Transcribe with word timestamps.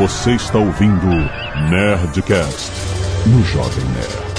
Você 0.00 0.30
está 0.30 0.56
ouvindo 0.56 1.06
Nerdcast 1.68 2.72
no 3.26 3.44
Jovem 3.44 3.84
Nerd. 3.84 4.30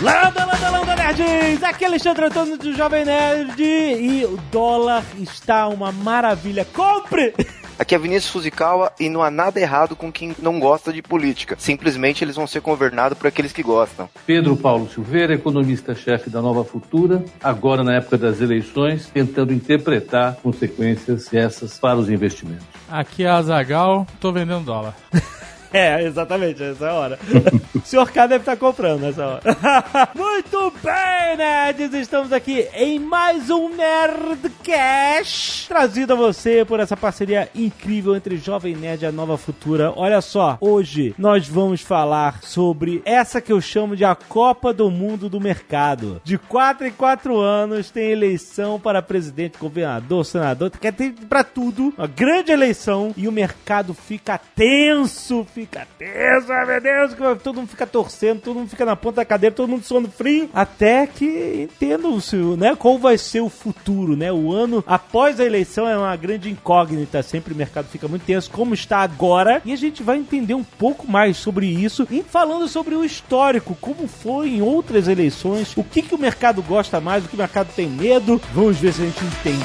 Landa, 0.00 0.46
landa, 0.46 0.70
landa, 0.70 0.96
nerds! 0.96 1.62
Aqui 1.62 1.84
é 1.84 1.88
Alexandre 1.88 2.24
Antônio 2.24 2.56
do 2.56 2.74
Jovem 2.74 3.04
Nerd 3.04 3.62
e 3.62 4.24
o 4.24 4.38
dólar 4.50 5.04
está 5.20 5.68
uma 5.68 5.92
maravilha. 5.92 6.64
Compre! 6.64 7.34
Aqui 7.78 7.94
é 7.94 7.98
Vinícius 7.98 8.32
Fuzikawa 8.32 8.92
e 8.98 9.08
não 9.08 9.22
há 9.22 9.30
nada 9.30 9.60
errado 9.60 9.94
com 9.94 10.10
quem 10.10 10.34
não 10.40 10.58
gosta 10.58 10.92
de 10.92 11.00
política. 11.00 11.54
Simplesmente 11.58 12.24
eles 12.24 12.34
vão 12.34 12.46
ser 12.46 12.60
governados 12.60 13.16
por 13.16 13.28
aqueles 13.28 13.52
que 13.52 13.62
gostam. 13.62 14.10
Pedro 14.26 14.56
Paulo 14.56 14.90
Silveira, 14.90 15.34
economista-chefe 15.34 16.28
da 16.28 16.42
Nova 16.42 16.64
Futura, 16.64 17.24
agora 17.40 17.84
na 17.84 17.94
época 17.94 18.18
das 18.18 18.40
eleições, 18.40 19.08
tentando 19.08 19.52
interpretar 19.52 20.36
consequências 20.42 21.28
dessas 21.28 21.78
para 21.78 21.98
os 21.98 22.10
investimentos. 22.10 22.66
Aqui 22.90 23.22
é 23.22 23.28
a 23.28 23.40
Zagal, 23.42 24.06
tô 24.18 24.32
vendendo 24.32 24.64
dólar. 24.64 24.96
É, 25.72 26.02
exatamente, 26.02 26.62
essa 26.62 26.86
é 26.86 26.88
a 26.88 26.94
hora. 26.94 27.18
o 27.74 27.80
senhor 27.80 28.10
K 28.10 28.26
deve 28.26 28.42
estar 28.42 28.56
comprando 28.56 29.00
nessa 29.00 29.26
hora. 29.26 29.42
Muito 30.14 30.72
bem, 30.82 31.36
nerds! 31.36 31.92
Estamos 31.94 32.32
aqui 32.32 32.66
em 32.74 32.98
mais 32.98 33.50
um 33.50 33.68
Nerdcast, 33.68 35.68
trazido 35.68 36.14
a 36.14 36.16
você 36.16 36.64
por 36.64 36.80
essa 36.80 36.96
parceria 36.96 37.50
incrível 37.54 38.16
entre 38.16 38.38
Jovem 38.38 38.74
Nerd 38.74 39.02
e 39.02 39.06
a 39.06 39.12
Nova 39.12 39.36
Futura. 39.36 39.92
Olha 39.94 40.22
só, 40.22 40.56
hoje 40.60 41.14
nós 41.18 41.46
vamos 41.46 41.82
falar 41.82 42.40
sobre 42.42 43.02
essa 43.04 43.40
que 43.40 43.52
eu 43.52 43.60
chamo 43.60 43.94
de 43.94 44.04
a 44.04 44.14
Copa 44.14 44.72
do 44.72 44.90
Mundo 44.90 45.28
do 45.28 45.40
Mercado. 45.40 46.20
De 46.24 46.38
4 46.38 46.86
em 46.86 46.92
4 46.92 47.38
anos 47.38 47.90
tem 47.90 48.10
eleição 48.10 48.80
para 48.80 49.02
presidente, 49.02 49.58
governador, 49.58 50.24
senador, 50.24 50.70
quer 50.70 50.94
ter 50.94 51.12
para 51.28 51.44
tudo, 51.44 51.92
uma 51.96 52.06
grande 52.06 52.52
eleição 52.52 53.12
e 53.16 53.28
o 53.28 53.32
mercado 53.32 53.92
fica 53.92 54.40
tenso, 54.56 55.46
fica 55.58 55.84
tenso, 55.98 56.52
ai 56.52 56.66
meu 56.66 56.80
Deus, 56.80 57.40
todo 57.42 57.56
mundo 57.56 57.68
fica 57.68 57.84
torcendo, 57.84 58.40
todo 58.40 58.58
mundo 58.58 58.70
fica 58.70 58.84
na 58.84 58.94
ponta 58.94 59.16
da 59.16 59.24
cadeira, 59.24 59.56
todo 59.56 59.68
mundo 59.68 59.82
suando 59.82 60.08
frio, 60.08 60.48
até 60.54 61.04
que 61.04 61.68
entendam-se, 61.68 62.36
né, 62.36 62.76
qual 62.76 62.96
vai 62.96 63.18
ser 63.18 63.40
o 63.40 63.48
futuro, 63.48 64.16
né? 64.16 64.30
O 64.32 64.52
ano 64.52 64.84
após 64.86 65.40
a 65.40 65.44
eleição 65.44 65.88
é 65.88 65.98
uma 65.98 66.14
grande 66.14 66.48
incógnita, 66.48 67.24
sempre 67.24 67.52
o 67.52 67.56
mercado 67.56 67.88
fica 67.88 68.06
muito 68.06 68.24
tenso, 68.24 68.48
como 68.52 68.72
está 68.72 68.98
agora, 68.98 69.60
e 69.64 69.72
a 69.72 69.76
gente 69.76 70.00
vai 70.00 70.16
entender 70.18 70.54
um 70.54 70.62
pouco 70.62 71.10
mais 71.10 71.36
sobre 71.36 71.66
isso, 71.66 72.06
e 72.08 72.22
falando 72.22 72.68
sobre 72.68 72.94
o 72.94 73.04
histórico, 73.04 73.76
como 73.80 74.06
foi 74.06 74.50
em 74.50 74.62
outras 74.62 75.08
eleições, 75.08 75.76
o 75.76 75.82
que, 75.82 76.02
que 76.02 76.14
o 76.14 76.18
mercado 76.18 76.62
gosta 76.62 77.00
mais, 77.00 77.24
o 77.24 77.28
que 77.28 77.34
o 77.34 77.38
mercado 77.38 77.74
tem 77.74 77.88
medo, 77.88 78.40
vamos 78.54 78.78
ver 78.78 78.92
se 78.92 79.02
a 79.02 79.06
gente 79.06 79.24
entende. 79.24 79.64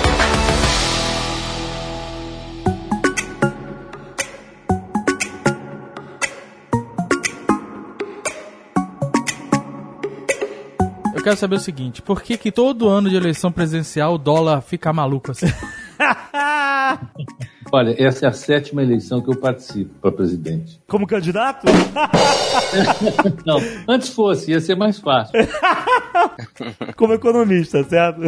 quero 11.24 11.38
saber 11.38 11.56
o 11.56 11.60
seguinte, 11.60 12.02
por 12.02 12.22
que 12.22 12.38
que 12.38 12.52
todo 12.52 12.90
ano 12.90 13.10
de 13.10 13.16
eleição 13.16 13.50
presidencial 13.52 14.16
o 14.16 14.18
dólar 14.18 14.62
fica 14.62 14.92
maluco 14.92 15.32
assim? 15.32 15.48
Olha, 17.72 17.96
essa 17.98 18.26
é 18.26 18.30
a 18.30 18.34
sétima 18.34 18.84
eleição 18.84 19.20
que 19.20 19.32
eu 19.32 19.40
participo 19.40 19.96
para 20.00 20.12
presidente. 20.12 20.80
Como 20.88 21.08
candidato? 21.08 21.66
Não, 23.46 23.58
antes 23.88 24.10
fosse, 24.10 24.52
ia 24.52 24.60
ser 24.60 24.76
mais 24.76 25.00
fácil. 25.00 25.40
Como 26.96 27.14
economista, 27.14 27.84
certo? 27.84 28.22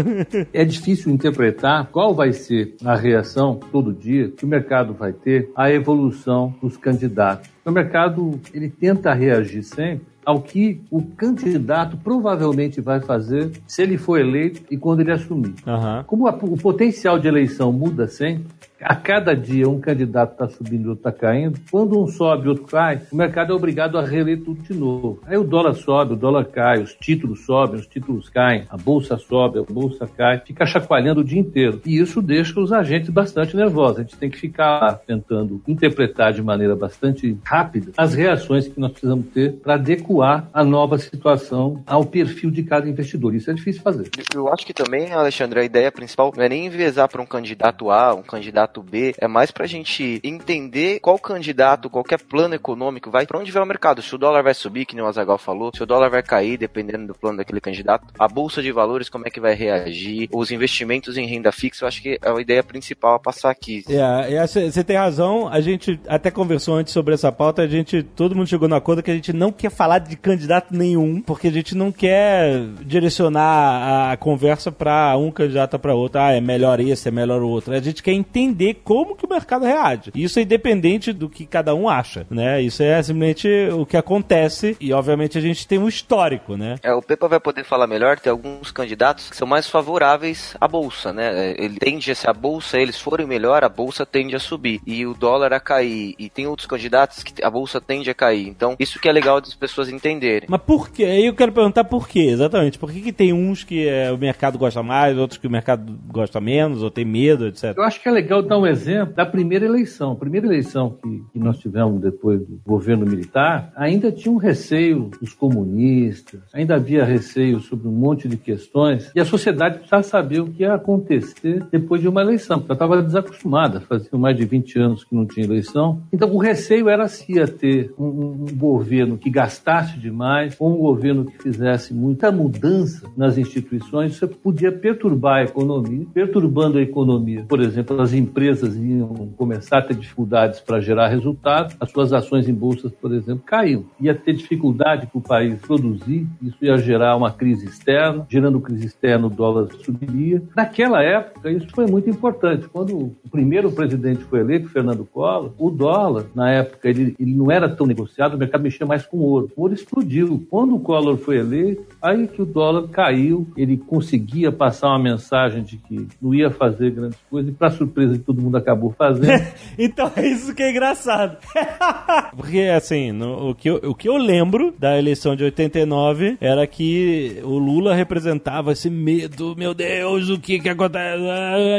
É 0.52 0.66
difícil 0.66 1.12
interpretar 1.12 1.88
qual 1.92 2.16
vai 2.16 2.34
ser 2.34 2.76
a 2.84 2.96
reação 2.96 3.60
todo 3.72 3.94
dia 3.94 4.32
que 4.32 4.46
o 4.46 4.48
mercado 4.48 4.94
vai 4.94 5.14
ter 5.14 5.52
à 5.56 5.70
evolução 5.70 6.56
dos 6.60 6.76
candidatos. 6.76 7.50
O 7.64 7.72
mercado 7.72 8.40
ele 8.54 8.70
tenta 8.70 9.14
reagir 9.14 9.64
sempre 9.64 10.15
ao 10.26 10.42
que 10.42 10.82
o 10.90 11.02
candidato 11.02 11.96
provavelmente 11.98 12.82
vai 12.82 13.00
fazer 13.00 13.52
se 13.68 13.82
ele 13.84 13.98
for 13.98 14.20
eleito 14.20 14.62
e 14.72 14.76
quando 14.78 15.02
ele 15.02 15.12
assumir. 15.12 15.54
Aham. 15.68 16.04
Como 16.08 16.28
a- 16.28 16.38
o 16.42 16.58
potencial 16.58 17.20
de 17.20 17.28
eleição 17.28 17.72
muda 17.72 18.08
sempre, 18.08 18.46
a 18.82 18.96
cada 18.96 19.36
dia 19.36 19.70
um 19.70 19.80
candidato 19.80 20.34
está 20.34 20.48
subindo 20.48 20.86
e 20.86 20.90
outro 20.90 21.10
está 21.10 21.12
caindo. 21.12 21.60
Quando 21.72 22.02
um 22.02 22.08
sobe 22.08 22.46
e 22.46 22.50
outro 22.50 22.66
cai, 22.66 23.02
o 23.12 23.16
mercado 23.16 23.54
é 23.54 23.56
obrigado 23.56 23.98
a 23.98 24.06
reler 24.06 24.44
tudo 24.44 24.62
de 24.62 24.74
novo. 24.74 25.22
Aí 25.26 25.38
o 25.38 25.44
dólar 25.44 25.74
sobe, 25.74 26.14
o 26.14 26.18
dólar 26.18 26.46
cai, 26.46 26.82
os 26.82 26.94
títulos 26.94 27.46
sobem, 27.46 27.80
os 27.80 27.88
títulos 27.88 28.30
caem, 28.30 28.66
a 28.70 28.78
bolsa 28.78 29.18
sobe, 29.18 29.60
a 29.60 29.64
bolsa 29.64 30.08
cai, 30.08 30.42
fica 30.46 30.66
chacoalhando 30.66 31.22
o 31.22 31.24
dia 31.24 31.40
inteiro. 31.40 31.82
E 31.86 31.98
isso 32.00 32.22
deixa 32.22 32.60
os 32.60 32.72
agentes 32.72 33.10
bastante 33.10 33.56
nervosos. 33.56 34.00
A 34.00 34.02
gente 34.02 34.18
tem 34.18 34.30
que 34.30 34.38
ficar 34.38 35.00
tentando 35.06 35.62
interpretar 35.68 36.34
de 36.34 36.42
maneira 36.42 36.76
bastante 36.76 37.38
rápida 37.44 37.92
as 37.98 38.14
reações 38.14 38.68
que 38.68 38.80
nós 38.80 38.92
precisamos 38.92 39.28
ter 39.28 39.54
para 39.54 39.76
adequar 39.76 40.50
a 40.54 40.64
nova 40.64 40.98
situação 40.98 41.84
ao 41.86 42.06
perfil 42.06 42.52
de 42.52 42.64
cada 42.64 42.90
investidor. 42.90 43.34
Isso 43.36 43.50
é 43.50 43.54
difícil 43.54 43.82
fazer. 43.82 44.10
Eu 44.34 44.52
acho 44.52 44.66
que 44.66 44.74
também, 44.74 45.12
Alexandre, 45.14 45.60
a 45.60 45.64
ideia 45.64 45.92
principal 45.92 46.32
não 46.36 46.44
é 46.44 46.50
nem 46.50 46.66
enviesar 46.66 47.08
para 47.08 47.22
um 47.22 47.26
candidato 47.26 47.90
A, 47.90 48.14
um 48.14 48.24
candidato 48.24 48.65
B, 48.82 49.14
é 49.18 49.28
mais 49.28 49.52
pra 49.52 49.66
gente 49.66 50.20
entender 50.24 51.00
qual 51.00 51.18
candidato, 51.18 51.90
qualquer 51.90 52.20
plano 52.22 52.56
econômico 52.56 53.12
vai 53.12 53.26
para 53.26 53.40
onde 53.40 53.52
vai 53.52 53.64
o 53.64 53.66
mercado. 53.66 54.02
Se 54.02 54.14
o 54.14 54.18
dólar 54.18 54.44
vai 54.44 54.54
subir, 54.54 54.86
que 54.86 54.96
nem 54.96 55.04
o 55.04 55.08
Azagal 55.08 55.38
falou, 55.38 55.72
se 55.74 55.84
o 55.84 55.86
dólar 55.86 56.10
vai 56.10 56.24
cair, 56.24 56.58
dependendo 56.58 57.08
do 57.08 57.16
plano 57.16 57.38
daquele 57.38 57.62
candidato, 57.62 58.06
a 58.18 58.28
bolsa 58.28 58.62
de 58.62 58.72
valores, 58.72 59.10
como 59.10 59.28
é 59.28 59.30
que 59.30 59.40
vai 59.40 59.54
reagir, 59.54 60.30
os 60.32 60.52
investimentos 60.52 61.18
em 61.18 61.26
renda 61.26 61.52
fixa, 61.52 61.84
eu 61.84 61.88
acho 61.88 62.02
que 62.02 62.20
é 62.22 62.30
a 62.30 62.42
ideia 62.42 62.64
principal 62.64 63.16
a 63.16 63.20
passar 63.20 63.50
aqui. 63.50 63.84
É, 63.90 64.46
você 64.46 64.84
tem 64.84 64.98
razão. 64.98 65.48
A 65.48 65.62
gente 65.62 66.00
até 66.08 66.32
conversou 66.32 66.76
antes 66.76 66.94
sobre 66.94 67.14
essa 67.14 67.32
pauta. 67.32 67.62
A 67.62 67.68
gente, 67.68 68.04
todo 68.04 68.36
mundo 68.36 68.48
chegou 68.48 68.68
no 68.68 68.76
acordo 68.76 69.04
que 69.04 69.12
a 69.12 69.16
gente 69.16 69.34
não 69.34 69.52
quer 69.52 69.70
falar 69.70 70.00
de 70.00 70.16
candidato 70.16 70.76
nenhum, 70.76 71.22
porque 71.22 71.48
a 71.48 71.52
gente 71.52 71.76
não 71.76 71.92
quer 71.92 72.66
direcionar 72.82 74.12
a 74.12 74.18
conversa 74.18 74.72
pra 74.72 75.18
um 75.18 75.32
candidato 75.32 75.78
para 75.78 75.94
outro. 75.94 76.20
Ah, 76.20 76.32
é 76.32 76.42
melhor 76.42 76.80
esse, 76.80 77.08
é 77.08 77.12
melhor 77.12 77.42
o 77.42 77.50
outro. 77.50 77.74
A 77.74 77.80
gente 77.80 78.02
quer 78.02 78.14
entender 78.14 78.55
como 78.84 79.16
que 79.16 79.26
o 79.26 79.30
mercado 79.30 79.66
reage. 79.66 80.12
Isso 80.14 80.40
é 80.40 80.42
independente 80.42 81.14
do 81.14 81.30
que 81.30 81.46
cada 81.46 81.74
um 81.74 81.88
acha, 81.88 82.26
né? 82.30 82.62
Isso 82.62 82.84
é 82.84 83.02
simplesmente 83.02 83.48
o 83.72 83.86
que 83.86 83.98
acontece 83.98 84.76
e, 84.80 84.92
obviamente, 84.94 85.38
a 85.38 85.42
gente 85.42 85.68
tem 85.68 85.80
um 85.80 85.88
histórico, 85.88 86.58
né? 86.58 86.76
É, 86.84 86.94
o 86.94 87.02
Pepa 87.02 87.28
vai 87.28 87.40
poder 87.40 87.64
falar 87.64 87.88
melhor, 87.88 88.20
tem 88.20 88.32
alguns 88.32 88.72
candidatos 88.72 89.30
que 89.30 89.36
são 89.36 89.48
mais 89.48 89.70
favoráveis 89.70 90.56
à 90.60 90.68
bolsa, 90.68 91.14
né? 91.14 91.52
É, 91.52 91.64
Ele 91.64 91.78
tende 91.78 92.12
a 92.12 92.16
se 92.16 92.30
a 92.30 92.34
bolsa, 92.34 92.80
eles 92.80 93.00
forem 93.00 93.28
melhor, 93.28 93.64
a 93.64 93.70
bolsa 93.70 94.06
tende 94.06 94.36
a 94.36 94.40
subir 94.40 94.82
e 94.86 95.06
o 95.06 95.14
dólar 95.14 95.54
a 95.54 95.60
cair. 95.60 96.16
E 96.18 96.30
tem 96.30 96.48
outros 96.48 96.68
candidatos 96.68 97.24
que 97.24 97.44
a 97.44 97.50
bolsa 97.50 97.80
tende 97.80 98.10
a 98.10 98.14
cair. 98.14 98.48
Então, 98.48 98.76
isso 98.80 99.00
que 99.00 99.08
é 99.08 99.12
legal 99.12 99.40
das 99.40 99.54
pessoas 99.54 99.90
entenderem. 99.90 100.48
Mas 100.50 100.62
por 100.62 100.90
quê? 100.90 101.04
Aí 101.04 101.26
eu 101.26 101.36
quero 101.36 101.52
perguntar 101.52 101.84
por 101.84 102.08
quê, 102.08 102.22
exatamente. 102.22 102.80
Por 102.80 102.92
que, 102.92 103.02
que 103.02 103.14
tem 103.14 103.34
uns 103.34 103.64
que 103.64 103.88
é, 103.88 104.12
o 104.12 104.18
mercado 104.18 104.58
gosta 104.58 104.82
mais, 104.82 105.18
outros 105.18 105.40
que 105.40 105.48
o 105.48 105.52
mercado 105.52 105.98
gosta 106.08 106.42
menos, 106.42 106.82
ou 106.82 106.90
tem 106.90 107.06
medo, 107.06 107.48
etc. 107.48 107.76
Eu 107.78 107.84
acho 107.84 108.02
que 108.02 108.10
é 108.10 108.12
legal 108.12 108.42
dar 108.46 108.58
um 108.58 108.66
exemplo 108.68 109.14
da 109.14 109.26
primeira 109.26 109.66
eleição. 109.66 110.12
A 110.14 110.16
primeira 110.16 110.46
eleição 110.48 110.98
que, 111.02 111.24
que 111.34 111.40
nós 111.40 111.58
tivemos 111.58 112.02
depois 112.02 112.40
do 112.40 112.60
governo 112.66 113.06
militar, 113.06 113.72
ainda 113.76 114.12
tinha 114.12 114.32
um 114.34 114.38
receio 114.38 115.10
dos 115.22 115.34
comunistas, 115.34 116.42
ainda 116.54 116.76
havia 116.76 117.04
receio 117.04 117.60
sobre 117.60 117.88
um 117.88 117.92
monte 117.92 118.28
de 118.28 118.38
questões, 118.38 119.12
e 119.16 119.20
a 119.20 119.26
sociedade 119.26 119.76
precisava 119.78 120.04
saber 120.04 120.42
o 120.42 120.48
que 120.48 120.64
ia 120.64 120.74
acontecer 120.74 121.64
depois 121.72 122.02
de 122.02 122.08
uma 122.08 122.22
eleição, 122.22 122.60
porque 122.60 122.72
ela 122.72 122.76
estava 122.76 123.02
desacostumada, 123.04 123.82
fazia 123.82 124.10
mais 124.18 124.38
de 124.38 124.46
20 124.46 124.80
anos 124.80 125.04
que 125.04 125.16
não 125.16 125.26
tinha 125.26 125.46
eleição. 125.46 126.02
Então 126.12 126.34
o 126.34 126.38
receio 126.38 126.90
era 126.90 127.08
se 127.08 127.32
ia 127.34 127.48
ter 127.48 127.94
um- 127.98 128.46
um 128.50 128.58
governo 128.58 129.18
que 129.18 129.30
gastasse 129.30 129.98
demais, 130.00 130.56
ou 130.60 130.74
um 130.74 130.78
governo 130.78 131.26
que 131.26 131.42
fizesse 131.42 131.94
muita 131.94 132.32
mudança 132.32 133.08
nas 133.18 133.38
instituições, 133.38 134.14
isso 134.14 134.28
podia 134.28 134.72
perturbar 134.72 135.38
a 135.40 135.44
economia, 135.44 136.06
perturbando 136.14 136.78
a 136.78 136.82
economia. 136.82 137.46
Por 137.48 137.60
exemplo, 137.62 138.00
as 138.02 138.14
empresas 138.14 138.35
iam 138.44 139.30
começar 139.38 139.80
a 139.80 139.82
ter 139.82 139.96
dificuldades 139.96 140.60
para 140.60 140.80
gerar 140.80 141.08
resultado, 141.08 141.76
as 141.80 141.92
suas 141.92 142.14
ações 142.14 142.48
em 142.48 142.54
bolsas, 142.54 142.92
por 142.92 143.14
exemplo, 143.14 143.44
caíam. 143.46 143.86
Ia 144.00 144.14
ter 144.14 144.34
dificuldade 144.34 145.08
para 145.08 145.18
o 145.18 145.22
país 145.22 145.60
produzir, 145.60 146.28
isso 146.42 146.58
ia 146.62 146.78
gerar 146.78 147.16
uma 147.16 147.32
crise 147.32 147.66
externa, 147.66 148.26
gerando 148.30 148.60
crise 148.60 148.86
externa, 148.86 149.28
o 149.28 149.30
dólar 149.30 149.68
subiria. 149.84 150.42
Naquela 150.56 151.02
época, 151.02 151.52
isso 151.52 151.68
foi 151.74 151.88
muito 151.88 152.10
importante. 152.10 152.68
Quando 152.68 152.96
o 152.96 153.30
primeiro 153.30 153.72
presidente 153.72 154.24
foi 154.24 154.40
eleito, 154.40 154.70
Fernando 154.70 155.06
Collor, 155.06 155.52
o 155.58 155.70
dólar, 155.70 156.26
na 156.34 156.50
época, 156.52 156.90
ele, 156.90 157.16
ele 157.20 157.34
não 157.34 157.52
era 157.52 157.70
tão 157.70 157.86
negociado, 157.86 158.36
o 158.36 158.38
mercado 158.38 158.62
mexia 158.62 158.86
mais 158.86 159.06
com 159.06 159.18
ouro. 159.18 159.52
O 159.56 159.62
ouro 159.62 159.74
explodiu. 159.74 160.46
Quando 160.50 160.76
o 160.76 160.80
Collor 160.80 161.18
foi 161.18 161.38
eleito, 161.38 161.96
aí 162.02 162.28
que 162.28 162.42
o 162.42 162.46
dólar 162.46 162.88
caiu, 162.90 163.48
ele 163.56 163.78
conseguia 163.78 164.52
passar 164.52 164.90
uma 164.90 165.00
mensagem 165.00 165.64
de 165.64 165.78
que 165.78 166.08
não 166.22 166.34
ia 166.34 166.50
fazer 166.50 166.92
grandes 166.92 167.20
coisas, 167.30 167.52
e 167.52 167.56
para 167.56 167.70
surpresa 167.70 168.14
de 168.14 168.25
todo 168.26 168.42
mundo 168.42 168.58
acabou 168.58 168.94
fazendo. 168.98 169.26
Então 169.78 170.10
é 170.16 170.26
isso 170.28 170.56
que 170.56 170.64
é 170.64 170.72
engraçado. 170.72 171.38
Porque, 172.36 172.60
assim, 172.62 173.12
no- 173.12 173.50
o, 173.50 173.56
que 173.56 173.70
eu, 173.70 173.76
o 173.84 173.94
que 173.96 174.08
eu 174.08 174.18
lembro 174.18 174.74
da 174.80 174.98
eleição 174.98 175.36
de 175.36 175.44
89 175.44 176.38
era 176.40 176.66
que 176.66 177.40
o 177.44 177.58
Lula 177.58 177.94
representava 177.94 178.72
esse 178.72 178.90
medo, 178.90 179.54
meu 179.58 179.74
Deus, 179.74 180.30
o 180.30 180.40
que 180.40 180.60
que 180.60 180.70
acontece? 180.70 181.22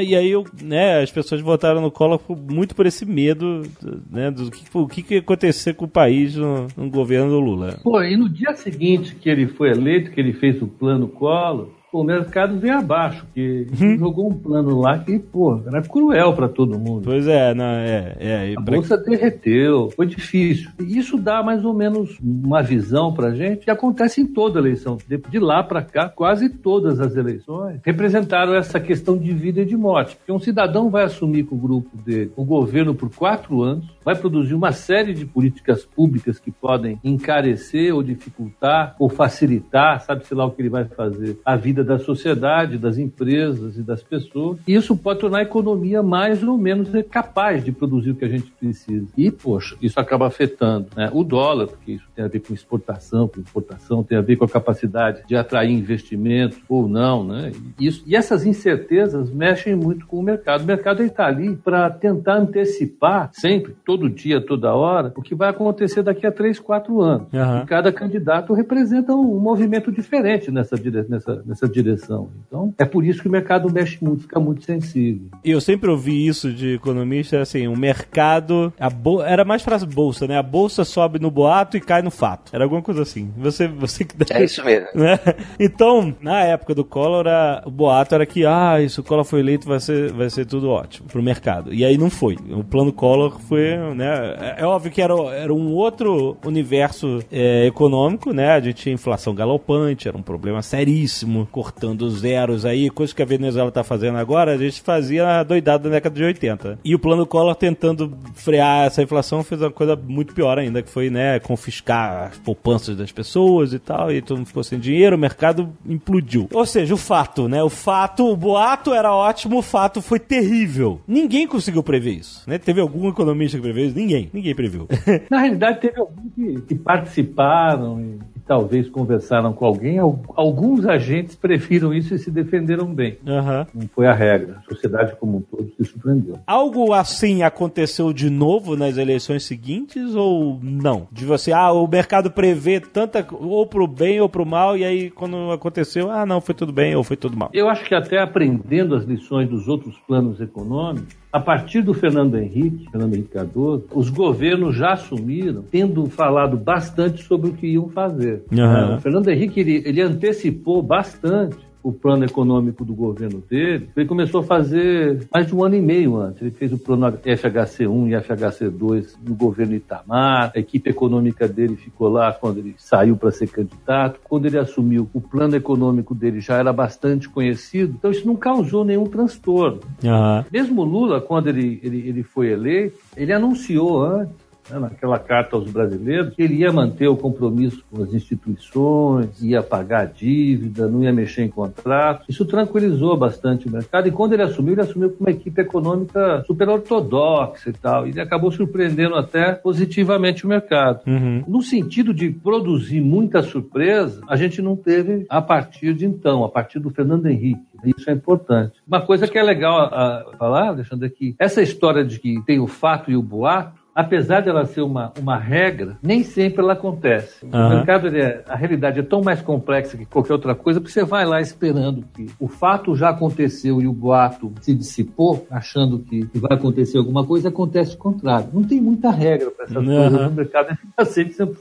E 0.06 0.14
aí, 0.14 0.32
né, 0.62 1.02
as 1.02 1.10
pessoas 1.10 1.40
votaram 1.40 1.80
no 1.80 1.90
Collor 1.90 2.20
muito 2.28 2.74
por 2.74 2.86
esse 2.86 3.04
medo, 3.06 3.62
né, 4.10 4.30
do 4.30 4.50
que, 4.50 4.64
o 4.74 4.86
que, 4.86 5.02
que 5.02 5.14
ia 5.14 5.20
acontecer 5.20 5.74
com 5.74 5.84
o 5.86 5.88
país 5.88 6.36
no, 6.36 6.66
no 6.76 6.90
governo 6.90 7.30
do 7.30 7.40
Lula. 7.40 7.78
Pô, 7.82 8.02
e 8.02 8.16
no 8.16 8.28
dia 8.28 8.54
seguinte 8.56 9.14
que 9.14 9.28
ele 9.28 9.46
foi 9.48 9.70
eleito, 9.70 10.10
que 10.10 10.20
ele 10.20 10.32
fez 10.32 10.60
o 10.60 10.66
plano 10.66 11.08
Collor, 11.08 11.68
o 11.92 12.04
mercado 12.04 12.58
veio 12.58 12.78
abaixo, 12.78 13.24
que 13.34 13.66
Uhum. 13.80 13.98
jogou 13.98 14.28
um 14.30 14.34
plano 14.34 14.78
lá 14.80 14.98
que, 14.98 15.18
pô, 15.18 15.60
era 15.66 15.80
cruel 15.82 16.32
para 16.34 16.48
todo 16.48 16.78
mundo. 16.78 17.02
Pois 17.04 17.26
é, 17.26 17.54
não, 17.54 17.64
é, 17.64 18.16
é. 18.18 18.54
A 18.56 18.60
bolsa 18.60 18.96
derreteu, 18.96 19.90
foi 19.94 20.06
difícil. 20.06 20.70
E 20.78 20.98
isso 20.98 21.16
dá 21.16 21.42
mais 21.42 21.64
ou 21.64 21.72
menos 21.72 22.18
uma 22.22 22.62
visão 22.62 23.12
pra 23.12 23.34
gente 23.34 23.64
que 23.64 23.70
acontece 23.70 24.20
em 24.20 24.26
toda 24.26 24.58
eleição. 24.58 24.98
De, 25.08 25.16
de 25.16 25.38
lá 25.38 25.62
pra 25.62 25.82
cá, 25.82 26.08
quase 26.08 26.48
todas 26.50 27.00
as 27.00 27.16
eleições 27.16 27.80
representaram 27.84 28.54
essa 28.54 28.78
questão 28.80 29.16
de 29.16 29.32
vida 29.32 29.60
e 29.62 29.64
de 29.64 29.76
morte. 29.76 30.16
Porque 30.16 30.32
um 30.32 30.38
cidadão 30.38 30.90
vai 30.90 31.04
assumir 31.04 31.44
com 31.44 31.54
o 31.54 31.58
grupo 31.58 31.96
dele 31.96 32.30
o 32.36 32.44
governo 32.44 32.94
por 32.94 33.08
quatro 33.14 33.62
anos, 33.62 33.86
vai 34.06 34.14
produzir 34.14 34.54
uma 34.54 34.70
série 34.70 35.12
de 35.12 35.26
políticas 35.26 35.84
públicas 35.84 36.38
que 36.38 36.52
podem 36.52 37.00
encarecer 37.02 37.92
ou 37.92 38.04
dificultar 38.04 38.94
ou 39.00 39.08
facilitar, 39.08 40.00
sabe-se 40.00 40.32
lá 40.32 40.46
o 40.46 40.52
que 40.52 40.62
ele 40.62 40.68
vai 40.68 40.84
fazer, 40.84 41.40
a 41.44 41.56
vida 41.56 41.82
da 41.82 41.98
sociedade, 41.98 42.78
das 42.78 42.98
empresas 42.98 43.76
e 43.76 43.82
das 43.82 44.04
pessoas. 44.04 44.60
E 44.64 44.74
isso 44.74 44.96
pode 44.96 45.18
tornar 45.18 45.38
a 45.38 45.42
economia 45.42 46.04
mais 46.04 46.40
ou 46.44 46.56
menos 46.56 46.88
capaz 47.10 47.64
de 47.64 47.72
produzir 47.72 48.12
o 48.12 48.14
que 48.14 48.24
a 48.24 48.28
gente 48.28 48.48
precisa. 48.52 49.08
E, 49.16 49.28
poxa, 49.28 49.76
isso 49.82 49.98
acaba 49.98 50.28
afetando 50.28 50.86
né, 50.94 51.10
o 51.12 51.24
dólar, 51.24 51.66
porque 51.66 51.92
isso 51.92 52.06
tem 52.14 52.24
a 52.24 52.28
ver 52.28 52.38
com 52.38 52.54
exportação, 52.54 53.26
com 53.26 53.40
importação, 53.40 54.04
tem 54.04 54.16
a 54.16 54.22
ver 54.22 54.36
com 54.36 54.44
a 54.44 54.48
capacidade 54.48 55.24
de 55.26 55.34
atrair 55.34 55.72
investimento 55.72 56.58
ou 56.68 56.86
não. 56.86 57.24
Né? 57.24 57.50
E, 57.76 57.88
isso, 57.88 58.04
e 58.06 58.14
essas 58.14 58.46
incertezas 58.46 59.32
mexem 59.32 59.74
muito 59.74 60.06
com 60.06 60.20
o 60.20 60.22
mercado. 60.22 60.62
O 60.62 60.66
mercado 60.66 61.02
está 61.02 61.26
ali 61.26 61.56
para 61.56 61.90
tentar 61.90 62.36
antecipar 62.36 63.30
sempre, 63.32 63.74
todo 63.84 63.95
dia, 64.10 64.40
toda 64.40 64.74
hora, 64.74 65.12
o 65.16 65.22
que 65.22 65.34
vai 65.34 65.48
acontecer 65.48 66.02
daqui 66.02 66.26
a 66.26 66.32
três, 66.32 66.58
quatro 66.58 67.00
anos. 67.00 67.26
Aham. 67.32 67.62
E 67.62 67.66
cada 67.66 67.92
candidato 67.92 68.52
representa 68.52 69.14
um 69.14 69.38
movimento 69.40 69.90
diferente 69.90 70.50
nessa, 70.50 70.76
dire- 70.76 71.06
nessa, 71.08 71.42
nessa 71.46 71.68
direção. 71.68 72.28
Então, 72.46 72.74
é 72.78 72.84
por 72.84 73.04
isso 73.04 73.22
que 73.22 73.28
o 73.28 73.30
mercado 73.32 73.72
mexe 73.72 73.98
muito, 74.04 74.22
fica 74.22 74.38
muito 74.40 74.62
sensível. 74.64 75.28
E 75.44 75.50
eu 75.50 75.60
sempre 75.60 75.90
ouvi 75.90 76.26
isso 76.26 76.52
de 76.52 76.74
economista, 76.74 77.40
assim, 77.40 77.66
o 77.66 77.76
mercado, 77.76 78.72
a 78.78 78.90
bol- 78.90 79.22
era 79.24 79.44
mais 79.44 79.62
pra 79.62 79.78
bolsa, 79.78 80.26
né? 80.26 80.38
A 80.38 80.42
bolsa 80.42 80.84
sobe 80.84 81.18
no 81.18 81.30
boato 81.30 81.76
e 81.76 81.80
cai 81.80 82.02
no 82.02 82.10
fato. 82.10 82.50
Era 82.54 82.64
alguma 82.64 82.82
coisa 82.82 83.02
assim. 83.02 83.30
Você, 83.38 83.66
você 83.68 84.04
que 84.04 84.14
É 84.32 84.44
isso 84.44 84.64
mesmo. 84.64 84.88
né? 84.94 85.18
Então, 85.58 86.14
na 86.20 86.40
época 86.40 86.74
do 86.74 86.84
Collor, 86.84 87.26
a- 87.26 87.62
o 87.66 87.70
boato 87.70 88.14
era 88.14 88.26
que, 88.26 88.44
ah, 88.44 88.76
se 88.88 89.00
o 89.00 89.04
Collor 89.04 89.24
foi 89.24 89.40
eleito, 89.40 89.66
vai 89.68 89.80
ser, 89.80 90.12
vai 90.12 90.28
ser 90.30 90.44
tudo 90.46 90.68
ótimo 90.70 91.08
pro 91.08 91.22
mercado. 91.22 91.72
E 91.72 91.84
aí 91.84 91.96
não 91.98 92.10
foi. 92.10 92.36
O 92.50 92.64
plano 92.64 92.92
Collor 92.92 93.38
foi, 93.40 93.74
né? 93.94 94.36
É, 94.40 94.62
é 94.62 94.66
óbvio 94.66 94.90
que 94.90 95.00
era, 95.00 95.14
era 95.34 95.52
um 95.52 95.72
outro 95.72 96.36
universo 96.44 97.20
é, 97.30 97.66
econômico, 97.66 98.32
né? 98.32 98.50
A 98.52 98.60
gente 98.60 98.82
tinha 98.82 98.94
inflação 98.94 99.34
galopante, 99.34 100.08
era 100.08 100.16
um 100.16 100.22
problema 100.22 100.62
seríssimo, 100.62 101.46
cortando 101.50 102.02
os 102.02 102.20
zeros 102.20 102.64
aí, 102.64 102.90
coisa 102.90 103.14
que 103.14 103.22
a 103.22 103.26
Venezuela 103.26 103.70
tá 103.70 103.84
fazendo 103.84 104.18
agora, 104.18 104.52
a 104.52 104.56
gente 104.56 104.80
fazia 104.80 105.42
doidado 105.42 105.88
na 105.88 105.94
década 105.96 106.14
de 106.14 106.24
80. 106.24 106.78
E 106.84 106.94
o 106.94 106.98
plano 106.98 107.26
Collor 107.26 107.54
tentando 107.54 108.16
frear 108.34 108.86
essa 108.86 109.02
inflação 109.02 109.42
fez 109.42 109.60
uma 109.60 109.70
coisa 109.70 109.96
muito 109.96 110.34
pior 110.34 110.58
ainda, 110.58 110.82
que 110.82 110.90
foi, 110.90 111.10
né, 111.10 111.38
confiscar 111.40 112.28
as 112.28 112.38
poupanças 112.38 112.96
das 112.96 113.12
pessoas 113.12 113.72
e 113.72 113.78
tal, 113.78 114.12
e 114.12 114.22
todo 114.22 114.38
mundo 114.38 114.46
ficou 114.46 114.64
sem 114.64 114.78
dinheiro, 114.78 115.16
o 115.16 115.18
mercado 115.18 115.72
implodiu. 115.86 116.48
Ou 116.52 116.66
seja, 116.66 116.94
o 116.94 116.98
fato, 116.98 117.48
né, 117.48 117.62
o 117.62 117.70
fato, 117.70 118.30
o 118.30 118.36
boato 118.36 118.92
era 118.92 119.14
ótimo, 119.14 119.58
o 119.58 119.62
fato 119.62 120.00
foi 120.00 120.18
terrível. 120.18 121.00
Ninguém 121.06 121.46
conseguiu 121.46 121.82
prever 121.82 122.12
isso, 122.12 122.42
né? 122.46 122.58
Teve 122.58 122.80
algum 122.80 123.08
economista 123.08 123.56
que 123.58 123.62
preveu 123.62 123.75
isso? 123.84 123.96
Ninguém, 123.96 124.28
ninguém 124.32 124.54
previu. 124.54 124.86
Na 125.30 125.40
realidade, 125.40 125.80
teve 125.80 125.98
alguns 126.00 126.32
que, 126.34 126.60
que 126.62 126.74
participaram 126.74 128.00
e, 128.00 128.18
talvez 128.46 128.88
conversaram 128.88 129.52
com 129.52 129.64
alguém. 129.66 129.98
Al- 129.98 130.20
Alguns 130.36 130.86
agentes 130.86 131.34
prefiram 131.34 131.92
isso 131.92 132.14
e 132.14 132.18
se 132.18 132.30
defenderam 132.30 132.86
bem. 132.86 133.18
Aham. 133.26 133.66
Não 133.74 133.88
foi 133.88 134.06
a 134.06 134.12
regra. 134.14 134.58
A 134.64 134.72
sociedade 134.74 135.16
como 135.18 135.38
um 135.38 135.40
todo 135.40 135.68
se 135.76 135.84
surpreendeu. 135.84 136.38
Algo 136.46 136.92
assim 136.92 137.42
aconteceu 137.42 138.12
de 138.12 138.30
novo 138.30 138.76
nas 138.76 138.96
eleições 138.98 139.42
seguintes 139.44 140.14
ou 140.14 140.60
não? 140.62 141.08
De 141.10 141.24
você, 141.24 141.50
ah, 141.52 141.72
o 141.72 141.88
mercado 141.88 142.30
prevê 142.30 142.78
tanta 142.78 143.26
ou 143.32 143.66
pro 143.66 143.86
bem 143.86 144.20
ou 144.20 144.28
pro 144.28 144.46
mal 144.46 144.76
e 144.76 144.84
aí 144.84 145.10
quando 145.10 145.50
aconteceu, 145.50 146.10
ah, 146.10 146.24
não, 146.24 146.40
foi 146.40 146.54
tudo 146.54 146.72
bem 146.72 146.94
ou 146.94 147.02
foi 147.02 147.16
tudo 147.16 147.36
mal. 147.36 147.50
Eu 147.52 147.68
acho 147.68 147.84
que 147.84 147.94
até 147.94 148.20
aprendendo 148.20 148.94
as 148.94 149.04
lições 149.04 149.48
dos 149.48 149.66
outros 149.66 149.96
planos 150.06 150.40
econômicos, 150.40 151.14
a 151.36 151.40
partir 151.40 151.82
do 151.82 151.92
Fernando 151.92 152.38
Henrique, 152.38 152.88
Fernando 152.90 153.12
Henrique 153.12 153.28
Cardoso, 153.28 153.84
os 153.92 154.08
governos 154.08 154.74
já 154.74 154.94
assumiram, 154.94 155.62
tendo 155.70 156.06
falado 156.06 156.56
bastante 156.56 157.22
sobre 157.22 157.50
o 157.50 157.52
que 157.52 157.66
iam 157.66 157.90
fazer. 157.90 158.42
Aham. 158.50 158.96
O 158.96 159.00
Fernando 159.02 159.28
Henrique 159.28 159.60
ele, 159.60 159.82
ele 159.84 160.00
antecipou 160.00 160.80
bastante 160.80 161.58
o 161.86 161.92
plano 161.92 162.24
econômico 162.24 162.84
do 162.84 162.92
governo 162.92 163.40
dele. 163.48 163.88
Ele 163.96 164.06
começou 164.06 164.40
a 164.40 164.44
fazer 164.44 165.24
mais 165.32 165.46
de 165.46 165.54
um 165.54 165.62
ano 165.62 165.76
e 165.76 165.80
meio 165.80 166.16
antes. 166.16 166.42
Ele 166.42 166.50
fez 166.50 166.72
o 166.72 166.78
plano 166.78 167.12
FHC1 167.12 168.08
e 168.08 168.26
FHC2 168.26 169.14
no 169.24 169.36
governo 169.36 169.76
Itamar. 169.76 170.50
A 170.52 170.58
equipe 170.58 170.90
econômica 170.90 171.46
dele 171.46 171.76
ficou 171.76 172.08
lá 172.08 172.32
quando 172.32 172.58
ele 172.58 172.74
saiu 172.76 173.16
para 173.16 173.30
ser 173.30 173.46
candidato. 173.46 174.18
Quando 174.24 174.46
ele 174.46 174.58
assumiu, 174.58 175.08
o 175.14 175.20
plano 175.20 175.54
econômico 175.54 176.12
dele 176.12 176.40
já 176.40 176.56
era 176.56 176.72
bastante 176.72 177.28
conhecido. 177.28 177.94
Então 177.96 178.10
isso 178.10 178.26
não 178.26 178.34
causou 178.34 178.84
nenhum 178.84 179.04
transtorno. 179.04 179.78
Aham. 180.04 180.44
Mesmo 180.50 180.82
Lula, 180.82 181.20
quando 181.20 181.46
ele, 181.46 181.78
ele, 181.84 182.08
ele 182.08 182.22
foi 182.24 182.48
eleito, 182.48 182.98
ele 183.16 183.32
anunciou 183.32 184.02
antes, 184.02 184.34
né, 184.70 184.78
naquela 184.78 185.18
carta 185.18 185.56
aos 185.56 185.70
brasileiros, 185.70 186.34
que 186.34 186.42
ele 186.42 186.56
ia 186.56 186.72
manter 186.72 187.08
o 187.08 187.16
compromisso 187.16 187.84
com 187.90 188.02
as 188.02 188.12
instituições, 188.12 189.42
ia 189.42 189.62
pagar 189.62 190.02
a 190.02 190.04
dívida, 190.04 190.88
não 190.88 191.02
ia 191.02 191.12
mexer 191.12 191.42
em 191.42 191.48
contrato. 191.48 192.24
Isso 192.28 192.44
tranquilizou 192.44 193.16
bastante 193.16 193.66
o 193.66 193.70
mercado. 193.70 194.08
E 194.08 194.12
quando 194.12 194.32
ele 194.32 194.42
assumiu, 194.42 194.74
ele 194.74 194.82
assumiu 194.82 195.10
com 195.10 195.24
uma 195.24 195.30
equipe 195.30 195.60
econômica 195.60 196.42
super 196.46 196.68
ortodoxa 196.68 197.70
e 197.70 197.72
tal. 197.72 198.06
E 198.06 198.10
ele 198.10 198.20
acabou 198.20 198.50
surpreendendo 198.50 199.14
até 199.14 199.52
positivamente 199.52 200.44
o 200.44 200.48
mercado. 200.48 201.00
Uhum. 201.06 201.44
No 201.46 201.62
sentido 201.62 202.12
de 202.12 202.30
produzir 202.30 203.00
muita 203.00 203.42
surpresa, 203.42 204.20
a 204.28 204.36
gente 204.36 204.60
não 204.60 204.76
teve 204.76 205.26
a 205.28 205.40
partir 205.40 205.94
de 205.94 206.06
então, 206.06 206.44
a 206.44 206.48
partir 206.48 206.78
do 206.78 206.90
Fernando 206.90 207.26
Henrique. 207.26 207.60
Isso 207.84 208.08
é 208.10 208.12
importante. 208.12 208.74
Uma 208.86 209.00
coisa 209.00 209.28
que 209.28 209.38
é 209.38 209.42
legal 209.42 209.78
a, 209.78 209.86
a 209.86 210.36
falar, 210.36 210.68
Alexandre, 210.68 211.06
é 211.06 211.10
que 211.10 211.34
essa 211.38 211.62
história 211.62 212.04
de 212.04 212.18
que 212.18 212.42
tem 212.44 212.58
o 212.58 212.66
fato 212.66 213.10
e 213.10 213.16
o 213.16 213.22
boato, 213.22 213.85
apesar 213.96 214.42
de 214.42 214.50
ela 214.50 214.66
ser 214.66 214.82
uma, 214.82 215.10
uma 215.18 215.38
regra, 215.38 215.96
nem 216.02 216.22
sempre 216.22 216.60
ela 216.60 216.74
acontece. 216.74 217.46
Aham. 217.50 217.66
O 217.66 217.76
mercado, 217.76 218.06
ele 218.08 218.20
é- 218.20 218.44
a 218.46 218.54
realidade 218.54 219.00
é 219.00 219.02
tão 219.02 219.22
mais 219.22 219.40
complexa 219.40 219.96
que 219.96 220.04
qualquer 220.04 220.34
outra 220.34 220.54
coisa, 220.54 220.78
porque 220.80 220.92
você 220.92 221.02
vai 221.02 221.24
lá 221.24 221.40
esperando 221.40 222.04
que 222.14 222.26
o 222.38 222.46
fato 222.46 222.94
já 222.94 223.08
aconteceu 223.08 223.80
e 223.80 223.86
o 223.88 223.92
boato 223.94 224.52
se 224.60 224.74
dissipou, 224.74 225.46
achando 225.50 225.98
que, 226.00 226.28
vai 226.34 226.58
acontecer 226.58 226.98
alguma 226.98 227.24
coisa, 227.24 227.48
acontece 227.48 227.94
o 227.94 227.98
contrário. 227.98 228.48
Não 228.52 228.62
tem 228.62 228.80
muita 228.80 229.10
regra 229.10 229.50
para 229.50 229.64
essas 229.64 229.76
Aham. 229.76 229.86
coisas 229.86 230.20
no 230.30 230.32
mercado, 230.32 230.76
fica 230.76 231.04
sempre 231.06 231.32
sempre 231.32 231.56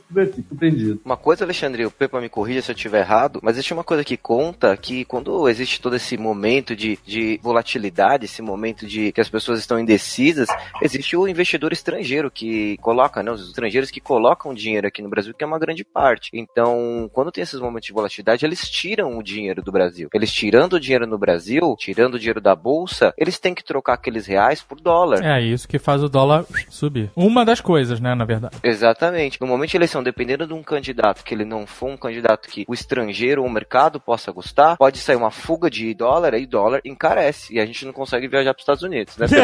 surpreendido. 0.50 1.00
Uma 1.06 1.15
coisa, 1.18 1.46
Alexandre, 1.46 1.86
o 1.86 1.92
Pepa 1.92 2.20
me 2.20 2.27
corrija 2.27 2.62
se 2.62 2.72
eu 2.72 2.75
estiver 2.75 3.00
errado, 3.00 3.39
mas 3.42 3.56
existe 3.56 3.74
uma 3.74 3.84
coisa 3.84 4.04
que 4.04 4.18
conta 4.18 4.75
que 4.75 5.06
quando 5.06 5.48
existe 5.48 5.80
todo 5.80 5.96
esse 5.96 6.18
momento 6.18 6.75
de, 6.75 7.00
de 7.06 7.39
volatilidade, 7.42 8.25
esse 8.25 8.42
momento 8.42 8.86
de 8.86 9.12
que 9.13 9.22
as 9.22 9.30
pessoas 9.30 9.60
estão 9.60 9.80
indecisas, 9.80 10.50
existe 10.82 11.15
o 11.15 11.27
investidor 11.27 11.72
estrangeiro 11.72 12.25
que 12.32 12.77
coloca, 12.77 13.22
né, 13.24 13.32
os 13.32 13.48
estrangeiros 13.48 13.91
que 13.91 14.00
colocam 14.00 14.53
dinheiro 14.53 14.88
aqui 14.88 15.01
no 15.01 15.10
Brasil, 15.10 15.34
que 15.34 15.44
é 15.44 15.48
uma 15.48 15.60
grande 15.60 15.84
parte. 15.84 16.29
Então, 16.34 17.10
quando 17.13 17.32
tem 17.32 17.41
esses 17.44 17.60
momentos 17.60 17.88
de 17.88 17.94
volatilidade, 17.94 18.46
eles 18.46 18.67
tiram 18.70 19.17
o 19.17 19.24
dinheiro 19.24 19.62
do 19.62 19.72
Brasil. 19.72 20.10
Eles 20.13 20.32
tirando 20.32 20.74
o 20.74 20.79
dinheiro 20.79 21.08
no 21.08 21.17
Brasil, 21.17 21.75
tirando 21.77 22.15
o 22.15 22.20
dinheiro 22.20 22.41
da 22.41 22.55
bolsa, 22.55 23.13
eles 23.17 23.39
têm 23.39 23.53
que 23.53 23.63
trocar 23.63 23.94
aqueles 23.94 24.25
reais 24.25 24.62
por 24.62 24.79
dólar. 24.79 25.24
É 25.24 25.41
isso 25.41 25.67
que 25.67 25.79
faz 25.79 26.03
o 26.03 26.10
dólar 26.10 26.46
subir. 26.70 27.10
Uma 27.15 27.44
das 27.46 27.62
coisas, 27.62 28.00
né, 28.00 28.13
na 28.15 28.25
verdade. 28.25 28.58
Exatamente. 28.63 29.39
No 29.41 29.48
momento 29.48 29.72
de 29.72 29.77
eleição, 29.77 30.03
dependendo 30.03 30.46
de 30.48 30.53
um 30.53 30.63
candidato 30.63 31.24
que 31.24 31.34
ele 31.34 31.46
não 31.46 31.65
for 31.65 31.89
um 31.89 31.98
candidato 31.98 32.48
que 32.50 32.65
o 32.67 32.74
estrangeiro 32.74 33.41
ou 33.41 33.48
o 33.48 33.51
mercado 33.51 34.00
possa 34.00 34.32
gostar, 34.32 34.77
pode 34.77 34.98
sair 34.98 35.15
uma 35.15 35.32
fuga 35.32 35.70
de 35.70 35.94
dólar 35.94 36.34
e 36.36 36.46
dólar 36.46 36.82
encarece. 36.86 37.53
E 37.55 37.60
a 37.60 37.65
gente 37.65 37.86
não 37.86 37.94
consegue 37.94 38.27
viajar 38.27 38.53
para 38.53 38.60
os 38.60 38.63
Estados 38.63 38.84
Unidos, 38.84 39.15
né? 39.17 39.27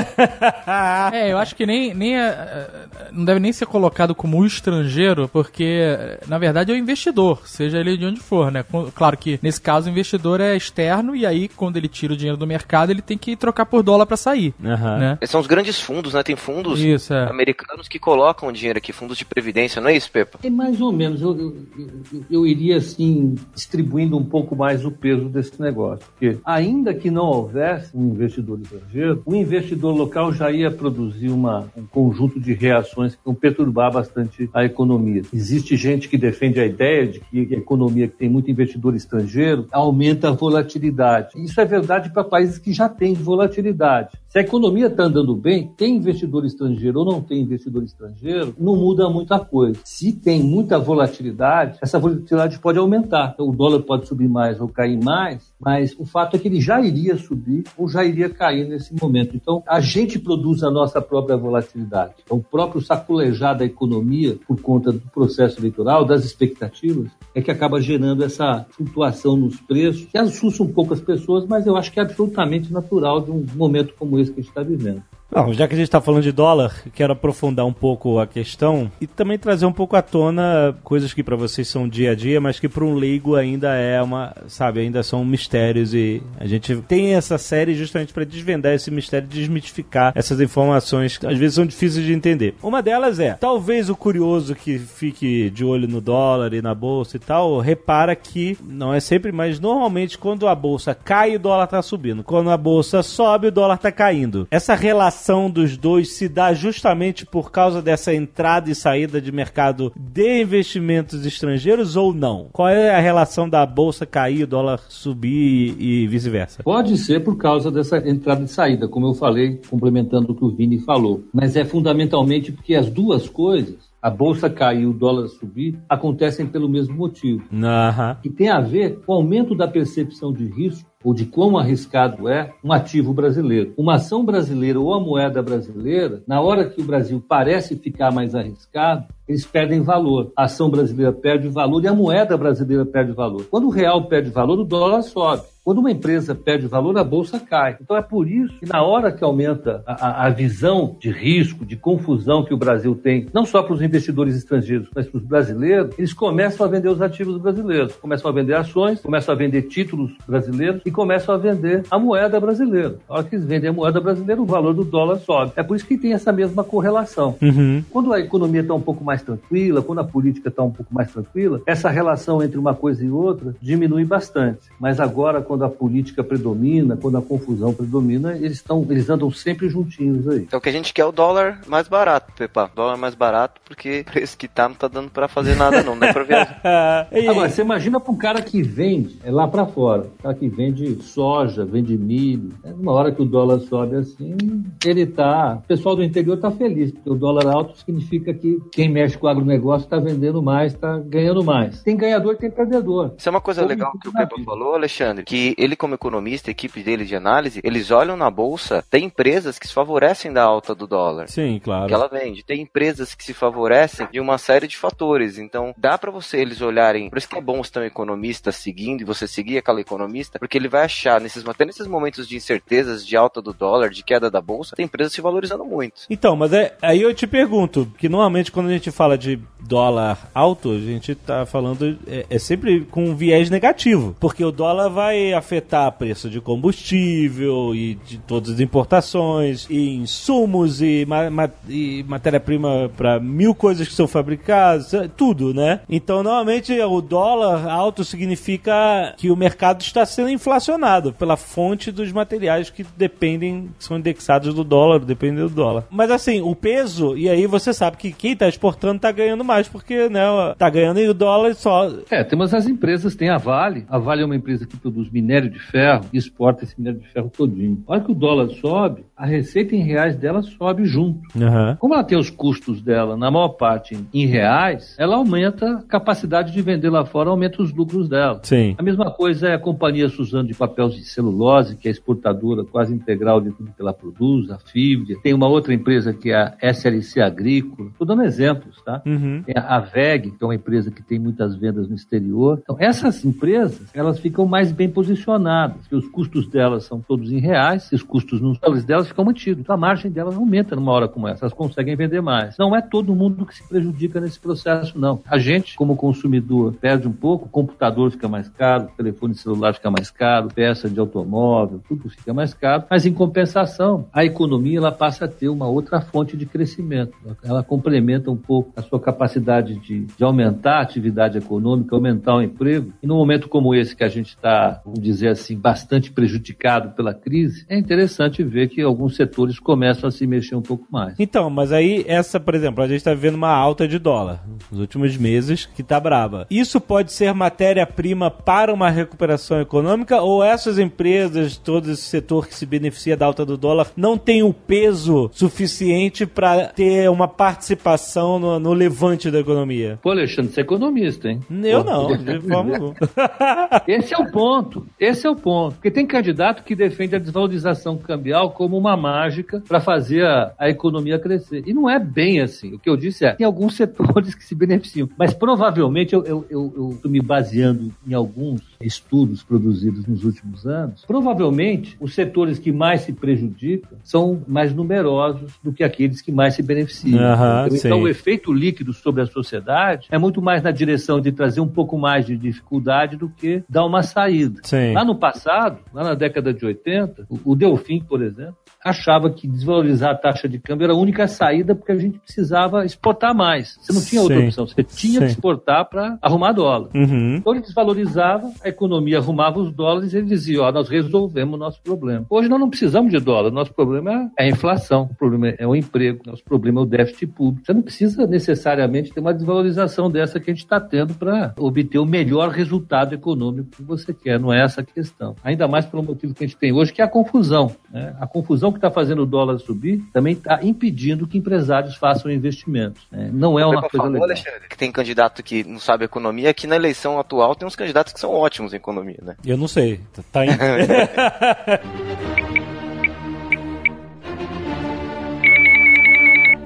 É, 1.13 1.31
eu 1.31 1.37
acho 1.37 1.55
que 1.55 1.65
nem, 1.65 1.93
nem 1.93 2.17
a- 2.17 2.69
não 3.11 3.25
deve 3.25 3.39
nem 3.39 3.51
ser 3.51 3.65
colocado 3.65 4.15
como 4.15 4.39
o 4.39 4.45
estrangeiro, 4.45 5.27
porque 5.27 5.97
na 6.27 6.37
verdade 6.37 6.71
é 6.71 6.75
o 6.75 6.77
investidor, 6.77 7.41
seja 7.45 7.79
ele 7.79 7.97
de 7.97 8.05
onde 8.05 8.19
for, 8.19 8.51
né? 8.51 8.63
Claro 8.95 9.17
que 9.17 9.39
nesse 9.41 9.61
caso 9.61 9.87
o 9.87 9.91
investidor 9.91 10.39
é 10.39 10.55
externo 10.55 11.15
e 11.15 11.25
aí 11.25 11.47
quando 11.47 11.77
ele 11.77 11.87
tira 11.87 12.13
o 12.13 12.17
dinheiro 12.17 12.37
do 12.37 12.47
mercado 12.47 12.91
ele 12.91 13.01
tem 13.01 13.17
que 13.17 13.35
trocar 13.35 13.65
por 13.65 13.83
dólar 13.83 14.05
para 14.05 14.17
sair, 14.17 14.53
uhum. 14.59 14.97
né? 14.97 15.17
São 15.25 15.41
os 15.41 15.47
grandes 15.47 15.79
fundos, 15.79 16.13
né? 16.13 16.23
Tem 16.23 16.35
fundos 16.35 16.81
isso, 16.81 17.13
é. 17.13 17.29
americanos 17.29 17.87
que 17.87 17.99
colocam 17.99 18.51
dinheiro 18.51 18.77
aqui, 18.77 18.91
fundos 18.91 19.17
de 19.17 19.25
previdência, 19.25 19.81
não 19.81 19.89
é 19.89 19.95
isso, 19.95 20.11
Pepa? 20.11 20.39
É 20.43 20.49
mais 20.49 20.81
ou 20.81 20.91
menos. 20.91 21.21
Eu, 21.21 21.37
eu, 21.37 21.55
eu, 21.77 22.25
eu 22.29 22.47
iria 22.47 22.77
assim 22.77 23.35
distribuindo 23.53 24.17
um 24.17 24.25
pouco 24.25 24.55
mais 24.55 24.85
o 24.85 24.91
peso 24.91 25.29
desse 25.29 25.61
negócio, 25.61 26.05
porque 26.11 26.37
ainda 26.45 26.93
que 26.93 27.09
não 27.09 27.25
houvesse 27.25 27.95
um 27.95 28.09
investidor 28.09 28.59
estrangeiro, 28.61 29.21
o 29.25 29.35
investidor 29.35 29.95
local 29.95 30.33
já 30.33 30.51
ia 30.51 30.71
produzir 30.71 31.29
uma, 31.29 31.71
um 31.75 31.85
conjunto 31.85 32.39
de 32.39 32.53
reações 32.61 33.15
que 33.15 33.21
vão 33.25 33.33
perturbar 33.33 33.91
bastante 33.91 34.49
a 34.53 34.63
economia. 34.63 35.23
Existe 35.33 35.75
gente 35.75 36.07
que 36.07 36.17
defende 36.17 36.59
a 36.59 36.65
ideia 36.65 37.07
de 37.07 37.19
que 37.19 37.55
a 37.55 37.57
economia 37.57 38.07
que 38.07 38.15
tem 38.15 38.29
muito 38.29 38.51
investidor 38.51 38.95
estrangeiro 38.95 39.67
aumenta 39.71 40.29
a 40.29 40.31
volatilidade. 40.31 41.29
Isso 41.35 41.59
é 41.59 41.65
verdade 41.65 42.11
para 42.11 42.23
países 42.23 42.57
que 42.57 42.71
já 42.71 42.87
têm 42.87 43.13
volatilidade. 43.13 44.09
Se 44.29 44.39
a 44.39 44.41
economia 44.41 44.87
está 44.87 45.03
andando 45.03 45.35
bem, 45.35 45.73
tem 45.75 45.97
investidor 45.97 46.45
estrangeiro 46.45 46.99
ou 46.99 47.05
não 47.05 47.21
tem 47.21 47.41
investidor 47.41 47.83
estrangeiro, 47.83 48.55
não 48.57 48.77
muda 48.77 49.09
muita 49.09 49.37
coisa. 49.37 49.77
Se 49.83 50.13
tem 50.13 50.41
muita 50.41 50.79
volatilidade, 50.79 51.77
essa 51.81 51.99
volatilidade 51.99 52.57
pode 52.59 52.79
aumentar. 52.79 53.31
Então, 53.33 53.49
o 53.49 53.51
dólar 53.51 53.81
pode 53.81 54.07
subir 54.07 54.29
mais 54.29 54.61
ou 54.61 54.69
cair 54.69 54.97
mais, 55.03 55.51
mas 55.59 55.93
o 55.99 56.05
fato 56.05 56.37
é 56.37 56.39
que 56.39 56.47
ele 56.47 56.61
já 56.61 56.79
iria 56.79 57.17
subir 57.17 57.65
ou 57.77 57.89
já 57.89 58.05
iria 58.05 58.29
cair 58.29 58.69
nesse 58.69 58.95
momento. 58.95 59.35
Então, 59.35 59.63
a 59.67 59.81
gente 59.81 60.17
produz 60.17 60.63
a 60.63 60.71
nossa 60.71 61.01
própria 61.01 61.35
volatilidade. 61.35 62.13
Então, 62.23 62.39
próprio 62.51 62.81
saculejar 62.81 63.57
da 63.57 63.63
economia, 63.63 64.37
por 64.45 64.61
conta 64.61 64.91
do 64.91 64.99
processo 64.99 65.59
eleitoral, 65.59 66.05
das 66.05 66.25
expectativas, 66.25 67.09
é 67.33 67.41
que 67.41 67.49
acaba 67.49 67.81
gerando 67.81 68.23
essa 68.23 68.65
flutuação 68.71 69.37
nos 69.37 69.59
preços, 69.61 70.05
que 70.05 70.17
assusta 70.17 70.61
um 70.61 70.67
pouco 70.67 70.93
as 70.93 70.99
pessoas, 70.99 71.45
mas 71.47 71.65
eu 71.65 71.77
acho 71.77 71.91
que 71.91 71.99
é 71.99 72.03
absolutamente 72.03 72.71
natural 72.71 73.21
de 73.21 73.31
um 73.31 73.45
momento 73.55 73.93
como 73.97 74.19
esse 74.19 74.31
que 74.31 74.41
a 74.41 74.43
gente 74.43 74.49
está 74.49 74.61
vivendo. 74.61 75.01
Não, 75.33 75.53
já 75.53 75.65
que 75.65 75.73
a 75.73 75.77
gente 75.77 75.87
está 75.87 76.01
falando 76.01 76.23
de 76.23 76.31
dólar, 76.33 76.83
quero 76.93 77.13
aprofundar 77.13 77.65
um 77.65 77.71
pouco 77.71 78.19
a 78.19 78.27
questão 78.27 78.91
e 78.99 79.07
também 79.07 79.39
trazer 79.39 79.65
um 79.65 79.71
pouco 79.71 79.95
à 79.95 80.01
tona 80.01 80.75
coisas 80.83 81.13
que 81.13 81.23
para 81.23 81.37
vocês 81.37 81.69
são 81.69 81.87
dia 81.87 82.11
a 82.11 82.15
dia, 82.15 82.41
mas 82.41 82.59
que 82.59 82.67
para 82.67 82.83
um 82.83 82.95
leigo 82.95 83.37
ainda 83.37 83.73
é 83.73 84.01
uma, 84.01 84.35
sabe, 84.47 84.81
ainda 84.81 85.01
são 85.03 85.23
mistérios 85.23 85.93
e 85.93 86.21
a 86.37 86.45
gente 86.45 86.75
tem 86.81 87.13
essa 87.13 87.37
série 87.37 87.75
justamente 87.75 88.11
para 88.11 88.25
desvendar 88.25 88.73
esse 88.73 88.91
mistério, 88.91 89.25
desmitificar 89.25 90.11
essas 90.15 90.41
informações 90.41 91.17
que 91.17 91.25
às 91.25 91.37
vezes 91.37 91.55
são 91.55 91.65
difíceis 91.65 92.05
de 92.05 92.11
entender. 92.11 92.53
Uma 92.61 92.81
delas 92.81 93.17
é, 93.17 93.33
talvez 93.35 93.89
o 93.89 93.95
curioso 93.95 94.53
que 94.53 94.77
fique 94.77 95.49
de 95.49 95.63
olho 95.63 95.87
no 95.87 96.01
dólar 96.01 96.53
e 96.53 96.61
na 96.61 96.75
bolsa 96.75 97.15
e 97.15 97.19
tal, 97.21 97.59
repara 97.59 98.17
que 98.17 98.57
não 98.61 98.93
é 98.93 98.99
sempre, 98.99 99.31
mas 99.31 99.61
normalmente 99.61 100.17
quando 100.17 100.45
a 100.45 100.53
bolsa 100.53 100.93
cai, 100.93 101.37
o 101.37 101.39
dólar 101.39 101.63
está 101.63 101.81
subindo. 101.81 102.21
Quando 102.21 102.49
a 102.49 102.57
bolsa 102.57 103.01
sobe, 103.01 103.47
o 103.47 103.51
dólar 103.51 103.75
está 103.75 103.93
caindo. 103.93 104.45
Essa 104.51 104.75
relação 104.75 105.20
relação 105.21 105.51
dos 105.51 105.77
dois 105.77 106.13
se 106.13 106.27
dá 106.27 106.51
justamente 106.51 107.27
por 107.27 107.51
causa 107.51 107.79
dessa 107.79 108.11
entrada 108.11 108.71
e 108.71 108.75
saída 108.75 109.21
de 109.21 109.31
mercado 109.31 109.93
de 109.95 110.41
investimentos 110.41 111.23
estrangeiros 111.23 111.95
ou 111.95 112.11
não? 112.11 112.47
Qual 112.51 112.67
é 112.67 112.95
a 112.95 112.99
relação 112.99 113.47
da 113.47 113.63
bolsa 113.63 114.03
cair, 114.03 114.47
dólar 114.47 114.79
subir 114.89 115.75
e 115.79 116.07
vice-versa? 116.07 116.63
Pode 116.63 116.97
ser 116.97 117.23
por 117.23 117.37
causa 117.37 117.69
dessa 117.69 117.97
entrada 117.97 118.43
e 118.43 118.47
saída, 118.47 118.87
como 118.87 119.07
eu 119.07 119.13
falei, 119.13 119.61
complementando 119.69 120.31
o 120.31 120.35
que 120.35 120.43
o 120.43 120.49
Vini 120.49 120.79
falou. 120.79 121.23
Mas 121.31 121.55
é 121.55 121.63
fundamentalmente 121.63 122.51
porque 122.51 122.73
as 122.73 122.89
duas 122.89 123.29
coisas 123.29 123.90
a 124.01 124.09
bolsa 124.09 124.49
cair 124.49 124.81
e 124.81 124.85
o 124.85 124.93
dólar 124.93 125.27
subir 125.27 125.79
acontecem 125.87 126.47
pelo 126.47 126.67
mesmo 126.67 126.95
motivo. 126.95 127.43
Uhum. 127.51 128.15
Que 128.21 128.29
tem 128.29 128.49
a 128.49 128.59
ver 128.59 128.99
com 129.05 129.13
o 129.13 129.15
aumento 129.15 129.53
da 129.53 129.67
percepção 129.67 130.33
de 130.33 130.45
risco 130.45 130.89
ou 131.03 131.13
de 131.13 131.25
quão 131.25 131.57
arriscado 131.57 132.27
é 132.27 132.53
um 132.63 132.71
ativo 132.71 133.13
brasileiro. 133.13 133.73
Uma 133.77 133.95
ação 133.95 134.23
brasileira 134.23 134.79
ou 134.79 134.93
a 134.93 134.99
moeda 134.99 135.41
brasileira, 135.41 136.23
na 136.27 136.41
hora 136.41 136.69
que 136.69 136.81
o 136.81 136.85
Brasil 136.85 137.23
parece 137.27 137.75
ficar 137.75 138.11
mais 138.11 138.35
arriscado, 138.35 139.05
eles 139.27 139.45
perdem 139.45 139.81
valor. 139.81 140.31
A 140.35 140.43
ação 140.43 140.69
brasileira 140.69 141.11
perde 141.11 141.47
valor 141.47 141.83
e 141.83 141.87
a 141.87 141.93
moeda 141.93 142.37
brasileira 142.37 142.85
perde 142.85 143.11
valor. 143.11 143.45
Quando 143.49 143.67
o 143.67 143.71
real 143.71 144.07
perde 144.07 144.29
valor, 144.29 144.59
o 144.59 144.63
dólar 144.63 145.01
sobe. 145.01 145.43
Quando 145.63 145.77
uma 145.77 145.91
empresa 145.91 146.33
perde 146.33 146.65
valor, 146.65 146.97
a 146.97 147.03
bolsa 147.03 147.39
cai. 147.39 147.77
Então 147.79 147.95
é 147.95 148.01
por 148.01 148.27
isso 148.27 148.57
que 148.59 148.65
na 148.65 148.81
hora 148.81 149.11
que 149.11 149.23
aumenta 149.23 149.83
a, 149.85 150.25
a 150.25 150.29
visão 150.29 150.97
de 150.99 151.11
risco, 151.11 151.63
de 151.63 151.75
confusão 151.75 152.43
que 152.43 152.53
o 152.53 152.57
Brasil 152.57 152.95
tem, 152.95 153.27
não 153.31 153.45
só 153.45 153.61
para 153.61 153.73
os 153.73 153.81
investidores 153.81 154.35
estrangeiros, 154.35 154.89
mas 154.95 155.07
para 155.07 155.17
os 155.19 155.23
brasileiros, 155.23 155.93
eles 155.99 156.13
começam 156.13 156.65
a 156.65 156.69
vender 156.69 156.89
os 156.89 157.01
ativos 157.01 157.37
brasileiros, 157.37 157.95
começam 157.95 158.31
a 158.31 158.33
vender 158.33 158.55
ações, 158.55 159.01
começam 159.01 159.35
a 159.35 159.37
vender 159.37 159.63
títulos 159.63 160.11
brasileiros 160.27 160.81
e 160.83 160.89
começam 160.89 161.35
a 161.35 161.37
vender 161.37 161.83
a 161.91 161.99
moeda 161.99 162.39
brasileira. 162.39 162.97
Na 163.07 163.17
hora 163.17 163.23
que 163.23 163.35
eles 163.35 163.45
vendem 163.45 163.69
a 163.69 163.73
moeda 163.73 164.01
brasileira, 164.01 164.41
o 164.41 164.45
valor 164.45 164.73
do 164.73 164.83
dólar 164.83 165.17
sobe. 165.19 165.51
É 165.55 165.61
por 165.61 165.75
isso 165.75 165.85
que 165.85 165.97
tem 165.97 166.13
essa 166.13 166.31
mesma 166.31 166.63
correlação. 166.63 167.35
Uhum. 167.39 167.83
Quando 167.91 168.11
a 168.13 168.19
economia 168.19 168.61
está 168.61 168.73
um 168.73 168.81
pouco 168.81 169.03
mais 169.03 169.21
tranquila, 169.21 169.83
quando 169.83 169.99
a 169.99 170.03
política 170.03 170.49
está 170.49 170.63
um 170.63 170.71
pouco 170.71 170.91
mais 170.91 171.11
tranquila, 171.11 171.61
essa 171.67 171.89
relação 171.89 172.41
entre 172.41 172.57
uma 172.57 172.73
coisa 172.73 173.05
e 173.05 173.11
outra 173.11 173.55
diminui 173.61 174.05
bastante. 174.05 174.69
Mas 174.79 174.99
agora, 174.99 175.41
quando 175.51 175.65
a 175.65 175.69
política 175.69 176.23
predomina, 176.23 176.95
quando 176.95 177.17
a 177.17 177.21
confusão 177.21 177.73
predomina, 177.73 178.37
eles 178.37 178.53
estão, 178.53 178.87
eles 178.89 179.09
andam 179.09 179.29
sempre 179.29 179.67
juntinhos 179.67 180.25
aí. 180.29 180.43
Então 180.43 180.59
o 180.59 180.61
que 180.61 180.69
a 180.69 180.71
gente 180.71 180.93
quer 180.93 181.01
é 181.01 181.05
o 181.05 181.11
dólar 181.11 181.59
mais 181.67 181.89
barato, 181.89 182.31
Pepa. 182.37 182.71
Dólar 182.73 182.95
mais 182.95 183.15
barato, 183.15 183.59
porque 183.65 184.05
o 184.07 184.11
preço 184.13 184.37
que 184.37 184.47
tá 184.47 184.69
não 184.69 184.75
tá 184.75 184.87
dando 184.87 185.09
para 185.09 185.27
fazer 185.27 185.57
nada 185.57 185.83
não, 185.83 185.91
não 185.91 185.99
dá 185.99 186.13
pra 186.13 186.23
viajar. 186.23 186.61
Agora, 187.29 187.49
você 187.49 187.63
imagina 187.63 187.99
para 187.99 188.13
um 188.13 188.17
cara 188.17 188.41
que 188.41 188.61
vende 188.61 189.19
é 189.25 189.29
lá 189.29 189.45
para 189.45 189.65
fora, 189.65 190.03
um 190.03 190.23
cara 190.23 190.35
que 190.35 190.47
vende 190.47 191.03
soja, 191.03 191.65
vende 191.65 191.97
milho, 191.97 192.53
é 192.63 192.71
uma 192.71 192.93
hora 192.93 193.11
que 193.11 193.21
o 193.21 193.25
dólar 193.25 193.59
sobe 193.59 193.97
assim, 193.97 194.37
ele 194.85 195.05
tá, 195.05 195.59
o 195.61 195.67
pessoal 195.67 195.97
do 195.97 196.03
interior 196.03 196.37
tá 196.37 196.49
feliz, 196.49 196.93
porque 196.93 197.09
o 197.09 197.15
dólar 197.15 197.45
alto 197.47 197.77
significa 197.77 198.33
que 198.33 198.57
quem 198.71 198.87
mexe 198.87 199.17
com 199.17 199.27
o 199.27 199.29
agronegócio 199.29 199.85
tá 199.85 199.99
vendendo 199.99 200.41
mais, 200.41 200.73
tá 200.73 200.97
ganhando 200.97 201.43
mais. 201.43 201.83
Tem 201.83 201.97
ganhador, 201.97 202.37
tem 202.37 202.49
perdedor. 202.49 203.11
Isso 203.17 203.27
é 203.27 203.31
uma 203.31 203.41
coisa 203.41 203.65
legal 203.65 203.91
que 204.01 204.07
o 204.07 204.13
Pepa 204.13 204.37
falou, 204.45 204.75
Alexandre, 204.75 205.25
que 205.25 205.40
ele, 205.57 205.75
como 205.75 205.95
economista, 205.95 206.49
a 206.49 206.51
equipe 206.51 206.83
dele 206.83 207.05
de 207.05 207.15
análise, 207.15 207.61
eles 207.63 207.91
olham 207.91 208.15
na 208.17 208.29
bolsa, 208.29 208.83
tem 208.89 209.05
empresas 209.05 209.57
que 209.57 209.67
se 209.67 209.73
favorecem 209.73 210.31
da 210.31 210.43
alta 210.43 210.73
do 210.75 210.87
dólar. 210.87 211.27
Sim, 211.27 211.59
claro. 211.63 211.87
Que 211.87 211.93
ela 211.93 212.07
vende. 212.07 212.43
Tem 212.43 212.61
empresas 212.61 213.15
que 213.15 213.23
se 213.23 213.33
favorecem 213.33 214.07
de 214.11 214.19
uma 214.19 214.37
série 214.37 214.67
de 214.67 214.77
fatores. 214.77 215.37
Então, 215.37 215.73
dá 215.77 215.97
para 215.97 216.11
você 216.11 216.37
eles 216.37 216.61
olharem. 216.61 217.09
Por 217.09 217.17
isso 217.17 217.29
que 217.29 217.37
é 217.37 217.41
bom 217.41 217.63
você 217.63 217.71
ter 217.71 217.79
um 217.79 217.85
economista 217.85 218.51
seguindo 218.51 219.01
e 219.01 219.05
você 219.05 219.27
seguir 219.27 219.57
aquela 219.57 219.81
economista, 219.81 220.39
porque 220.39 220.57
ele 220.57 220.67
vai 220.67 220.85
achar, 220.85 221.19
nesses, 221.21 221.47
até 221.47 221.65
nesses 221.65 221.87
momentos 221.87 222.27
de 222.27 222.35
incertezas, 222.35 223.05
de 223.05 223.15
alta 223.15 223.41
do 223.41 223.53
dólar, 223.53 223.89
de 223.89 224.03
queda 224.03 224.29
da 224.29 224.41
bolsa, 224.41 224.75
tem 224.75 224.85
empresas 224.85 225.13
se 225.13 225.21
valorizando 225.21 225.65
muito. 225.65 226.01
Então, 226.09 226.35
mas 226.35 226.53
é, 226.53 226.75
aí 226.81 227.01
eu 227.01 227.13
te 227.13 227.27
pergunto, 227.27 227.91
que 227.97 228.09
normalmente 228.09 228.51
quando 228.51 228.67
a 228.67 228.73
gente 228.73 228.91
fala 228.91 229.17
de 229.17 229.39
dólar 229.59 230.29
alto, 230.33 230.71
a 230.71 230.79
gente 230.79 231.15
tá 231.15 231.45
falando 231.45 231.97
é, 232.07 232.25
é 232.29 232.39
sempre 232.39 232.81
com 232.85 233.05
um 233.05 233.15
viés 233.15 233.49
negativo, 233.49 234.15
porque 234.19 234.43
o 234.43 234.51
dólar 234.51 234.89
vai 234.89 235.30
afetar 235.33 235.91
preço 235.93 236.29
de 236.29 236.39
combustível 236.39 237.75
e 237.75 237.95
de 237.95 238.17
todas 238.19 238.51
as 238.51 238.59
importações, 238.59 239.67
e 239.69 239.95
insumos 239.95 240.81
e, 240.81 241.05
ma 241.07 241.29
ma 241.29 241.49
e 241.67 242.03
matéria-prima 242.07 242.91
para 242.95 243.19
mil 243.19 243.53
coisas 243.53 243.87
que 243.87 243.93
são 243.93 244.07
fabricadas, 244.07 244.93
é, 244.93 245.07
tudo, 245.07 245.53
né? 245.53 245.81
Então, 245.89 246.23
normalmente, 246.23 246.79
o 246.81 247.01
dólar 247.01 247.67
alto 247.67 248.03
significa 248.03 249.13
que 249.17 249.29
o 249.29 249.35
mercado 249.35 249.81
está 249.81 250.05
sendo 250.05 250.29
inflacionado 250.29 251.13
pela 251.13 251.37
fonte 251.37 251.91
dos 251.91 252.11
materiais 252.11 252.69
que 252.69 252.85
dependem, 252.97 253.69
são 253.79 253.97
indexados 253.97 254.53
do 254.53 254.63
dólar, 254.63 254.99
dependem 254.99 255.43
do 255.43 255.49
dólar. 255.49 255.85
Mas 255.89 256.11
assim, 256.11 256.41
o 256.41 256.55
peso, 256.55 257.17
e 257.17 257.29
aí 257.29 257.45
você 257.47 257.73
sabe 257.73 257.97
que 257.97 258.11
quem 258.11 258.33
está 258.33 258.47
exportando 258.47 258.97
está 258.97 259.11
ganhando 259.11 259.43
mais, 259.43 259.67
porque, 259.67 260.09
né, 260.09 260.21
tá 260.57 260.69
ganhando 260.69 260.99
e 260.99 261.09
o 261.09 261.13
dólar 261.13 261.55
só. 261.55 261.91
É, 262.09 262.23
temos 262.23 262.53
as 262.53 262.67
empresas, 262.67 263.15
tem 263.15 263.29
a 263.29 263.37
Vale. 263.37 263.85
A 263.89 263.97
Vale 263.97 264.21
é 264.21 264.25
uma 264.25 264.35
empresa 264.35 264.65
que 264.65 264.77
produz 264.77 265.09
minério 265.21 265.49
de 265.49 265.59
ferro 265.59 266.05
e 266.11 266.17
exporta 266.17 266.63
esse 266.63 266.77
minério 266.77 266.99
de 266.99 267.07
ferro 267.07 267.29
todinho. 267.29 267.83
A 267.87 267.93
hora 267.93 268.01
que 268.01 268.11
o 268.11 268.15
dólar 268.15 268.49
sobe, 268.49 269.05
a 269.15 269.25
receita 269.25 269.75
em 269.75 269.83
reais 269.83 270.15
dela 270.17 270.41
sobe 270.41 270.85
junto. 270.85 271.21
Uhum. 271.35 271.75
Como 271.77 271.93
ela 271.93 272.03
tem 272.03 272.17
os 272.17 272.29
custos 272.29 272.81
dela, 272.81 273.15
na 273.15 273.29
maior 273.29 273.49
parte 273.49 273.97
em 274.13 274.25
reais, 274.25 274.95
ela 274.97 275.15
aumenta 275.15 275.77
a 275.77 275.81
capacidade 275.83 276.51
de 276.51 276.61
vender 276.61 276.89
lá 276.89 277.05
fora, 277.05 277.29
aumenta 277.29 277.61
os 277.61 277.71
lucros 277.73 278.09
dela. 278.09 278.39
Sim. 278.43 278.75
A 278.77 278.83
mesma 278.83 279.11
coisa 279.11 279.49
é 279.49 279.53
a 279.53 279.59
companhia 279.59 280.09
Suzano 280.09 280.47
de 280.47 280.55
papéis 280.55 280.95
de 280.95 281.05
celulose, 281.05 281.75
que 281.75 281.87
é 281.87 281.91
exportadora 281.91 282.63
quase 282.63 282.93
integral 282.93 283.39
de 283.39 283.51
tudo 283.51 283.71
que 283.71 283.81
ela 283.81 283.93
produz, 283.93 284.49
a 284.49 284.57
Fibria. 284.57 285.17
Tem 285.21 285.33
uma 285.33 285.47
outra 285.47 285.73
empresa 285.73 286.13
que 286.13 286.31
é 286.31 286.35
a 286.35 286.73
SLC 286.73 287.21
Agrícola. 287.21 287.89
Estou 287.89 288.07
dando 288.07 288.23
exemplos, 288.23 288.81
tá? 288.81 289.01
Uhum. 289.05 289.43
Tem 289.45 289.53
a 289.55 289.79
VEG, 289.79 290.31
que 290.31 290.43
é 290.43 290.45
uma 290.45 290.55
empresa 290.55 290.89
que 290.89 291.03
tem 291.03 291.19
muitas 291.19 291.55
vendas 291.55 291.87
no 291.87 291.95
exterior. 291.95 292.59
Então, 292.63 292.75
essas 292.79 293.23
empresas, 293.23 293.87
elas 293.93 294.19
ficam 294.19 294.47
mais 294.47 294.71
bem 294.71 294.89
posicionadas 294.89 295.10
posicionadas, 295.11 295.87
que 295.87 295.95
os 295.95 296.07
custos 296.07 296.47
delas 296.47 296.85
são 296.85 296.99
todos 297.01 297.31
em 297.31 297.39
reais, 297.39 297.89
e 297.91 297.95
os 297.95 298.03
custos 298.03 298.41
nos 298.41 298.57
dólares 298.57 298.83
delas 298.83 299.07
ficam 299.07 299.25
mantidos. 299.25 299.61
Então 299.61 299.75
a 299.75 299.77
margem 299.77 300.09
delas 300.09 300.35
aumenta 300.35 300.75
numa 300.75 300.91
hora 300.91 301.07
como 301.07 301.27
essa, 301.27 301.45
elas 301.45 301.53
conseguem 301.53 301.95
vender 301.95 302.21
mais. 302.21 302.57
Não 302.57 302.75
é 302.75 302.81
todo 302.81 303.15
mundo 303.15 303.45
que 303.45 303.55
se 303.55 303.67
prejudica 303.67 304.19
nesse 304.19 304.39
processo, 304.39 304.97
não. 304.97 305.21
A 305.25 305.37
gente, 305.37 305.75
como 305.75 305.95
consumidor, 305.95 306.73
perde 306.73 307.07
um 307.07 307.11
pouco, 307.11 307.45
o 307.45 307.49
computador 307.49 308.11
fica 308.11 308.27
mais 308.27 308.47
caro, 308.49 308.85
o 308.85 308.97
telefone 308.97 309.35
celular 309.35 309.73
fica 309.73 309.91
mais 309.91 310.09
caro, 310.09 310.49
peça 310.53 310.89
de 310.89 310.99
automóvel, 310.99 311.81
tudo 311.87 312.09
fica 312.09 312.33
mais 312.33 312.53
caro, 312.53 312.83
mas 312.89 313.05
em 313.05 313.13
compensação, 313.13 314.07
a 314.13 314.23
economia 314.23 314.77
ela 314.77 314.91
passa 314.91 315.25
a 315.25 315.27
ter 315.27 315.49
uma 315.49 315.67
outra 315.67 316.01
fonte 316.01 316.37
de 316.37 316.45
crescimento. 316.45 317.13
Ela 317.43 317.63
complementa 317.63 318.31
um 318.31 318.37
pouco 318.37 318.71
a 318.75 318.81
sua 318.81 318.99
capacidade 318.99 319.75
de, 319.75 320.05
de 320.05 320.23
aumentar 320.23 320.79
a 320.79 320.81
atividade 320.81 321.37
econômica, 321.37 321.95
aumentar 321.95 322.35
o 322.35 322.41
emprego. 322.41 322.93
E 323.01 323.07
num 323.07 323.17
momento 323.17 323.49
como 323.49 323.75
esse 323.75 323.95
que 323.95 324.03
a 324.03 324.09
gente 324.09 324.29
está, 324.29 324.81
vamos 325.01 325.03
dizer 325.03 325.29
assim, 325.29 325.57
bastante 325.57 326.11
prejudicado 326.11 326.91
pela 326.95 327.13
crise, 327.13 327.65
é 327.67 327.77
interessante 327.77 328.43
ver 328.43 328.69
que 328.69 328.81
alguns 328.81 329.15
setores 329.15 329.59
começam 329.59 330.07
a 330.07 330.11
se 330.11 330.27
mexer 330.27 330.55
um 330.55 330.61
pouco 330.61 330.85
mais. 330.91 331.19
Então, 331.19 331.49
mas 331.49 331.71
aí 331.71 332.05
essa, 332.07 332.39
por 332.39 332.53
exemplo, 332.53 332.83
a 332.83 332.87
gente 332.87 332.97
está 332.97 333.13
vendo 333.13 333.35
uma 333.35 333.49
alta 333.49 333.87
de 333.87 333.97
dólar 333.97 334.43
nos 334.69 334.79
últimos 334.79 335.17
meses 335.17 335.65
que 335.65 335.81
tá 335.81 335.99
braba. 335.99 336.45
Isso 336.49 336.79
pode 336.79 337.11
ser 337.11 337.33
matéria-prima 337.33 338.29
para 338.29 338.73
uma 338.73 338.89
recuperação 338.89 339.59
econômica 339.59 340.21
ou 340.21 340.43
essas 340.43 340.77
empresas, 340.77 341.57
todo 341.57 341.89
esse 341.91 342.03
setor 342.03 342.47
que 342.47 342.53
se 342.53 342.65
beneficia 342.65 343.17
da 343.17 343.25
alta 343.25 343.45
do 343.45 343.57
dólar, 343.57 343.91
não 343.97 344.17
tem 344.17 344.43
o 344.43 344.53
peso 344.53 345.29
suficiente 345.33 346.25
para 346.25 346.67
ter 346.67 347.09
uma 347.09 347.27
participação 347.27 348.37
no, 348.37 348.59
no, 348.59 348.73
levante 348.73 349.31
da 349.31 349.39
economia? 349.39 349.99
Pô, 350.01 350.11
Alexandre, 350.11 350.51
você 350.51 350.61
é 350.61 350.63
economista, 350.63 351.29
hein? 351.29 351.39
Eu 351.63 351.83
não, 351.83 352.15
de 352.17 352.39
forma 352.41 352.73
alguma. 352.73 352.95
Esse 353.87 354.13
é 354.13 354.17
o 354.17 354.31
ponto. 354.31 354.85
Esse 354.99 355.25
é 355.25 355.29
o 355.29 355.35
ponto. 355.35 355.75
Porque 355.75 355.91
tem 355.91 356.05
candidato 356.05 356.63
que 356.63 356.75
defende 356.75 357.15
a 357.15 357.19
desvalorização 357.19 357.97
cambial 357.97 358.51
como 358.51 358.77
uma 358.77 358.95
mágica 358.95 359.61
para 359.67 359.79
fazer 359.79 360.25
a, 360.25 360.53
a 360.57 360.69
economia 360.69 361.19
crescer. 361.19 361.63
E 361.65 361.73
não 361.73 361.89
é 361.89 361.99
bem 361.99 362.39
assim. 362.39 362.73
O 362.73 362.79
que 362.79 362.89
eu 362.89 362.97
disse 362.97 363.25
é, 363.25 363.33
tem 363.33 363.45
alguns 363.45 363.75
setores 363.75 364.33
que 364.35 364.43
se 364.43 364.55
beneficiam. 364.55 365.09
Mas 365.17 365.33
provavelmente, 365.33 366.13
eu 366.13 366.45
estou 366.49 367.09
me 367.09 367.21
baseando 367.21 367.91
em 368.07 368.13
alguns 368.13 368.70
estudos 368.83 369.43
produzidos 369.43 370.05
nos 370.05 370.23
últimos 370.23 370.65
anos, 370.65 371.05
provavelmente 371.05 371.95
os 371.99 372.13
setores 372.13 372.59
que 372.59 372.71
mais 372.71 373.01
se 373.01 373.13
prejudicam 373.13 373.97
são 374.03 374.41
mais 374.47 374.73
numerosos 374.73 375.53
do 375.63 375.71
que 375.71 375.83
aqueles 375.83 376.21
que 376.21 376.31
mais 376.31 376.55
se 376.55 376.63
beneficiam. 376.63 377.19
Uhum, 377.19 377.75
então, 377.75 378.01
o 378.01 378.07
efeito 378.07 378.53
líquido 378.53 378.93
sobre 378.93 379.21
a 379.21 379.25
sociedade 379.25 380.07
é 380.11 380.17
muito 380.17 380.41
mais 380.41 380.61
na 380.61 380.71
direção 380.71 381.19
de 381.19 381.31
trazer 381.31 381.61
um 381.61 381.67
pouco 381.67 381.97
mais 381.97 382.25
de 382.25 382.37
dificuldade 382.37 383.17
do 383.17 383.29
que 383.29 383.63
dar 383.69 383.85
uma 383.85 384.03
saída. 384.03 384.61
Sim. 384.63 384.93
Lá 384.93 385.03
no 385.03 385.15
passado, 385.15 385.79
lá 385.93 386.03
na 386.03 386.13
década 386.13 386.53
de 386.53 386.65
80, 386.65 387.27
o 387.43 387.55
Delfim, 387.55 388.01
por 388.01 388.21
exemplo, 388.21 388.55
achava 388.83 389.29
que 389.29 389.47
desvalorizar 389.47 390.11
a 390.11 390.15
taxa 390.15 390.49
de 390.49 390.57
câmbio 390.57 390.85
era 390.85 390.93
a 390.93 390.97
única 390.97 391.27
saída 391.27 391.75
porque 391.75 391.91
a 391.91 391.97
gente 391.97 392.17
precisava 392.19 392.83
exportar 392.83 393.35
mais. 393.35 393.77
Você 393.81 393.93
não 393.93 394.01
tinha 394.01 394.21
outra 394.21 394.39
Sim. 394.39 394.47
opção, 394.47 394.67
você 394.67 394.83
tinha 394.83 395.19
Sim. 395.19 395.25
que 395.25 395.31
exportar 395.31 395.85
para 395.87 396.17
arrumar 396.21 396.51
dólar. 396.51 396.89
Uhum. 396.95 397.35
Então 397.35 397.53
ele 397.53 397.61
desvalorizava, 397.61 398.51
a 398.63 398.69
economia 398.71 399.19
arrumava 399.19 399.59
os 399.59 399.71
dólares 399.71 400.13
e 400.13 400.17
ele 400.17 400.27
dizia, 400.27 400.61
ó, 400.61 400.71
nós 400.71 400.89
resolvemos 400.89 401.55
o 401.55 401.57
nosso 401.57 401.81
problema. 401.81 402.25
Hoje 402.29 402.49
nós 402.49 402.59
não 402.59 402.69
precisamos 402.69 403.11
de 403.11 403.19
dólar, 403.19 403.51
nosso 403.51 403.73
problema 403.73 404.31
é 404.37 404.45
a 404.45 404.47
inflação, 404.47 405.09
o 405.11 405.15
problema 405.15 405.49
é 405.57 405.67
o 405.67 405.75
emprego, 405.75 406.23
nosso 406.25 406.43
problema 406.43 406.81
é 406.81 406.83
o 406.83 406.85
déficit 406.85 407.27
público. 407.27 407.65
Você 407.65 407.73
não 407.73 407.81
precisa 407.81 408.25
necessariamente 408.25 409.11
ter 409.11 409.19
uma 409.19 409.33
desvalorização 409.33 410.09
dessa 410.09 410.39
que 410.39 410.49
a 410.49 410.53
gente 410.53 410.63
está 410.63 410.79
tendo 410.79 411.13
para 411.13 411.53
obter 411.57 411.99
o 411.99 412.05
melhor 412.05 412.49
resultado 412.49 413.13
econômico 413.13 413.69
que 413.71 413.83
você 413.83 414.13
quer, 414.13 414.39
não 414.39 414.53
é 414.53 414.63
essa 414.63 414.81
a 414.81 414.83
questão. 414.83 415.35
Ainda 415.43 415.67
mais 415.67 415.85
pelo 415.85 416.03
motivo 416.03 416.33
que 416.33 416.43
a 416.43 416.47
gente 416.47 416.57
tem 416.57 416.71
hoje, 416.71 416.93
que 416.93 417.01
é 417.01 417.05
a 417.05 417.07
confusão. 417.07 417.75
Né? 417.91 418.15
A 418.19 418.27
confusão 418.27 418.71
que 418.71 418.77
está 418.77 418.89
fazendo 418.91 419.23
o 419.23 419.25
dólar 419.25 419.59
subir 419.59 420.01
também 420.13 420.33
está 420.33 420.59
impedindo 420.63 421.27
que 421.27 421.37
empresários 421.37 421.95
façam 421.95 422.31
investimentos. 422.31 423.05
Né? 423.11 423.29
Não 423.33 423.59
é 423.59 423.65
uma 423.65 423.81
coisa 423.81 423.97
falou, 423.97 424.11
legal. 424.11 424.29
Alexandre, 424.29 424.67
que 424.69 424.77
tem 424.77 424.91
candidato 424.91 425.43
que 425.43 425.63
não 425.63 425.79
sabe 425.79 426.05
economia, 426.05 426.49
aqui 426.49 426.67
na 426.67 426.75
eleição 426.75 427.19
atual 427.19 427.55
tem 427.55 427.67
uns 427.67 427.75
candidatos 427.75 428.13
que 428.13 428.19
são 428.19 428.31
ótimos 428.31 428.60
em 428.67 428.75
economia, 428.75 429.19
né? 429.21 429.35
Eu 429.45 429.57
não 429.57 429.67
sei. 429.67 429.99
Tá 430.31 430.45
indo. 430.45 430.57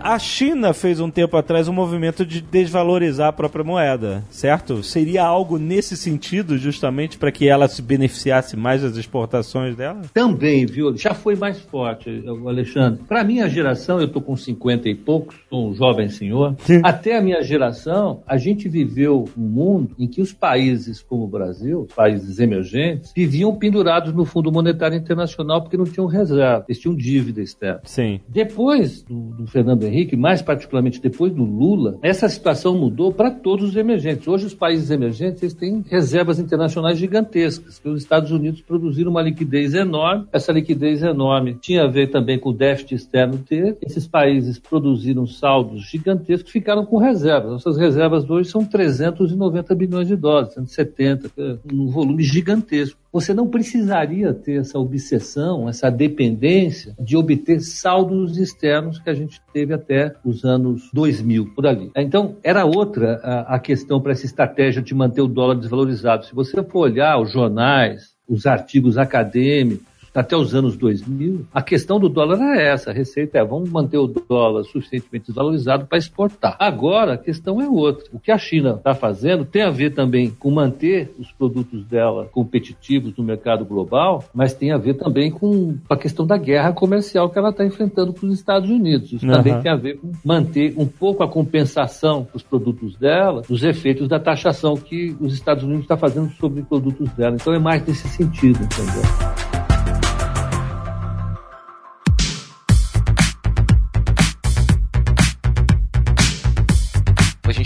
a 0.05 0.19
China 0.19 0.71
fez 0.71 0.99
um 0.99 1.09
tempo 1.09 1.35
atrás 1.35 1.67
um 1.67 1.73
movimento 1.73 2.23
de 2.23 2.39
desvalorizar 2.39 3.29
a 3.29 3.33
própria 3.33 3.63
moeda, 3.63 4.23
certo? 4.29 4.83
Seria 4.83 5.23
algo 5.23 5.57
nesse 5.57 5.97
sentido, 5.97 6.59
justamente 6.59 7.17
para 7.17 7.31
que 7.31 7.47
ela 7.47 7.67
se 7.67 7.81
beneficiasse 7.81 8.55
mais 8.55 8.83
das 8.83 8.97
exportações 8.97 9.75
dela? 9.75 10.03
Também, 10.13 10.63
viu? 10.67 10.95
Já 10.95 11.15
foi 11.15 11.35
mais 11.35 11.59
forte, 11.59 12.23
Alexandre. 12.45 13.01
Para 13.07 13.23
minha 13.23 13.49
geração, 13.49 13.99
eu 13.99 14.07
tô 14.07 14.21
com 14.21 14.37
50 14.37 14.87
e 14.87 14.93
poucos, 14.93 15.37
sou 15.49 15.71
um 15.71 15.73
jovem 15.73 16.07
senhor. 16.07 16.55
Até 16.83 17.17
a 17.17 17.21
minha 17.21 17.41
geração, 17.41 18.21
a 18.27 18.37
gente 18.37 18.69
viveu 18.69 19.27
um 19.35 19.41
mundo 19.41 19.95
em 19.97 20.07
que 20.07 20.21
os 20.21 20.31
países 20.31 21.01
como 21.01 21.23
o 21.23 21.27
Brasil, 21.27 21.87
países 21.95 22.37
emergentes, 22.37 23.11
viviam 23.15 23.55
pendurados 23.55 24.13
no 24.13 24.23
Fundo 24.23 24.51
Monetário 24.51 24.95
Internacional 24.95 25.63
porque 25.63 25.77
não 25.77 25.85
tinham 25.85 26.05
reserva, 26.05 26.63
eles 26.69 26.79
tinham 26.79 26.95
dívida 26.95 27.41
externa. 27.41 27.81
Sim. 27.85 28.19
Depois 28.29 29.01
do, 29.01 29.31
do 29.31 29.47
Fernando 29.47 29.83
Henrique, 29.83 29.94
Henrique, 29.95 30.17
mais 30.17 30.41
particularmente 30.41 31.01
depois 31.01 31.31
do 31.31 31.43
Lula, 31.43 31.97
essa 32.01 32.27
situação 32.27 32.77
mudou 32.77 33.13
para 33.13 33.31
todos 33.31 33.69
os 33.69 33.75
emergentes. 33.77 34.27
Hoje, 34.27 34.45
os 34.45 34.53
países 34.53 34.91
emergentes 34.91 35.53
têm 35.53 35.83
reservas 35.89 36.37
internacionais 36.37 36.97
gigantescas, 36.97 37.79
que 37.79 37.87
os 37.87 38.01
Estados 38.01 38.31
Unidos 38.31 38.61
produziram 38.61 39.11
uma 39.11 39.21
liquidez 39.21 39.73
enorme. 39.73 40.27
Essa 40.33 40.51
liquidez 40.51 41.01
enorme 41.01 41.55
tinha 41.61 41.83
a 41.83 41.87
ver 41.87 42.07
também 42.07 42.37
com 42.37 42.49
o 42.49 42.53
déficit 42.53 42.95
externo 42.95 43.37
ter. 43.37 43.77
Esses 43.81 44.05
países 44.05 44.59
produziram 44.59 45.25
saldos 45.25 45.89
gigantescos, 45.89 46.51
ficaram 46.51 46.85
com 46.85 46.97
reservas. 46.97 47.51
Nossas 47.51 47.77
reservas 47.77 48.29
hoje 48.29 48.49
são 48.49 48.65
390 48.65 49.73
bilhões 49.75 50.07
de 50.07 50.15
dólares, 50.15 50.53
170, 50.53 51.59
um 51.71 51.87
volume 51.87 52.23
gigantesco 52.23 53.04
você 53.15 53.33
não 53.33 53.47
precisaria 53.47 54.33
ter 54.33 54.59
essa 54.59 54.77
obsessão, 54.77 55.69
essa 55.69 55.89
dependência 55.89 56.93
de 56.99 57.15
obter 57.15 57.61
saldos 57.61 58.37
externos 58.37 58.99
que 58.99 59.09
a 59.09 59.13
gente 59.13 59.41
teve 59.53 59.73
até 59.73 60.13
os 60.25 60.43
anos 60.43 60.89
2000, 60.91 61.53
por 61.55 61.65
ali. 61.65 61.91
Então, 61.95 62.35
era 62.43 62.65
outra 62.65 63.21
a, 63.23 63.55
a 63.55 63.59
questão 63.59 64.01
para 64.01 64.11
essa 64.11 64.25
estratégia 64.25 64.81
de 64.81 64.93
manter 64.93 65.21
o 65.21 65.29
dólar 65.29 65.55
desvalorizado. 65.55 66.25
Se 66.25 66.35
você 66.35 66.61
for 66.61 66.79
olhar 66.79 67.17
os 67.17 67.31
jornais, 67.31 68.15
os 68.27 68.45
artigos 68.45 68.97
acadêmicos, 68.97 69.87
até 70.15 70.35
os 70.35 70.55
anos 70.55 70.77
2000, 70.77 71.45
a 71.53 71.61
questão 71.61 71.99
do 71.99 72.07
dólar 72.07 72.39
é 72.41 72.71
essa. 72.71 72.91
A 72.91 72.93
receita 72.93 73.37
é 73.37 73.43
vamos 73.43 73.69
manter 73.69 73.97
o 73.97 74.07
dólar 74.07 74.63
suficientemente 74.63 75.27
desvalorizado 75.27 75.85
para 75.85 75.97
exportar. 75.97 76.55
Agora, 76.59 77.13
a 77.13 77.17
questão 77.17 77.61
é 77.61 77.67
outra. 77.67 78.05
O 78.13 78.19
que 78.19 78.31
a 78.31 78.37
China 78.37 78.75
está 78.75 78.93
fazendo 78.93 79.43
tem 79.45 79.61
a 79.61 79.69
ver 79.69 79.93
também 79.93 80.29
com 80.29 80.49
manter 80.51 81.13
os 81.19 81.31
produtos 81.31 81.85
dela 81.85 82.29
competitivos 82.31 83.15
no 83.17 83.23
mercado 83.23 83.65
global, 83.65 84.23
mas 84.33 84.53
tem 84.53 84.71
a 84.71 84.77
ver 84.77 84.95
também 84.95 85.29
com 85.29 85.75
a 85.89 85.97
questão 85.97 86.25
da 86.25 86.37
guerra 86.37 86.71
comercial 86.71 87.29
que 87.29 87.37
ela 87.37 87.49
está 87.49 87.65
enfrentando 87.65 88.13
com 88.13 88.25
os 88.27 88.33
Estados 88.33 88.69
Unidos. 88.69 89.11
Isso 89.11 89.25
uhum. 89.25 89.33
também 89.33 89.61
tem 89.61 89.71
a 89.71 89.75
ver 89.75 89.97
com 89.97 90.11
manter 90.23 90.73
um 90.77 90.85
pouco 90.85 91.23
a 91.23 91.27
compensação 91.27 92.27
dos 92.31 92.41
produtos 92.41 92.95
dela, 92.95 93.41
dos 93.41 93.63
efeitos 93.63 94.07
da 94.07 94.19
taxação 94.19 94.75
que 94.75 95.15
os 95.19 95.33
Estados 95.33 95.63
Unidos 95.63 95.83
está 95.83 95.97
fazendo 95.97 96.29
sobre 96.31 96.61
produtos 96.63 97.09
dela. 97.11 97.35
Então 97.35 97.53
é 97.53 97.59
mais 97.59 97.85
nesse 97.85 98.07
sentido, 98.07 98.59
entendeu? 98.63 99.44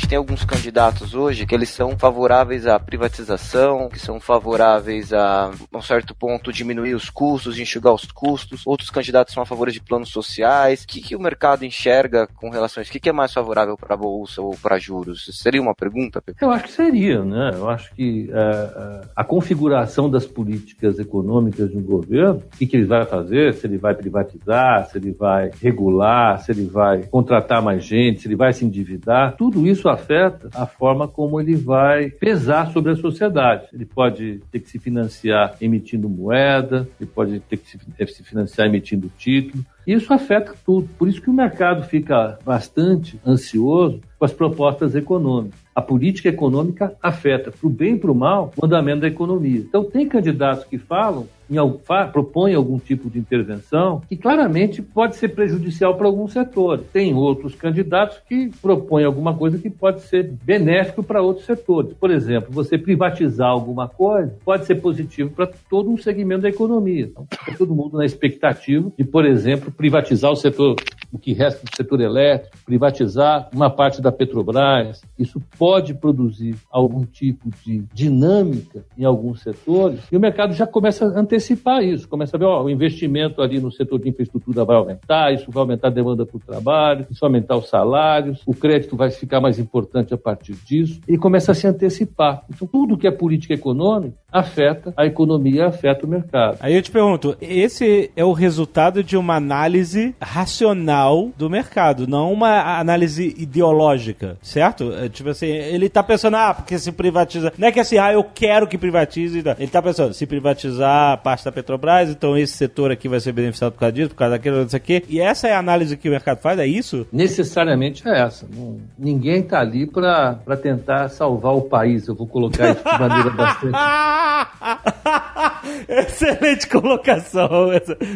Tem 0.10 0.18
alguns 0.18 0.44
candidatos 0.44 1.14
hoje 1.14 1.46
que 1.46 1.54
eles 1.54 1.70
são 1.70 1.96
favoráveis 1.96 2.66
à 2.66 2.80
privatização, 2.80 3.88
que 3.90 4.00
são 4.00 4.20
favoráveis 4.20 5.14
a, 5.14 5.52
a 5.72 5.78
um 5.78 5.84
certo 5.84 6.16
ponto, 6.16 6.52
diminuir 6.52 6.96
os 6.96 7.12
custos, 7.12 7.60
enxugar 7.60 7.94
os 7.94 8.06
custos. 8.12 8.66
Outros 8.66 8.90
candidatos 8.90 9.36
são 9.36 9.44
a 9.44 9.46
favor 9.46 9.70
de 9.70 9.80
planos 9.80 10.10
sociais. 10.10 10.82
O 10.84 10.88
que, 10.88 11.00
que 11.00 11.16
o 11.16 11.22
mercado 11.22 11.64
enxerga 11.64 12.26
com 12.26 12.50
relação 12.50 12.82
a 12.82 12.84
isso? 12.84 12.90
O 12.90 12.94
que, 12.94 13.00
que 13.00 13.10
é 13.10 13.14
mais 13.14 13.32
favorável 13.32 13.78
para 13.78 13.94
a 13.94 13.98
Bolsa 13.98 14.42
ou 14.42 14.58
para 14.60 14.80
juros? 14.80 15.30
Seria 15.32 15.62
uma 15.62 15.76
pergunta? 15.76 16.24
Eu 16.42 16.50
acho 16.50 16.64
que 16.64 16.72
seria, 16.72 17.24
né? 17.24 17.52
Eu 17.54 17.70
acho 17.70 17.94
que 17.94 18.32
uh, 18.32 19.08
a 19.16 19.24
configuração 19.24 20.10
das 20.10 20.26
políticas 20.26 20.98
econômicas 20.98 21.70
de 21.70 21.78
um 21.78 21.84
governo, 21.84 22.42
o 22.52 22.58
que, 22.58 22.66
que 22.66 22.78
ele 22.78 22.88
vai 22.88 23.06
fazer, 23.06 23.54
se 23.54 23.68
ele 23.68 23.78
vai 23.78 23.94
privatizar, 23.94 24.88
se 24.90 24.98
ele 24.98 25.12
vai 25.12 25.52
regular, 25.62 26.40
se 26.40 26.52
ele 26.52 26.66
vai 26.66 27.04
contratar 27.04 27.62
mais 27.62 27.84
gente, 27.84 28.22
se 28.22 28.28
ele 28.28 28.36
vai 28.36 28.52
se 28.54 28.66
endividar, 28.66 29.36
tudo 29.38 29.68
isso 29.68 29.88
afeta 30.00 30.50
a 30.54 30.66
forma 30.66 31.08
como 31.08 31.40
ele 31.40 31.56
vai 31.56 32.10
pesar 32.10 32.72
sobre 32.72 32.92
a 32.92 32.96
sociedade. 32.96 33.68
Ele 33.74 33.86
pode 33.86 34.42
ter 34.52 34.60
que 34.60 34.70
se 34.70 34.80
financiar 34.80 35.56
emitindo 35.62 36.10
moeda, 36.10 36.88
ele 37.00 37.10
pode 37.10 37.40
ter 37.42 37.58
que 37.58 38.14
se 38.14 38.24
financiar 38.24 38.68
emitindo 38.68 39.12
título, 39.18 39.64
Isso 39.86 40.14
afeta 40.14 40.54
tudo. 40.66 40.88
Por 40.98 41.08
isso 41.08 41.22
que 41.22 41.30
o 41.30 41.34
mercado 41.34 41.84
fica 41.88 42.38
bastante 42.46 43.20
ansioso 43.26 44.00
com 44.18 44.26
as 44.26 44.32
propostas 44.32 44.96
econômicas. 44.96 45.60
A 45.74 45.82
política 45.82 46.30
econômica 46.30 46.94
afeta, 47.02 47.52
para 47.52 47.68
o 47.68 47.70
bem 47.70 47.96
e 47.96 48.00
para 48.00 48.12
o 48.12 48.16
mal, 48.16 48.52
o 48.58 48.66
andamento 48.66 49.02
da 49.02 49.08
economia. 49.08 49.60
Então, 49.60 49.84
tem 49.84 50.08
candidatos 50.08 50.66
que 50.66 50.78
falam, 50.78 51.28
em, 51.58 52.12
propõem 52.12 52.54
algum 52.56 52.78
tipo 52.78 53.10
de 53.10 53.20
intervenção 53.20 54.02
que 54.08 54.16
claramente 54.16 54.82
pode 54.82 55.16
ser 55.16 55.30
prejudicial 55.30 55.96
para 55.96 56.08
algum 56.08 56.28
setor. 56.28 56.84
Tem 56.94 57.14
outros 57.14 57.56
candidatos 57.56 58.20
que 58.28 58.52
propõem 58.62 59.06
alguma 59.06 59.36
coisa 59.36 59.58
que 59.58 59.70
pode 59.70 60.02
ser 60.02 60.32
benéfico 60.44 61.04
para 61.04 61.22
outros 61.22 61.46
setores. 61.46 61.94
Por 61.94 62.12
exemplo, 62.12 62.50
você 62.52 62.78
privatizar 62.78 63.50
alguma 63.50 63.88
coisa 63.88 64.34
pode 64.44 64.66
ser 64.66 64.76
positivo 64.76 65.30
para 65.32 65.48
todo 65.70 65.90
um 65.90 65.98
segmento 65.98 66.42
da 66.42 66.50
economia. 66.50 67.06
Então, 67.06 67.28
todo 67.58 67.76
mundo 67.76 67.98
na 67.98 68.06
expectativa 68.06 68.92
de, 68.98 69.04
por 69.04 69.26
exemplo, 69.26 69.72
privatizar 69.72 70.32
o 70.32 70.36
setor 70.36 70.76
o 71.12 71.18
que 71.18 71.34
resta 71.34 71.66
do 71.66 71.76
setor 71.76 72.02
elétrico, 72.02 72.58
privatizar 72.66 73.50
uma 73.54 73.70
parte 73.70 74.02
da 74.02 74.12
Petrobras. 74.12 75.02
Isso 75.18 75.42
pode 75.58 75.94
produzir 75.94 76.56
algum 76.72 77.04
tipo 77.04 77.50
de 77.64 77.84
dinâmica 77.94 78.86
em 78.98 79.06
alguns 79.06 79.42
setores 79.42 80.00
e 80.12 80.18
o 80.18 80.20
mercado 80.20 80.54
já 80.54 80.68
começa 80.68 81.06
a 81.06 81.20
antecipar 81.20 81.39
isso, 81.40 82.08
começa 82.08 82.36
a 82.36 82.40
ver, 82.40 82.46
ó, 82.46 82.64
o 82.64 82.70
investimento 82.70 83.42
ali 83.42 83.60
no 83.60 83.72
setor 83.72 84.00
de 84.00 84.10
infraestrutura 84.10 84.64
vai 84.66 84.76
aumentar, 84.76 85.34
isso 85.34 85.52
vai 85.52 85.62
aumentar 85.62 85.88
a 85.88 85.92
demanda 85.92 86.26
por 86.26 86.42
trabalho, 86.42 87.06
isso 87.10 87.20
vai 87.20 87.30
aumentar 87.30 87.58
os 87.58 87.70
salários, 87.70 88.42
o 88.46 88.54
crédito 88.54 88.96
vai 88.96 89.10
ficar 89.12 89.40
mais 89.40 89.60
importante 89.60 90.14
a 90.14 90.18
partir 90.18 90.54
disso, 90.66 91.00
e 91.08 91.18
começa 91.18 91.52
a 91.52 91.56
se 91.56 91.68
antecipar. 91.68 92.44
Então, 92.50 92.68
tudo 92.68 92.98
que 92.98 93.08
é 93.08 93.12
política 93.12 93.54
econômica 93.54 94.16
afeta 94.32 94.94
a 94.96 95.06
economia, 95.06 95.68
afeta 95.68 96.06
o 96.06 96.10
mercado. 96.10 96.58
Aí 96.60 96.76
eu 96.76 96.82
te 96.82 96.92
pergunto, 96.92 97.36
esse 97.42 98.12
é 98.16 98.24
o 98.24 98.32
resultado 98.32 99.04
de 99.04 99.18
uma 99.18 99.36
análise 99.36 100.16
racional 100.22 101.32
do 101.38 101.50
mercado, 101.50 102.08
não 102.08 102.32
uma 102.32 102.80
análise 102.80 103.36
ideológica, 103.38 104.38
certo? 104.42 104.94
É, 104.94 105.10
tipo 105.10 105.30
assim, 105.30 105.48
ele 105.48 105.90
tá 105.90 106.04
pensando, 106.04 106.36
ah, 106.38 106.54
porque 106.54 106.78
se 106.78 106.92
privatiza. 106.92 107.52
Não 107.58 107.68
é 107.68 107.72
que 107.72 107.80
assim, 107.80 107.98
ah, 107.98 108.14
eu 108.14 108.24
quero 108.24 108.68
que 108.68 108.78
privatize. 108.78 109.44
Ele 109.58 109.68
tá 109.68 109.82
pensando, 109.82 110.14
se 110.14 110.26
privatizar 110.26 111.18
parte 111.30 111.46
da 111.46 111.52
Petrobras, 111.52 112.10
então 112.10 112.36
esse 112.36 112.54
setor 112.54 112.92
aqui 112.92 113.08
vai 113.08 113.20
ser 113.20 113.32
beneficiado 113.32 113.74
por 113.74 113.80
causa 113.80 113.94
disso, 113.94 114.10
por 114.10 114.16
causa 114.16 114.36
daquilo, 114.36 114.64
isso 114.64 114.76
aqui. 114.76 115.04
E 115.08 115.22
essa 115.22 115.48
é 115.48 115.54
a 115.54 115.60
análise 115.60 115.96
que 115.96 116.10
o 116.10 116.12
mercado 116.12 116.40
faz, 116.40 116.58
é 116.58 116.66
isso? 116.66 117.06
Necessariamente 117.12 118.08
é 118.08 118.20
essa. 118.20 118.48
Não, 118.52 118.80
ninguém 118.98 119.44
tá 119.44 119.60
ali 119.60 119.86
para 119.86 120.40
tentar 120.60 121.08
salvar 121.10 121.54
o 121.54 121.62
país. 121.62 122.08
Eu 122.08 122.16
vou 122.16 122.26
colocar 122.26 122.72
isso 122.72 122.84
de 122.84 123.00
maneira 123.00 123.30
bastante. 123.30 123.78
Excelente 125.88 126.68
colocação. 126.68 127.70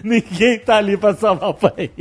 Ninguém 0.04 0.58
tá 0.58 0.78
ali 0.78 0.98
para 0.98 1.14
salvar 1.14 1.52
o 1.52 1.54
país. 1.54 1.92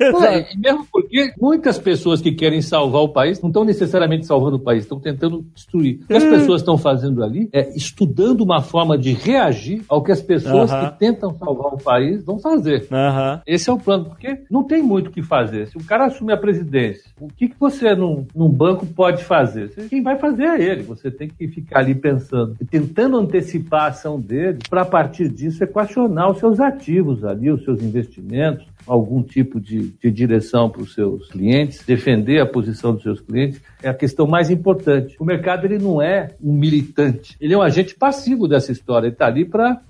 É, 0.00 0.44
mesmo 0.56 0.84
porque 0.90 1.32
muitas 1.40 1.78
pessoas 1.78 2.20
que 2.20 2.32
querem 2.32 2.60
salvar 2.60 3.02
o 3.02 3.10
país 3.10 3.40
não 3.40 3.48
estão 3.48 3.64
necessariamente 3.64 4.26
salvando 4.26 4.56
o 4.56 4.60
país, 4.60 4.82
estão 4.82 4.98
tentando 4.98 5.46
destruir. 5.54 6.00
O 6.02 6.06
que 6.08 6.14
as 6.14 6.24
hum. 6.24 6.30
pessoas 6.30 6.62
estão 6.62 6.76
fazendo 6.76 7.22
ali 7.22 7.48
é 7.52 7.68
estudando 7.76 8.40
uma 8.40 8.60
forma 8.60 8.98
de 8.98 9.12
reagir 9.12 9.84
ao 9.88 10.02
que 10.02 10.10
as 10.10 10.20
pessoas 10.20 10.47
uh 10.54 10.66
-huh. 10.66 10.92
que 10.92 10.98
tentam 10.98 11.34
salvar 11.36 11.74
o 11.74 11.78
país 11.78 12.24
vão 12.24 12.38
fazer. 12.38 12.82
Uh 12.90 12.94
-huh. 12.94 13.40
Esse 13.46 13.70
é 13.70 13.72
o 13.72 13.78
plano, 13.78 14.06
porque 14.06 14.42
não 14.50 14.64
tem 14.64 14.82
muito 14.82 15.08
o 15.08 15.10
que 15.10 15.22
fazer. 15.22 15.68
Se 15.68 15.76
o 15.76 15.84
cara 15.84 16.06
assume 16.06 16.32
a 16.32 16.36
presidência, 16.36 17.04
o 17.20 17.28
que, 17.28 17.48
que 17.48 17.56
você 17.58 17.94
num, 17.94 18.26
num 18.34 18.48
banco 18.48 18.86
pode 18.86 19.24
fazer? 19.24 19.70
Quem 19.88 20.02
vai 20.02 20.18
fazer 20.18 20.44
é 20.44 20.62
ele. 20.62 20.82
Você 20.82 21.10
tem 21.10 21.28
que 21.28 21.48
ficar 21.48 21.80
ali 21.80 21.94
pensando, 21.94 22.56
tentando 22.70 23.18
antecipar 23.18 23.82
a 23.82 23.86
ação 23.88 24.20
dele, 24.20 24.58
para 24.68 24.82
a 24.82 24.86
partir 24.86 25.28
disso 25.28 25.62
equacionar 25.62 26.30
os 26.30 26.38
seus 26.38 26.60
ativos 26.60 27.24
ali, 27.24 27.50
os 27.50 27.64
seus 27.64 27.82
investimentos, 27.82 28.66
algum 28.88 29.22
tipo 29.22 29.60
de, 29.60 29.90
de 29.90 30.10
direção 30.10 30.68
para 30.70 30.82
os 30.82 30.94
seus 30.94 31.28
clientes, 31.28 31.84
defender 31.86 32.40
a 32.40 32.46
posição 32.46 32.94
dos 32.94 33.02
seus 33.02 33.20
clientes, 33.20 33.60
é 33.82 33.88
a 33.88 33.94
questão 33.94 34.26
mais 34.26 34.50
importante. 34.50 35.16
O 35.20 35.24
mercado 35.24 35.66
ele 35.66 35.78
não 35.78 36.00
é 36.02 36.30
um 36.42 36.52
militante, 36.52 37.36
ele 37.40 37.54
é 37.54 37.58
um 37.58 37.62
agente 37.62 37.94
passivo 37.94 38.48
dessa 38.48 38.72
história, 38.72 39.06
ele 39.06 39.14
está 39.14 39.26
ali 39.26 39.44
para 39.44 39.80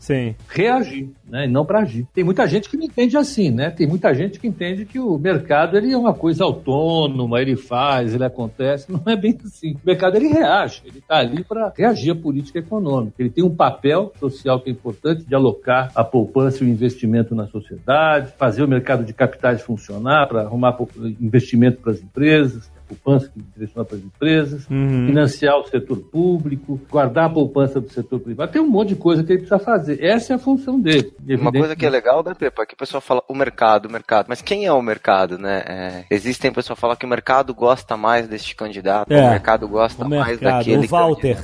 reagir. 0.48 1.10
Né, 1.28 1.44
e 1.44 1.48
não 1.48 1.64
para 1.64 1.80
agir. 1.80 2.06
Tem 2.14 2.24
muita 2.24 2.46
gente 2.46 2.68
que 2.70 2.76
não 2.76 2.84
entende 2.84 3.16
assim, 3.16 3.50
né? 3.50 3.70
Tem 3.70 3.86
muita 3.86 4.14
gente 4.14 4.40
que 4.40 4.46
entende 4.46 4.86
que 4.86 4.98
o 4.98 5.18
mercado 5.18 5.76
ele 5.76 5.92
é 5.92 5.96
uma 5.96 6.14
coisa 6.14 6.44
autônoma, 6.44 7.40
ele 7.40 7.54
faz, 7.54 8.14
ele 8.14 8.24
acontece. 8.24 8.90
Não 8.90 9.02
é 9.06 9.14
bem 9.14 9.36
assim. 9.44 9.74
O 9.74 9.86
mercado 9.86 10.16
ele 10.16 10.28
reage, 10.28 10.82
ele 10.86 10.98
está 10.98 11.18
ali 11.18 11.44
para 11.44 11.72
reagir 11.76 12.12
à 12.12 12.16
política 12.16 12.58
econômica. 12.58 13.16
Ele 13.18 13.30
tem 13.30 13.44
um 13.44 13.54
papel 13.54 14.12
social 14.18 14.60
que 14.60 14.70
é 14.70 14.72
importante 14.72 15.24
de 15.24 15.34
alocar 15.34 15.90
a 15.94 16.02
poupança 16.02 16.64
e 16.64 16.66
o 16.66 16.70
investimento 16.70 17.34
na 17.34 17.46
sociedade, 17.46 18.32
fazer 18.38 18.62
o 18.62 18.68
mercado 18.68 19.04
de 19.04 19.12
capitais 19.12 19.60
funcionar, 19.60 20.26
para 20.28 20.42
arrumar 20.42 20.76
investimento 21.20 21.80
para 21.82 21.92
as 21.92 22.02
empresas, 22.02 22.70
poupança 22.88 23.28
que 23.28 23.40
direciona 23.54 23.84
para 23.84 23.96
as 23.96 24.02
empresas, 24.02 24.66
uhum. 24.70 25.06
financiar 25.06 25.58
o 25.58 25.64
setor 25.64 25.98
público, 25.98 26.80
guardar 26.90 27.26
a 27.26 27.30
poupança 27.30 27.80
do 27.80 27.90
setor 27.90 28.20
privado. 28.20 28.52
Tem 28.52 28.62
um 28.62 28.68
monte 28.68 28.90
de 28.90 28.96
coisa 28.96 29.22
que 29.22 29.32
ele 29.32 29.40
precisa 29.40 29.58
fazer. 29.58 30.02
Essa 30.02 30.32
é 30.32 30.36
a 30.36 30.38
função 30.38 30.80
dele. 30.80 31.12
Uma 31.38 31.52
coisa 31.52 31.76
que 31.76 31.84
é 31.84 31.90
legal, 31.90 32.22
né, 32.24 32.34
Pepa, 32.34 32.62
é 32.62 32.66
que 32.66 32.74
o 32.74 32.76
pessoal 32.76 33.00
fala 33.00 33.22
o 33.28 33.34
mercado, 33.34 33.86
o 33.86 33.92
mercado. 33.92 34.26
Mas 34.28 34.40
quem 34.40 34.66
é 34.66 34.72
o 34.72 34.82
mercado, 34.82 35.38
né? 35.38 35.62
É, 35.66 36.04
existem 36.10 36.52
pessoas 36.52 36.76
que 36.76 36.80
falam 36.80 36.96
que 36.96 37.06
o 37.06 37.08
mercado 37.08 37.54
gosta 37.54 37.96
mais 37.96 38.26
deste 38.26 38.54
candidato, 38.54 39.12
é, 39.12 39.26
o 39.26 39.30
mercado 39.30 39.68
gosta 39.68 40.04
o 40.04 40.08
mais 40.08 40.40
mercado, 40.40 40.58
daquele. 40.58 40.86
O 40.86 40.90
Walter. 40.90 41.38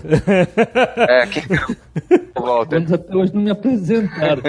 É, 0.97 1.27
quem 1.27 1.43
é 1.57 2.41
o 2.41 2.43
Walter? 2.43 2.85
até 2.95 3.17
hoje 3.17 3.35
não 3.35 3.43
me 3.43 3.51
apresentaram. 3.51 4.43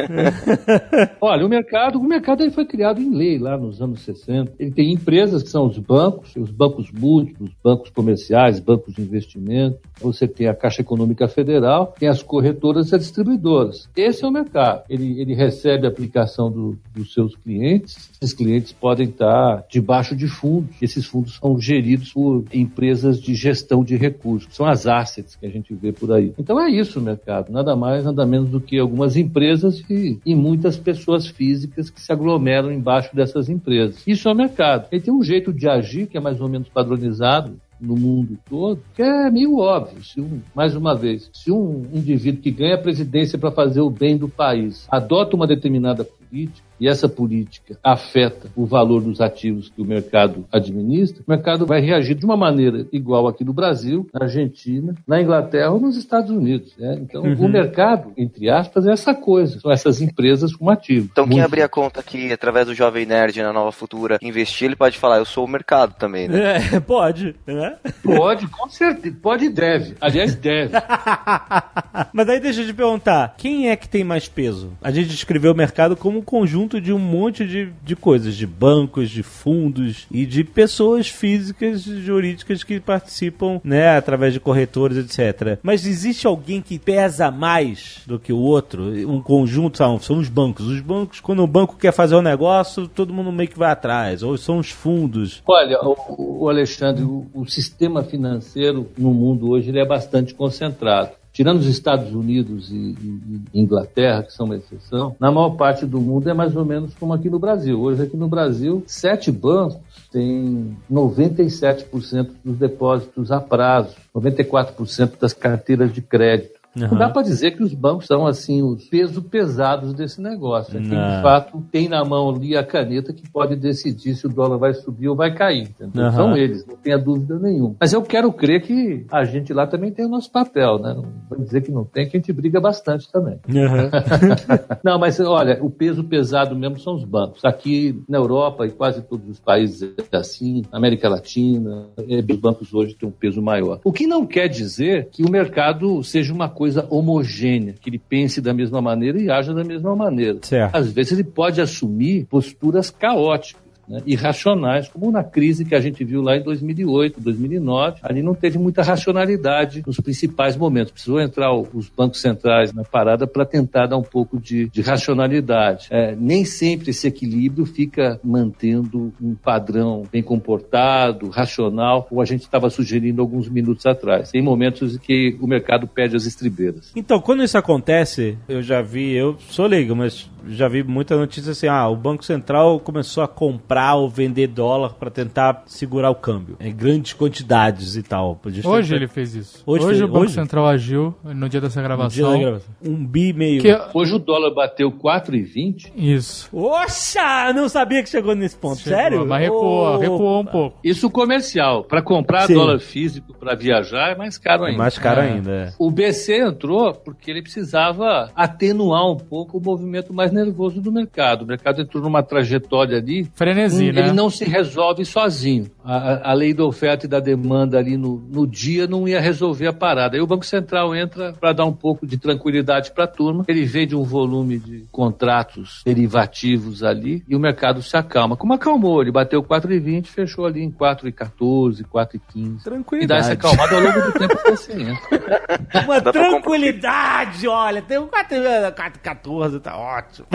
Olha, 1.19 1.45
o 1.45 1.49
mercado, 1.49 1.99
o 1.99 2.03
mercado 2.03 2.43
ele 2.43 2.51
foi 2.51 2.65
criado 2.65 3.01
em 3.01 3.13
lei 3.13 3.37
lá 3.37 3.57
nos 3.57 3.81
anos 3.81 4.01
60. 4.01 4.53
Ele 4.59 4.71
tem 4.71 4.93
empresas 4.93 5.43
que 5.43 5.49
são 5.49 5.65
os 5.65 5.77
bancos, 5.77 6.35
os 6.35 6.51
bancos 6.51 6.84
bancos 6.85 6.91
múltiplos, 6.91 7.51
bancos 7.63 7.89
comerciais, 7.89 8.59
bancos 8.59 8.93
de 8.93 9.01
investimento. 9.01 9.79
Você 10.01 10.27
tem 10.27 10.47
a 10.47 10.53
Caixa 10.53 10.81
Econômica 10.81 11.27
Federal, 11.27 11.93
tem 11.97 12.09
as 12.09 12.21
corretoras 12.21 12.91
e 12.91 12.95
as 12.95 13.01
distribuidoras. 13.01 13.89
Esse 13.95 14.23
é 14.23 14.27
o 14.27 14.31
mercado. 14.31 14.83
Ele, 14.89 15.19
ele 15.21 15.33
recebe 15.33 15.85
a 15.85 15.89
aplicação 15.89 16.51
do, 16.51 16.77
dos 16.93 17.13
seus 17.13 17.35
clientes. 17.35 18.09
Esses 18.21 18.33
clientes 18.33 18.71
podem 18.73 19.07
estar 19.07 19.65
debaixo 19.69 20.15
de 20.15 20.27
fundos. 20.27 20.75
Esses 20.81 21.05
fundos 21.05 21.35
são 21.35 21.59
geridos 21.59 22.11
por 22.11 22.43
empresas 22.53 23.21
de 23.21 23.33
gestão 23.33 23.83
de 23.83 23.95
recursos. 23.95 24.53
São 24.53 24.65
as 24.65 24.85
assets 24.85 25.35
que 25.35 25.45
a 25.45 25.49
gente 25.49 25.73
vê 25.73 25.91
por 25.91 26.11
aí. 26.11 26.33
Então 26.37 26.59
é 26.59 26.69
isso 26.69 26.99
o 26.99 27.01
mercado. 27.01 27.51
Nada 27.51 27.75
mais, 27.75 28.03
nada 28.03 28.25
menos 28.25 28.49
do 28.49 28.59
que 28.59 28.77
algumas 28.77 29.15
empresas 29.15 29.83
e, 29.89 30.19
e 30.25 30.35
muitas 30.35 30.77
pessoas 30.77 31.27
físicas 31.27 31.89
que 31.89 32.01
se 32.01 32.11
aglomeram 32.11 32.71
embaixo 32.71 33.15
dessas 33.15 33.49
empresas. 33.49 34.01
Isso 34.05 34.27
é 34.27 34.31
o 34.31 34.35
mercado. 34.35 34.87
Ele 34.91 35.01
tem 35.01 35.13
um 35.13 35.23
jeito 35.23 35.53
de 35.53 35.67
agir 35.67 36.07
que 36.07 36.17
é 36.17 36.19
mais 36.19 36.41
ou 36.41 36.49
menos 36.49 36.67
padronizado 36.75 37.57
no 37.79 37.95
mundo 37.95 38.37
todo, 38.49 38.81
que 38.93 39.01
é 39.01 39.31
meio 39.31 39.57
óbvio. 39.57 40.03
Se 40.03 40.19
um, 40.19 40.41
mais 40.53 40.75
uma 40.75 40.93
vez, 40.93 41.29
se 41.33 41.51
um 41.51 41.85
indivíduo 41.93 42.41
que 42.41 42.51
ganha 42.51 42.75
a 42.75 42.81
presidência 42.81 43.39
para 43.39 43.51
fazer 43.51 43.81
o 43.81 43.89
bem 43.89 44.17
do 44.17 44.27
país 44.27 44.85
adota 44.89 45.35
uma 45.35 45.47
determinada 45.47 46.03
política, 46.03 46.67
e 46.79 46.87
essa 46.87 47.07
política 47.07 47.77
afeta 47.83 48.49
o 48.55 48.65
valor 48.65 49.01
dos 49.01 49.21
ativos 49.21 49.69
que 49.69 49.81
o 49.81 49.85
mercado 49.85 50.45
administra, 50.51 51.23
o 51.25 51.31
mercado 51.31 51.65
vai 51.65 51.81
reagir 51.81 52.15
de 52.15 52.25
uma 52.25 52.37
maneira 52.37 52.85
igual 52.91 53.27
aqui 53.27 53.43
no 53.43 53.53
Brasil, 53.53 54.07
na 54.13 54.25
Argentina, 54.25 54.95
na 55.07 55.21
Inglaterra 55.21 55.71
ou 55.71 55.79
nos 55.79 55.97
Estados 55.97 56.31
Unidos. 56.31 56.73
Né? 56.77 56.99
Então, 57.01 57.23
uhum. 57.23 57.45
o 57.45 57.49
mercado, 57.49 58.11
entre 58.17 58.49
aspas, 58.49 58.85
é 58.85 58.91
essa 58.91 59.13
coisa, 59.13 59.59
são 59.59 59.71
essas 59.71 60.01
empresas 60.01 60.55
com 60.55 60.69
ativos. 60.69 61.09
Então, 61.11 61.27
quem 61.27 61.41
abrir 61.41 61.61
a 61.61 61.69
conta 61.69 61.99
aqui 61.99 62.31
através 62.31 62.67
do 62.67 62.73
Jovem 62.73 63.05
Nerd 63.05 63.41
na 63.41 63.53
Nova 63.53 63.71
Futura 63.71 64.17
investir, 64.21 64.65
ele 64.65 64.75
pode 64.75 64.97
falar, 64.97 65.17
eu 65.17 65.25
sou 65.25 65.45
o 65.45 65.49
mercado 65.49 65.95
também, 65.97 66.27
né? 66.27 66.57
É, 66.73 66.79
pode, 66.81 67.35
né? 67.45 67.77
Pode, 68.03 68.47
com 68.47 68.69
certeza. 68.69 69.15
Pode 69.21 69.45
e 69.45 69.49
deve. 69.49 69.95
Aliás, 70.01 70.35
deve. 70.35 70.73
Mas 72.13 72.29
aí 72.29 72.39
deixa 72.39 72.61
eu 72.61 72.67
te 72.67 72.73
perguntar, 72.73 73.35
quem 73.37 73.69
é 73.69 73.75
que 73.75 73.87
tem 73.87 74.03
mais 74.03 74.27
peso? 74.27 74.73
A 74.81 74.91
gente 74.91 75.09
descreveu 75.09 75.51
o 75.51 75.55
mercado 75.55 75.95
como 75.95 76.19
um 76.19 76.21
conjunto 76.21 76.64
conjunto 76.65 76.81
de 76.81 76.91
um 76.91 76.99
monte 76.99 77.45
de, 77.45 77.71
de 77.83 77.95
coisas, 77.95 78.35
de 78.35 78.47
bancos, 78.47 79.09
de 79.09 79.21
fundos 79.21 80.07
e 80.11 80.25
de 80.25 80.43
pessoas 80.43 81.07
físicas 81.07 81.83
jurídicas 81.83 82.63
que 82.63 82.79
participam, 82.79 83.61
né, 83.63 83.95
através 83.95 84.33
de 84.33 84.39
corretores, 84.39 84.97
etc. 84.97 85.59
Mas 85.61 85.85
existe 85.85 86.25
alguém 86.25 86.61
que 86.61 86.79
pesa 86.79 87.29
mais 87.29 88.01
do 88.05 88.19
que 88.19 88.33
o 88.33 88.37
outro? 88.37 88.83
Um 89.07 89.21
conjunto, 89.21 89.77
sabe, 89.77 90.03
são 90.03 90.17
os 90.17 90.29
bancos. 90.29 90.65
Os 90.65 90.81
bancos, 90.81 91.19
quando 91.19 91.43
o 91.43 91.47
banco 91.47 91.77
quer 91.77 91.91
fazer 91.91 92.15
um 92.15 92.21
negócio, 92.21 92.87
todo 92.87 93.13
mundo 93.13 93.31
meio 93.31 93.49
que 93.49 93.57
vai 93.57 93.71
atrás. 93.71 94.23
Ou 94.23 94.37
são 94.37 94.57
os 94.57 94.71
fundos. 94.71 95.43
Olha, 95.45 95.79
o, 95.81 96.43
o 96.45 96.49
Alexandre, 96.49 97.03
o, 97.03 97.27
o 97.33 97.45
sistema 97.45 98.03
financeiro 98.03 98.89
no 98.97 99.13
mundo 99.13 99.49
hoje 99.49 99.69
ele 99.69 99.79
é 99.79 99.85
bastante 99.85 100.33
concentrado 100.33 101.11
tirando 101.35 101.59
os 101.59 101.67
Estados 101.67 102.15
Unidos 102.15 102.71
e, 102.71 102.75
e, 102.75 103.43
e, 103.53 103.59
Inglaterra, 103.59 104.23
que 104.23 104.31
são 104.31 104.45
uma 104.45 104.55
exceção, 104.55 105.17
na 105.19 105.29
maior 105.29 105.49
parte 105.51 105.85
do 105.85 105.99
mundo 105.99 106.29
é 106.29 106.33
mais 106.33 106.55
ou 106.55 106.63
menos 106.63 106.93
como 106.95 107.13
aqui 107.13 107.29
no 107.29 107.37
Brasil. 107.37 107.77
Hoje 107.77 108.03
aqui 108.03 108.15
no 108.15 108.29
Brasil, 108.29 108.81
sete 108.87 109.33
bancos 109.33 109.77
têm 110.13 110.77
97% 110.89 112.29
dos 112.43 112.57
depósitos 112.57 113.33
a 113.33 113.41
prazo, 113.41 113.97
94% 114.15 115.19
das 115.19 115.33
carteiras 115.33 115.93
de 115.93 116.01
crédito. 116.01 116.54
Uhum. 116.75 116.89
Não 116.89 116.97
dá 116.97 117.09
para 117.09 117.21
dizer 117.21 117.51
que 117.51 117.63
os 117.63 117.73
bancos 117.73 118.05
são 118.05 118.27
assim 118.27 118.61
os 118.61 118.85
pesos 118.85 119.23
pesados 119.23 119.93
desse 119.93 120.21
negócio. 120.21 120.77
É 120.77 120.81
que, 120.81 120.89
de 120.89 121.21
fato, 121.21 121.63
tem 121.71 121.87
na 121.87 122.03
mão 122.03 122.29
ali 122.29 122.55
a 122.55 122.63
caneta 122.63 123.13
que 123.13 123.29
pode 123.29 123.55
decidir 123.55 124.15
se 124.15 124.25
o 124.25 124.29
dólar 124.29 124.57
vai 124.57 124.73
subir 124.73 125.07
ou 125.07 125.15
vai 125.15 125.33
cair. 125.33 125.69
Uhum. 125.79 126.11
São 126.11 126.37
eles, 126.37 126.65
não 126.65 126.75
tenha 126.75 126.97
dúvida 126.97 127.39
nenhuma. 127.39 127.75
Mas 127.79 127.93
eu 127.93 128.01
quero 128.01 128.31
crer 128.31 128.61
que 128.61 129.05
a 129.11 129.23
gente 129.23 129.53
lá 129.53 129.65
também 129.65 129.91
tem 129.91 130.05
o 130.05 130.09
nosso 130.09 130.31
papel, 130.31 130.79
né? 130.79 130.93
Não 130.93 131.05
vou 131.29 131.39
dizer 131.39 131.61
que 131.61 131.71
não 131.71 131.85
tem, 131.85 132.07
que 132.07 132.17
a 132.17 132.19
gente 132.19 132.33
briga 132.33 132.59
bastante 132.59 133.11
também. 133.11 133.39
Uhum. 133.47 133.89
não, 134.83 134.99
mas 134.99 135.19
olha, 135.19 135.59
o 135.61 135.69
peso 135.69 136.03
pesado 136.03 136.55
mesmo 136.55 136.79
são 136.79 136.95
os 136.95 137.03
bancos. 137.03 137.43
Aqui 137.45 138.03
na 138.07 138.17
Europa 138.17 138.65
e 138.65 138.71
quase 138.71 139.01
todos 139.01 139.27
os 139.29 139.39
países 139.39 139.93
é 140.11 140.17
assim, 140.17 140.63
América 140.71 141.07
Latina, 141.07 141.87
é, 141.97 142.19
os 142.19 142.39
bancos 142.39 142.73
hoje 142.73 142.95
têm 142.95 143.07
um 143.07 143.11
peso 143.11 143.41
maior. 143.41 143.79
O 143.83 143.91
que 143.91 144.05
não 144.05 144.25
quer 144.25 144.47
dizer 144.47 145.09
que 145.11 145.23
o 145.23 145.31
mercado 145.31 146.03
seja 146.03 146.33
uma 146.33 146.49
coisa 146.65 146.87
homogênea, 146.89 147.75
que 147.79 147.91
ele 147.91 147.99
pense 147.99 148.41
da 148.41 148.51
mesma 148.51 148.81
maneira 148.81 149.21
e 149.21 149.29
haja 149.29 149.53
da 149.53 149.63
mesma 149.63 149.95
maneira. 149.95 150.39
Certo. 150.41 150.75
Às 150.75 150.91
vezes 150.91 151.11
ele 151.11 151.23
pode 151.23 151.61
assumir 151.61 152.25
posturas 152.25 152.89
caóticas 152.89 153.64
né, 153.87 154.01
irracionais, 154.05 154.87
como 154.87 155.11
na 155.11 155.23
crise 155.23 155.65
que 155.65 155.75
a 155.75 155.79
gente 155.79 156.03
viu 156.03 156.21
lá 156.21 156.37
em 156.37 156.43
2008, 156.43 157.19
2009. 157.19 157.99
Ali 158.03 158.21
não 158.21 158.33
teve 158.33 158.57
muita 158.57 158.81
racionalidade 158.81 159.83
nos 159.85 159.97
principais 159.97 160.55
momentos. 160.57 160.91
Precisou 160.91 161.19
entrar 161.19 161.53
os 161.53 161.89
bancos 161.89 162.21
centrais 162.21 162.73
na 162.73 162.83
parada 162.83 163.27
para 163.27 163.45
tentar 163.45 163.87
dar 163.87 163.97
um 163.97 164.03
pouco 164.03 164.39
de, 164.39 164.69
de 164.69 164.81
racionalidade. 164.81 165.87
É, 165.89 166.15
nem 166.15 166.45
sempre 166.45 166.91
esse 166.91 167.07
equilíbrio 167.07 167.65
fica 167.65 168.19
mantendo 168.23 169.13
um 169.21 169.35
padrão 169.35 170.03
bem 170.11 170.23
comportado, 170.23 171.29
racional, 171.29 172.03
como 172.03 172.21
a 172.21 172.25
gente 172.25 172.41
estava 172.41 172.69
sugerindo 172.69 173.21
alguns 173.21 173.49
minutos 173.49 173.85
atrás. 173.85 174.31
Tem 174.31 174.41
momentos 174.41 174.95
em 174.95 174.99
que 174.99 175.37
o 175.39 175.47
mercado 175.47 175.87
perde 175.87 176.15
as 176.15 176.25
estribeiras. 176.25 176.91
Então, 176.95 177.19
quando 177.19 177.43
isso 177.43 177.57
acontece, 177.57 178.37
eu 178.47 178.61
já 178.61 178.81
vi, 178.81 179.13
eu 179.13 179.37
sou 179.49 179.67
leigo, 179.67 179.95
mas 179.95 180.29
já 180.47 180.67
vi 180.67 180.83
muita 180.83 181.15
notícia 181.17 181.51
assim, 181.51 181.67
ah, 181.67 181.87
o 181.87 181.95
Banco 181.95 182.23
Central 182.23 182.79
começou 182.79 183.23
a 183.23 183.27
comprar 183.27 183.74
ou 183.95 184.09
vender 184.09 184.47
dólar 184.47 184.93
para 184.93 185.09
tentar 185.09 185.63
segurar 185.65 186.09
o 186.09 186.15
câmbio. 186.15 186.57
Em 186.59 186.73
grandes 186.73 187.13
quantidades 187.13 187.95
e 187.95 188.03
tal. 188.03 188.39
Hoje 188.63 188.95
ele 188.95 189.07
fez 189.07 189.35
isso. 189.35 189.63
Hoje, 189.65 189.85
hoje 189.85 189.99
fez, 189.99 190.01
o 190.01 190.07
Banco 190.07 190.25
hoje? 190.25 190.33
Central 190.33 190.67
agiu 190.67 191.15
no 191.23 191.49
dia 191.49 191.61
dessa 191.61 191.81
gravação. 191.81 192.33
Dia 192.33 192.41
gravação. 192.41 192.69
Um 192.83 193.05
bi 193.05 193.33
meio. 193.33 193.61
Que... 193.61 193.77
Hoje 193.93 194.15
o 194.15 194.19
dólar 194.19 194.53
bateu 194.53 194.91
4,20. 194.91 195.91
Isso. 195.95 196.49
Oxa! 196.55 197.53
Não 197.53 197.67
sabia 197.69 198.01
que 198.03 198.09
chegou 198.09 198.35
nesse 198.35 198.57
ponto. 198.57 198.79
Chegou, 198.79 198.97
Sério? 198.97 199.25
Mas 199.25 199.41
recuou, 199.41 199.95
oh. 199.95 199.97
recuou 199.97 200.41
um 200.41 200.45
pouco. 200.45 200.79
Isso 200.83 201.09
comercial. 201.09 201.83
Para 201.83 202.01
comprar 202.01 202.47
Sim. 202.47 202.53
dólar 202.53 202.79
físico 202.79 203.33
para 203.33 203.55
viajar 203.55 204.11
é 204.11 204.15
mais 204.15 204.37
caro 204.37 204.63
ainda. 204.63 204.75
É 204.75 204.77
mais 204.77 204.97
caro 204.97 205.21
é. 205.21 205.31
ainda, 205.31 205.51
é. 205.51 205.73
O 205.77 205.91
BC 205.91 206.39
entrou 206.39 206.93
porque 206.93 207.31
ele 207.31 207.41
precisava 207.41 208.31
atenuar 208.35 209.09
um 209.09 209.17
pouco 209.17 209.57
o 209.57 209.61
movimento 209.61 210.13
mais 210.13 210.31
nervoso 210.31 210.81
do 210.81 210.91
mercado. 210.91 211.43
O 211.43 211.47
mercado 211.47 211.81
entrou 211.81 212.03
numa 212.03 212.23
trajetória 212.23 212.97
ali. 212.97 213.29
Frenesi, 213.69 213.91
né? 213.91 214.01
Ele 214.01 214.13
não 214.13 214.29
se 214.29 214.45
resolve 214.45 215.05
sozinho. 215.05 215.69
A, 215.83 216.31
a, 216.31 216.33
lei 216.33 216.53
da 216.53 216.63
oferta 216.65 217.05
e 217.05 217.09
da 217.09 217.19
demanda 217.19 217.77
ali 217.77 217.95
no, 217.95 218.17
no 218.17 218.47
dia 218.47 218.87
não 218.87 219.07
ia 219.07 219.19
resolver 219.19 219.67
a 219.67 219.73
parada. 219.73 220.15
Aí 220.17 220.21
o 220.21 220.27
Banco 220.27 220.45
Central 220.45 220.95
entra 220.95 221.33
para 221.33 221.53
dar 221.53 221.65
um 221.65 221.73
pouco 221.73 222.07
de 222.07 222.17
tranquilidade 222.17 222.91
para 222.91 223.03
a 223.03 223.07
turma. 223.07 223.45
Ele 223.47 223.65
vende 223.65 223.95
um 223.95 224.03
volume 224.03 224.57
de 224.57 224.85
contratos 224.91 225.81
derivativos 225.85 226.83
ali 226.83 227.23
e 227.27 227.35
o 227.35 227.39
mercado 227.39 227.81
se 227.81 227.95
acalma. 227.95 228.35
Como 228.35 228.53
acalmou? 228.53 229.01
Ele 229.01 229.11
bateu 229.11 229.43
4,20, 229.43 230.07
fechou 230.07 230.45
ali 230.45 230.63
em 230.63 230.71
4,14, 230.71 231.83
4,15. 231.83 232.63
Tranquilidade. 232.63 233.03
E 233.03 233.07
dá 233.07 233.17
essa 233.17 233.33
acalmada 233.33 233.75
ao 233.75 233.81
longo 233.81 234.01
do 234.01 234.11
tempo 234.13 234.37
que 234.37 234.51
você 234.51 234.73
entra. 234.73 235.85
Uma 235.85 236.01
tranquilidade, 236.01 237.47
olha, 237.47 237.81
tem 237.81 237.99
um 237.99 238.07
4,14, 238.07 239.61
tá 239.61 239.77
ótimo. 239.77 240.27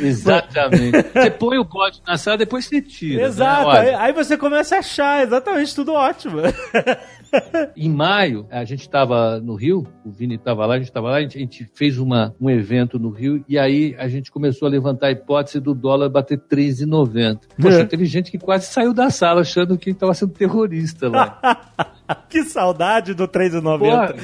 Exatamente. 0.00 1.06
Você 1.12 1.30
põe 1.30 1.58
o 1.58 1.64
bode 1.64 2.02
na 2.06 2.16
depois 2.36 2.66
você 2.66 2.80
tira. 2.80 3.22
Né? 3.22 3.28
Exato. 3.28 3.70
Né? 3.70 3.78
Aí, 3.78 3.94
aí, 3.94 4.12
você 4.12 4.36
começa 4.36 4.76
a 4.76 4.78
achar, 4.78 5.22
exatamente, 5.22 5.74
tudo 5.74 5.92
ótimo. 5.92 6.38
em 7.76 7.88
maio, 7.88 8.46
a 8.50 8.64
gente 8.64 8.80
estava 8.80 9.40
no 9.40 9.54
Rio, 9.54 9.86
o 10.04 10.10
Vini 10.10 10.36
estava 10.36 10.64
lá, 10.66 10.74
a 10.74 10.78
gente 10.78 10.88
estava 10.88 11.10
lá, 11.10 11.16
a 11.16 11.20
gente, 11.20 11.36
a 11.36 11.40
gente, 11.40 11.70
fez 11.74 11.98
uma, 11.98 12.34
um 12.40 12.48
evento 12.48 12.98
no 12.98 13.10
Rio 13.10 13.44
e 13.48 13.58
aí 13.58 13.94
a 13.98 14.08
gente 14.08 14.30
começou 14.30 14.66
a 14.66 14.70
levantar 14.70 15.08
a 15.08 15.10
hipótese 15.10 15.60
do 15.60 15.74
dólar 15.74 16.08
bater 16.08 16.38
13,90. 16.38 17.40
Poxa, 17.60 17.84
teve 17.84 18.04
gente 18.06 18.30
que 18.30 18.38
quase 18.38 18.66
saiu 18.66 18.92
da 18.92 19.10
sala 19.10 19.40
achando 19.40 19.76
que 19.76 19.90
estava 19.90 20.14
sendo 20.14 20.32
terrorista 20.32 21.08
lá. 21.08 21.60
que 22.28 22.44
saudade 22.44 23.14
do 23.14 23.26
3,90. 23.26 24.14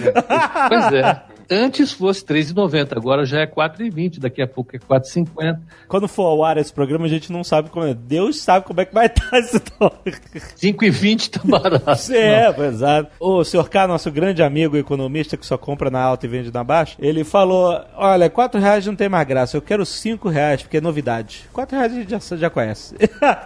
Pois 0.68 0.92
é. 0.92 1.31
Antes 1.52 1.92
fosse 1.92 2.24
3,90, 2.24 2.96
agora 2.96 3.26
já 3.26 3.40
é 3.40 3.46
4,20, 3.46 4.18
daqui 4.18 4.40
a 4.40 4.46
pouco 4.46 4.74
é 4.74 4.78
4,50. 4.78 5.60
Quando 5.86 6.08
for 6.08 6.22
ao 6.22 6.42
ar 6.42 6.56
esse 6.56 6.72
programa, 6.72 7.04
a 7.04 7.08
gente 7.08 7.30
não 7.30 7.44
sabe 7.44 7.68
como 7.68 7.84
é. 7.84 7.92
Deus 7.92 8.40
sabe 8.40 8.64
como 8.64 8.80
é 8.80 8.86
que 8.86 8.94
vai 8.94 9.04
estar 9.12 9.38
esse 9.38 9.60
dólar. 9.78 10.00
5,20 10.04 11.28
tá 11.28 11.40
barato. 11.44 11.82
É, 12.12 12.48
exato. 12.66 13.10
O 13.20 13.44
senhor 13.44 13.68
K, 13.68 13.86
nosso 13.86 14.10
grande 14.10 14.42
amigo 14.42 14.76
economista 14.76 15.36
que 15.36 15.44
só 15.44 15.58
compra 15.58 15.90
na 15.90 16.00
alta 16.00 16.26
e 16.26 16.28
vende 16.28 16.52
na 16.52 16.64
baixa, 16.64 16.96
ele 16.98 17.24
falou: 17.24 17.78
olha, 17.96 18.30
4 18.30 18.60
reais 18.60 18.86
não 18.86 18.96
tem 18.96 19.08
mais 19.08 19.26
graça, 19.26 19.56
eu 19.56 19.62
quero 19.62 19.84
5 19.84 20.28
reais, 20.28 20.62
porque 20.62 20.78
é 20.78 20.80
novidade. 20.80 21.48
4 21.52 21.76
reais 21.76 21.92
a 21.92 21.94
gente 21.96 22.10
já, 22.10 22.36
já 22.36 22.50
conhece. 22.50 22.94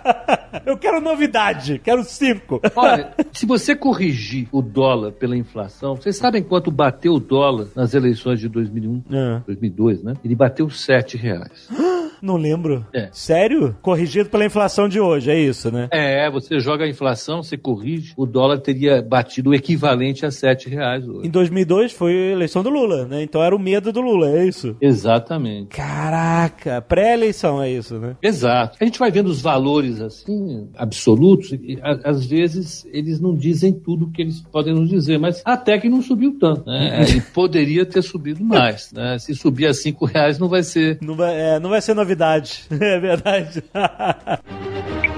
eu 0.64 0.76
quero 0.76 1.00
novidade, 1.00 1.80
quero 1.82 2.04
5. 2.04 2.60
Olha, 2.76 3.12
se 3.32 3.46
você 3.46 3.74
corrigir 3.74 4.48
o 4.52 4.62
dólar 4.62 5.12
pela 5.12 5.36
inflação, 5.36 5.96
vocês 5.96 6.16
sabem 6.16 6.42
quanto 6.42 6.70
bateu 6.70 7.14
o 7.14 7.20
dólar 7.20 7.68
nas 7.74 7.94
eleições 7.96 8.40
de 8.40 8.48
2001, 8.48 9.02
é. 9.10 9.42
2002, 9.46 10.02
né? 10.02 10.14
Ele 10.24 10.34
bateu 10.34 10.68
7 10.70 11.16
reais. 11.16 11.68
Não 12.22 12.36
lembro. 12.36 12.86
É. 12.92 13.08
Sério? 13.12 13.76
Corrigido 13.82 14.30
pela 14.30 14.44
inflação 14.44 14.88
de 14.88 15.00
hoje, 15.00 15.30
é 15.30 15.38
isso, 15.38 15.70
né? 15.70 15.88
É, 15.92 16.30
você 16.30 16.58
joga 16.58 16.84
a 16.84 16.88
inflação, 16.88 17.42
você 17.42 17.56
corrige, 17.56 18.14
o 18.16 18.26
dólar 18.26 18.58
teria 18.58 19.02
batido 19.02 19.50
o 19.50 19.54
equivalente 19.54 20.24
a 20.24 20.30
7 20.30 20.68
reais 20.68 21.06
hoje. 21.06 21.26
Em 21.26 21.30
2002 21.30 21.92
foi 21.92 22.12
a 22.12 22.32
eleição 22.32 22.62
do 22.62 22.70
Lula, 22.70 23.06
né? 23.06 23.22
Então 23.22 23.42
era 23.42 23.54
o 23.54 23.58
medo 23.58 23.92
do 23.92 24.00
Lula, 24.00 24.30
é 24.30 24.46
isso? 24.46 24.76
Exatamente. 24.80 25.68
Caraca, 25.68 26.80
pré-eleição 26.80 27.62
é 27.62 27.70
isso, 27.70 27.98
né? 27.98 28.16
Exato. 28.22 28.78
A 28.80 28.84
gente 28.84 28.98
vai 28.98 29.10
vendo 29.10 29.28
os 29.28 29.40
valores 29.40 30.00
assim, 30.00 30.68
absolutos, 30.76 31.52
e, 31.52 31.78
às 31.82 32.26
vezes 32.26 32.86
eles 32.92 33.20
não 33.20 33.34
dizem 33.36 33.72
tudo 33.72 34.10
que 34.10 34.22
eles 34.22 34.40
podem 34.40 34.74
nos 34.74 34.88
dizer, 34.88 35.18
mas 35.18 35.42
até 35.44 35.78
que 35.78 35.88
não 35.88 36.02
subiu 36.02 36.38
tanto, 36.38 36.66
né? 36.66 37.04
Ele 37.08 37.20
poderia 37.32 37.66
poderia 37.66 37.84
ter 37.84 38.02
subido 38.02 38.44
mais. 38.44 38.92
Né? 38.92 39.18
Se 39.18 39.34
subir 39.34 39.66
a 39.66 39.74
5 39.74 40.04
reais 40.06 40.38
não 40.38 40.48
vai 40.48 40.62
ser. 40.62 40.98
Não 41.02 41.14
vai, 41.14 41.34
é, 41.34 41.60
não 41.60 41.70
vai 41.70 41.80
ser 41.80 41.94
novidade. 42.06 42.64
É 42.80 42.98
verdade. 42.98 43.64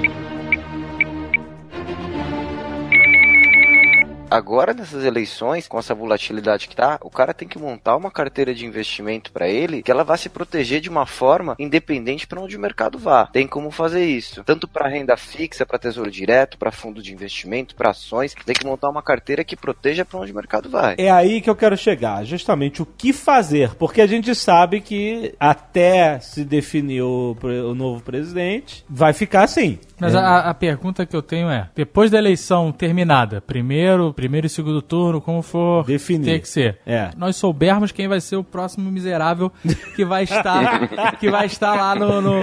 Agora, 4.31 4.75
nessas 4.75 5.05
eleições, 5.05 5.67
com 5.67 5.79
essa 5.79 5.95
volatilidade 5.95 6.69
que 6.69 6.77
tá, 6.77 6.99
o 7.03 7.09
cara 7.09 7.33
tem 7.33 7.49
que 7.49 7.59
montar 7.59 7.97
uma 7.97 8.11
carteira 8.11 8.55
de 8.55 8.67
investimento 8.67 9.33
para 9.33 9.49
ele 9.49 9.83
que 9.83 9.91
ela 9.91 10.05
vá 10.05 10.17
se 10.17 10.29
proteger 10.29 10.81
de 10.81 10.91
uma 10.91 11.07
forma 11.07 11.57
independente 11.59 12.27
para 12.27 12.41
onde 12.41 12.57
o 12.57 12.61
mercado 12.61 12.99
vá. 12.99 13.27
Tem 13.27 13.47
como 13.47 13.71
fazer 13.71 14.05
isso, 14.05 14.45
tanto 14.45 14.69
para 14.69 14.89
renda 14.89 15.17
fixa, 15.17 15.65
para 15.65 15.79
tesouro 15.79 16.11
direto, 16.11 16.59
para 16.59 16.71
fundo 16.71 17.03
de 17.03 17.13
investimento, 17.13 17.75
para 17.75 17.91
ações. 17.91 18.35
Tem 18.45 18.55
que 18.55 18.67
montar 18.67 18.91
uma 18.91 19.03
carteira 19.03 19.43
que 19.43 19.57
proteja 19.57 20.05
para 20.05 20.21
onde 20.21 20.33
o 20.33 20.37
mercado 20.37 20.69
vai. 20.69 20.95
É 20.99 21.11
aí 21.11 21.41
que 21.41 21.49
eu 21.49 21.57
quero 21.57 21.77
chegar, 21.77 22.25
justamente 22.25 22.83
o 22.83 22.87
que 22.87 23.15
fazer, 23.15 23.75
porque 23.77 24.03
a 24.03 24.07
gente 24.07 24.35
sabe 24.35 24.83
que 24.83 25.35
até 25.41 26.21
se 26.21 26.45
definir 26.45 27.03
o, 27.03 27.35
o 27.43 27.75
novo 27.75 28.03
presidente, 28.03 28.85
vai 28.89 29.15
ficar 29.15 29.45
assim. 29.45 29.79
Mas 30.01 30.15
é. 30.15 30.19
a, 30.19 30.51
a, 30.51 30.55
pergunta 30.55 31.05
que 31.05 31.15
eu 31.15 31.23
tenho 31.23 31.49
é: 31.49 31.69
depois 31.75 32.11
da 32.11 32.19
eleição 32.19 32.73
terminada, 32.73 33.41
primeiro, 33.41 34.13
primeiro 34.13 34.47
e 34.47 34.51
segundo 34.51 34.81
turno, 34.81 35.21
como 35.21 35.43
for 35.43 35.85
Definir. 35.85 36.25
ter 36.25 36.41
que 36.41 36.49
ser, 36.49 36.79
é. 36.87 37.11
nós 37.17 37.37
soubermos 37.37 37.93
quem 37.93 38.09
vai 38.09 38.21
ser 38.21 38.37
o 38.37 38.45
próximo 38.45 38.91
miserável 38.91 39.53
que 39.95 40.05
vai 40.05 40.25
estar, 40.25 41.17
que 41.19 41.31
vai 41.31 41.47
estar 41.47 41.75
lá 41.75 41.95
no, 41.95 42.21
no 42.21 42.41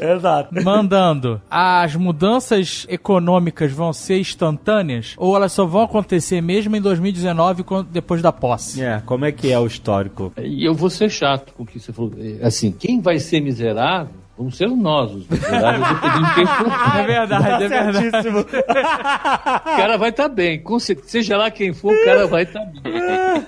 Exato. 0.00 0.54
mandando. 0.62 1.40
As 1.50 1.94
mudanças 1.94 2.86
econômicas 2.88 3.72
vão 3.72 3.92
ser 3.92 4.18
instantâneas 4.18 5.14
ou 5.16 5.36
elas 5.36 5.52
só 5.52 5.64
vão 5.64 5.82
acontecer 5.82 6.40
mesmo 6.40 6.76
em 6.76 6.80
2019 6.80 7.64
depois 7.90 8.22
da 8.22 8.32
posse? 8.32 8.82
É, 8.82 9.02
como 9.04 9.24
é 9.24 9.32
que 9.32 9.50
é 9.50 9.58
o 9.58 9.66
histórico? 9.66 10.32
E 10.36 10.64
eu 10.64 10.74
vou 10.74 10.90
ser 10.90 11.10
chato 11.10 11.52
com 11.54 11.62
o 11.62 11.66
que 11.66 11.78
você 11.78 11.92
falou. 11.92 12.12
Assim, 12.42 12.72
quem 12.72 13.00
vai 13.00 13.18
ser 13.18 13.40
miserável 13.40 14.17
Vamos 14.38 14.56
ser 14.56 14.68
nós, 14.68 15.12
os 15.12 15.28
miseráveis, 15.28 15.88
dependendo 15.88 16.26
de 16.26 16.34
quem 16.34 16.46
for. 16.46 16.96
É 16.96 17.06
verdade, 17.06 17.64
é 17.64 17.68
verdade. 17.68 18.28
o 18.38 19.76
cara 19.76 19.96
vai 19.98 20.10
estar 20.10 20.28
tá 20.28 20.34
bem. 20.34 20.62
Seja 21.02 21.36
lá 21.36 21.50
quem 21.50 21.72
for, 21.72 21.92
o 21.92 22.04
cara 22.04 22.24
vai 22.28 22.44
estar 22.44 22.60
tá 22.60 22.66
bem. 22.66 22.92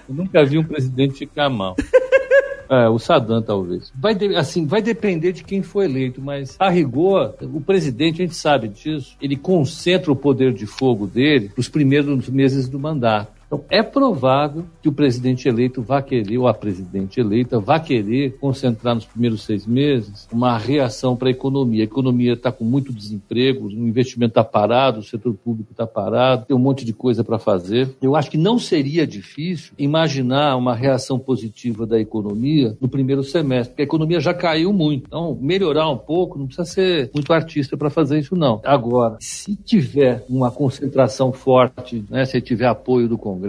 Eu 0.09 0.15
nunca 0.15 0.45
vi 0.45 0.59
um 0.59 0.65
presidente 0.65 1.21
ficar 1.21 1.49
mal. 1.49 1.77
É, 2.69 2.89
o 2.89 2.99
Saddam, 2.99 3.41
talvez. 3.41 3.93
Vai, 3.95 4.15
de, 4.15 4.35
assim, 4.37 4.67
vai 4.67 4.83
depender 4.83 5.33
de 5.33 5.43
quem 5.43 5.63
for 5.63 5.83
eleito, 5.83 6.21
mas 6.21 6.57
a 6.59 6.69
rigor, 6.69 7.35
o 7.41 7.61
presidente, 7.61 8.23
a 8.23 8.25
gente 8.25 8.37
sabe 8.37 8.69
disso, 8.69 9.17
ele 9.21 9.37
concentra 9.37 10.11
o 10.11 10.17
poder 10.17 10.53
de 10.53 10.67
fogo 10.67 11.07
dele 11.07 11.51
nos 11.57 11.69
primeiros 11.69 12.29
meses 12.29 12.69
do 12.69 12.79
mandato. 12.79 13.40
Então, 13.51 13.65
é 13.69 13.83
provável 13.83 14.65
que 14.81 14.89
o 14.89 14.93
presidente 14.93 15.49
eleito 15.49 15.83
vá 15.83 16.01
querer, 16.01 16.39
ou 16.39 16.47
a 16.47 16.55
presidente 16.55 17.19
eleita, 17.19 17.59
vá 17.59 17.81
querer 17.81 18.39
concentrar 18.39 18.95
nos 18.95 19.05
primeiros 19.05 19.43
seis 19.43 19.67
meses 19.67 20.29
uma 20.33 20.57
reação 20.57 21.17
para 21.17 21.27
a 21.27 21.33
economia. 21.33 21.83
A 21.83 21.85
economia 21.85 22.35
está 22.35 22.53
com 22.53 22.65
muito 22.65 22.93
desemprego, 22.93 23.67
o 23.67 23.73
investimento 23.73 24.31
está 24.31 24.45
parado, 24.45 25.01
o 25.01 25.03
setor 25.03 25.35
público 25.35 25.73
está 25.73 25.85
parado, 25.85 26.47
tem 26.47 26.57
um 26.57 26.61
monte 26.61 26.85
de 26.85 26.93
coisa 26.93 27.25
para 27.25 27.41
fazer. 27.41 27.89
Eu 28.01 28.15
acho 28.15 28.31
que 28.31 28.39
não 28.39 28.57
seria 28.57 29.05
difícil 29.05 29.73
imaginar 29.77 30.57
uma 30.57 30.73
reação 30.73 31.19
positiva 31.19 31.85
da 31.85 31.99
economia 31.99 32.77
no 32.81 32.89
primeiro 32.89 33.25
semestre, 33.25 33.71
porque 33.71 33.83
a 33.83 33.85
economia 33.85 34.21
já 34.21 34.33
caiu 34.33 34.73
muito. 34.73 35.09
Então, 35.09 35.37
melhorar 35.41 35.91
um 35.91 35.99
pouco, 35.99 36.39
não 36.39 36.47
precisa 36.47 36.65
ser 36.65 37.11
muito 37.13 37.33
artista 37.33 37.77
para 37.77 37.91
fazer 37.91 38.21
isso, 38.21 38.37
não. 38.37 38.61
Agora, 38.65 39.17
se 39.19 39.57
tiver 39.57 40.25
uma 40.31 40.53
concentração 40.53 41.33
forte, 41.33 42.05
né, 42.09 42.25
se 42.25 42.41
tiver 42.41 42.67
apoio 42.67 43.09
do 43.09 43.19
Congresso, 43.19 43.40